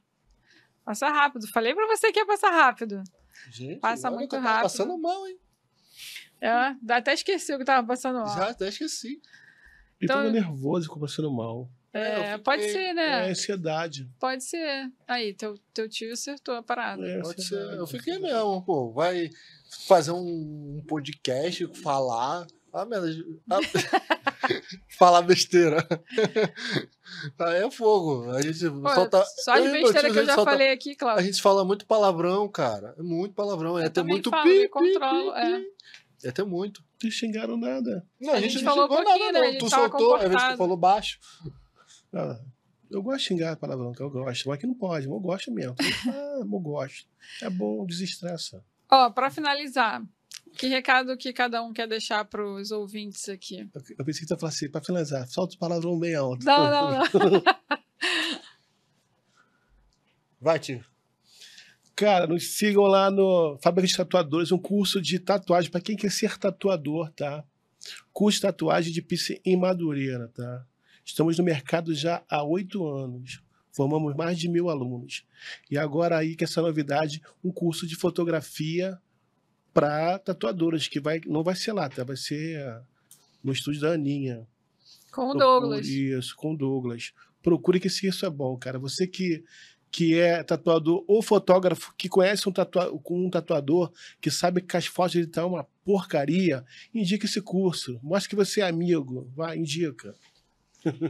[0.84, 1.48] Passa rápido.
[1.48, 3.03] Falei pra você que ia passar rápido.
[3.49, 4.56] Gente, Passa muito rápido.
[4.56, 5.40] Tá passando mal, hein?
[6.40, 8.36] É, até esqueci o que tava passando mal.
[8.36, 9.08] Já até esqueci.
[9.08, 9.22] Ele
[10.02, 11.70] então, tava nervoso e passando mal.
[11.94, 13.28] É, é pode ser, né?
[13.28, 14.10] É ansiedade.
[14.20, 14.91] Pode ser.
[15.08, 17.06] Aí, teu, teu tio acertou a parada.
[17.06, 17.60] É, pode ser.
[17.74, 18.91] Eu fiquei mesmo, pô.
[18.91, 19.30] Vai
[19.88, 22.48] fazer um, um podcast, falar.
[22.73, 23.07] Ah, merda.
[23.49, 23.60] Ah,
[24.98, 25.85] falar besteira.
[27.39, 28.30] Aí é fogo.
[28.31, 29.23] A gente Pô, solta...
[29.43, 30.52] Só de besteira que eu já solta...
[30.52, 31.22] falei aqui, Cláudio.
[31.22, 32.95] A gente fala muito palavrão, cara.
[32.98, 33.77] É muito palavrão.
[33.77, 35.61] É até muito falo, pi, pi, pi, é.
[36.23, 36.84] Ia ter muito.
[37.03, 38.06] Não xingaram nada.
[38.19, 39.52] Não, a, a gente, gente, não falou xingou nada, né?
[39.52, 39.57] não.
[39.57, 41.19] Tu soltou, às vezes tu falou baixo.
[42.14, 42.39] Ah,
[42.89, 45.52] eu gosto de xingar a palavra que eu gosto, mas que não pode, eu gosto
[45.52, 45.76] mesmo.
[46.07, 47.07] ah, eu gosto.
[47.41, 48.64] É bom, desestressa.
[48.89, 50.03] Ó, pra finalizar,
[50.57, 53.60] que recado que cada um quer deixar para os ouvintes aqui?
[53.73, 56.45] Eu, eu pensei que você ia falar assim, para finalizar, solta o palavrão bem alto.
[56.45, 57.03] Não, não, não.
[60.40, 60.84] Vai, tio.
[61.95, 66.11] Cara, nos sigam lá no Fábrica de Tatuadores, um curso de tatuagem para quem quer
[66.11, 67.44] ser tatuador, tá?
[68.11, 70.65] Curso de tatuagem de pisse em Madureira, tá?
[71.06, 73.41] Estamos no mercado já há oito anos.
[73.72, 75.26] Formamos mais de mil alunos.
[75.69, 78.99] E agora aí que essa novidade, um curso de fotografia
[79.73, 82.03] para tatuadoras, que vai, não vai ser lá, tá?
[82.03, 82.81] Vai ser
[83.43, 84.48] no estúdio da Aninha.
[85.11, 85.88] Com o Douglas.
[85.88, 87.14] Isso, com o Douglas.
[87.41, 88.80] Procure que isso é bom, cara.
[88.80, 89.43] Você que
[89.91, 93.91] que é tatuador ou fotógrafo que conhece um, tatua um tatuador
[94.22, 97.99] que sabe que as fotos dele estão uma porcaria, indica esse curso.
[98.02, 99.30] Mostre que você é amigo.
[99.35, 100.15] Vai, indica.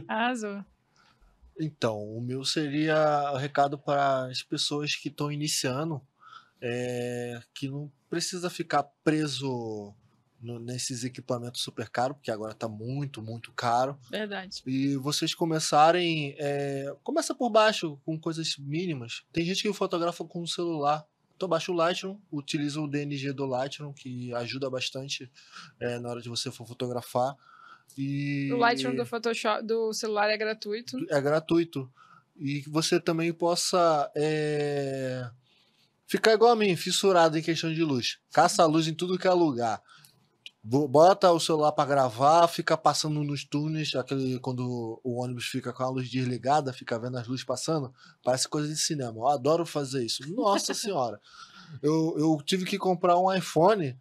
[0.08, 0.64] Arrasou.
[1.60, 6.02] Então, o meu seria o recado para as pessoas que estão iniciando,
[6.62, 9.92] é, que não precisa ficar preso
[10.40, 13.98] no, nesses equipamentos super caros, porque agora está muito, muito caro.
[14.08, 14.62] Verdade.
[14.64, 16.36] E vocês começarem.
[16.38, 19.24] É, começa por baixo, com coisas mínimas.
[19.32, 21.04] Tem gente que fotografa com o celular.
[21.36, 25.28] Então baixa o Lightroom, utiliza o DNG do Lightroom, que ajuda bastante
[25.80, 27.34] é, na hora de você for fotografar.
[27.98, 28.48] E...
[28.52, 30.96] O Lightroom do Photoshop do celular é gratuito.
[31.10, 31.92] É gratuito.
[32.36, 35.28] E que você também possa é...
[36.12, 38.18] ficar igual a mim, fissurado em questão de luz.
[38.32, 39.82] Caça a luz em tudo que é lugar
[40.64, 45.82] bota o celular para gravar, fica passando nos túneis, aquele quando o ônibus fica com
[45.82, 49.18] a luz desligada, fica vendo as luzes passando, parece coisa de cinema.
[49.18, 50.22] Eu adoro fazer isso.
[50.32, 51.20] Nossa senhora.
[51.82, 53.96] Eu, eu tive que comprar um iPhone,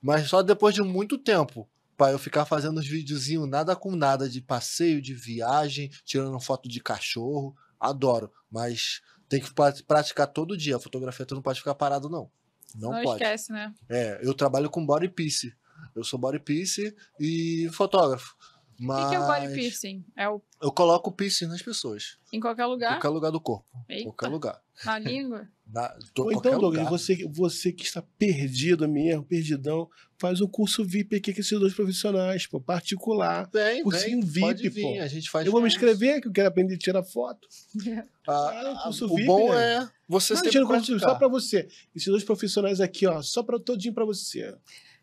[0.00, 1.68] mas só depois de muito tempo.
[1.96, 6.68] Para eu ficar fazendo os videozinhos nada com nada de passeio, de viagem, tirando foto
[6.68, 7.56] de cachorro.
[7.80, 9.52] Adoro, mas tem que
[9.86, 10.76] praticar todo dia.
[10.76, 12.30] A fotografia tu não pode ficar parado, não.
[12.74, 13.22] Não, não pode.
[13.22, 13.72] esquece, né?
[13.88, 15.54] É, eu trabalho com body piece.
[15.94, 18.36] Eu sou body piercing e fotógrafo.
[18.78, 19.06] Mas...
[19.06, 20.04] O que é o body piercing?
[20.16, 20.42] É o...
[20.60, 22.18] Eu coloco piercing nas pessoas.
[22.32, 22.90] Em qualquer lugar?
[22.90, 23.66] Em qualquer lugar do corpo.
[23.88, 24.04] Eita.
[24.04, 24.62] Qualquer lugar.
[24.84, 25.48] Na língua?
[25.66, 29.88] Na, Ou então, Douglas, você, você que está perdido mesmo, perdidão,
[30.18, 33.48] faz um curso VIP aqui com esses dois profissionais, pô, particular.
[33.52, 35.02] Vem, cursinho vem, VIP, vir, pô.
[35.02, 37.46] A gente faz eu vou me inscrever, que eu quero aprender a tirar foto.
[38.28, 39.74] Ah, ah, curso o VIP, bom né?
[39.84, 41.68] é você Não, curso, só para você.
[41.94, 44.52] Esses dois profissionais aqui, ó, só para todinho para você.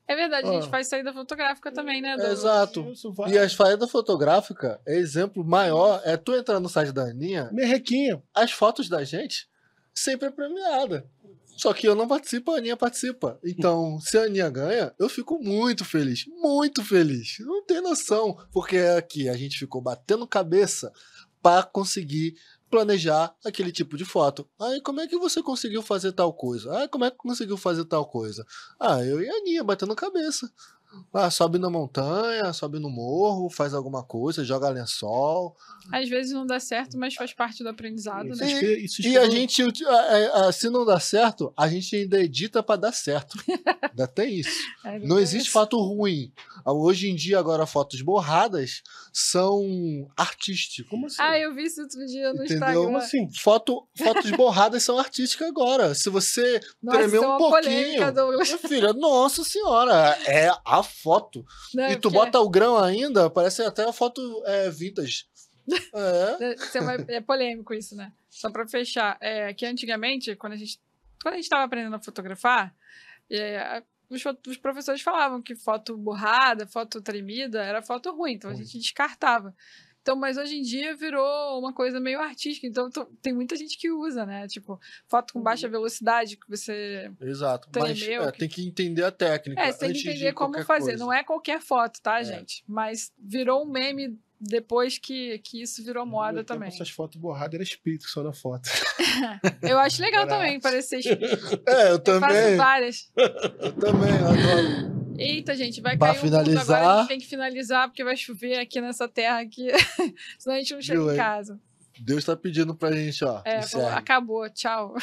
[0.08, 0.70] É verdade, a gente ah.
[0.70, 2.18] faz saída fotográfica também, né?
[2.18, 2.24] Do...
[2.24, 2.86] Exato.
[3.28, 7.50] E a saída fotográfica, exemplo maior, é tu entrar no site da Aninha.
[7.54, 8.22] Merrequinha.
[8.34, 9.48] As fotos da gente
[9.94, 11.08] sempre é premiada.
[11.56, 13.40] Só que eu não participo, a Aninha participa.
[13.44, 16.26] Então, se a Aninha ganha, eu fico muito feliz.
[16.28, 17.38] Muito feliz.
[17.40, 18.38] Não tem noção.
[18.52, 20.92] Porque aqui a gente ficou batendo cabeça
[21.42, 22.36] para conseguir
[22.74, 24.50] planejar aquele tipo de foto.
[24.60, 26.76] Aí, como é que você conseguiu fazer tal coisa?
[26.76, 28.44] Ah, como é que conseguiu fazer tal coisa?
[28.80, 30.52] Ah, eu e a Aninha batendo cabeça.
[31.14, 35.56] Ah, sobe na montanha, sobe no morro, faz alguma coisa, joga lençol.
[35.92, 38.52] Às vezes não dá certo, mas faz parte do aprendizado, né?
[38.64, 39.64] E, e a gente,
[40.54, 43.38] se não dá certo, a gente ainda edita para dar certo.
[43.92, 44.60] ainda tem isso.
[44.84, 46.32] É, não existe fato ruim.
[46.66, 50.90] Hoje em dia, agora, fotos borradas são artísticas.
[50.90, 51.18] Como assim?
[51.20, 52.56] Ah, eu vi isso outro dia no Entendeu?
[52.56, 52.84] Instagram.
[52.86, 53.30] Como assim?
[53.34, 55.94] Foto, fotos borradas são artísticas agora.
[55.94, 57.54] Se você nossa, tremer um pouquinho.
[57.54, 58.12] Polêmica,
[58.44, 61.46] minha filha, nossa senhora, é a foto.
[61.74, 62.18] Não, e tu porque...
[62.18, 65.26] bota o grão ainda, parece até a foto é, vintage.
[65.94, 67.16] É.
[67.18, 68.12] é polêmico isso, né?
[68.30, 70.80] Só para fechar, é, que antigamente, quando a gente
[71.24, 72.76] quando a gente estava aprendendo a fotografar,
[73.32, 78.54] é, os, os, professores falavam que foto borrada, foto tremida era foto ruim, então a
[78.54, 79.56] gente descartava.
[80.04, 82.68] Então, mas hoje em dia virou uma coisa meio artística.
[82.68, 82.90] Então,
[83.22, 84.46] tem muita gente que usa, né?
[84.50, 84.78] Tipo,
[85.08, 85.72] foto com baixa uhum.
[85.72, 87.10] velocidade que você.
[87.22, 87.70] Exato.
[87.70, 88.40] Tremeu, mas é, que...
[88.40, 89.62] tem que entender a técnica.
[89.62, 90.92] É, tem que entender como fazer.
[90.92, 91.06] Coisa.
[91.06, 92.26] Não é qualquer foto, tá, é.
[92.26, 92.66] gente?
[92.68, 96.68] Mas virou um meme depois que, que isso virou moda também.
[96.68, 98.70] Essas fotos borradas era espírito só na foto.
[99.64, 101.64] eu acho legal também parecer espírito.
[101.66, 102.30] É, eu também.
[102.30, 103.12] Eu faço várias.
[103.16, 104.93] Eu também, adoro.
[105.18, 106.58] Eita, gente, vai pra cair finalizar...
[106.58, 109.68] um agora, a gente tem que finalizar, porque vai chover aqui nessa terra aqui.
[110.38, 111.60] Senão a gente não chega Viu, em casa.
[112.00, 113.42] Deus tá pedindo pra gente, ó.
[113.46, 114.96] É, pô, acabou, tchau.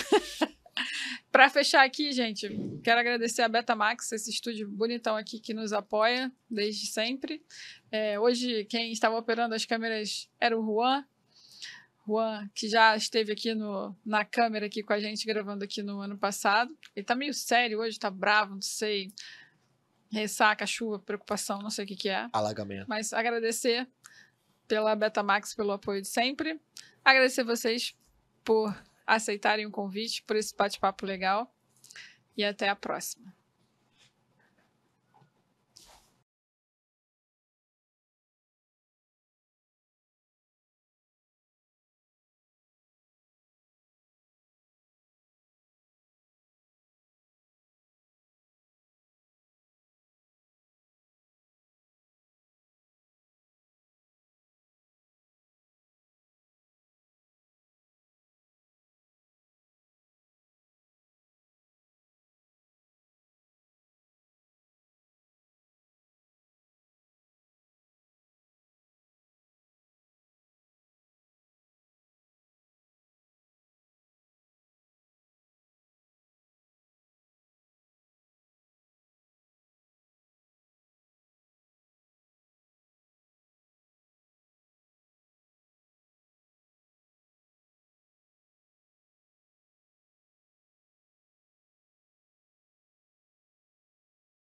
[1.30, 2.48] para fechar aqui, gente,
[2.82, 7.42] quero agradecer a Betamax, esse estúdio bonitão aqui que nos apoia desde sempre.
[7.90, 11.04] É, hoje, quem estava operando as câmeras era o Juan.
[12.06, 16.00] Juan, que já esteve aqui no, na câmera aqui com a gente, gravando aqui no
[16.00, 16.76] ano passado.
[16.96, 19.12] Ele tá meio sério hoje, tá bravo, não sei
[20.10, 22.28] ressaca, chuva, preocupação, não sei o que, que é.
[22.32, 22.86] Alagamento.
[22.88, 23.88] Mas agradecer
[24.66, 26.60] pela Betamax pelo apoio de sempre.
[27.04, 27.96] Agradecer vocês
[28.44, 28.74] por
[29.06, 31.52] aceitarem o convite, por esse bate-papo legal.
[32.36, 33.34] E até a próxima.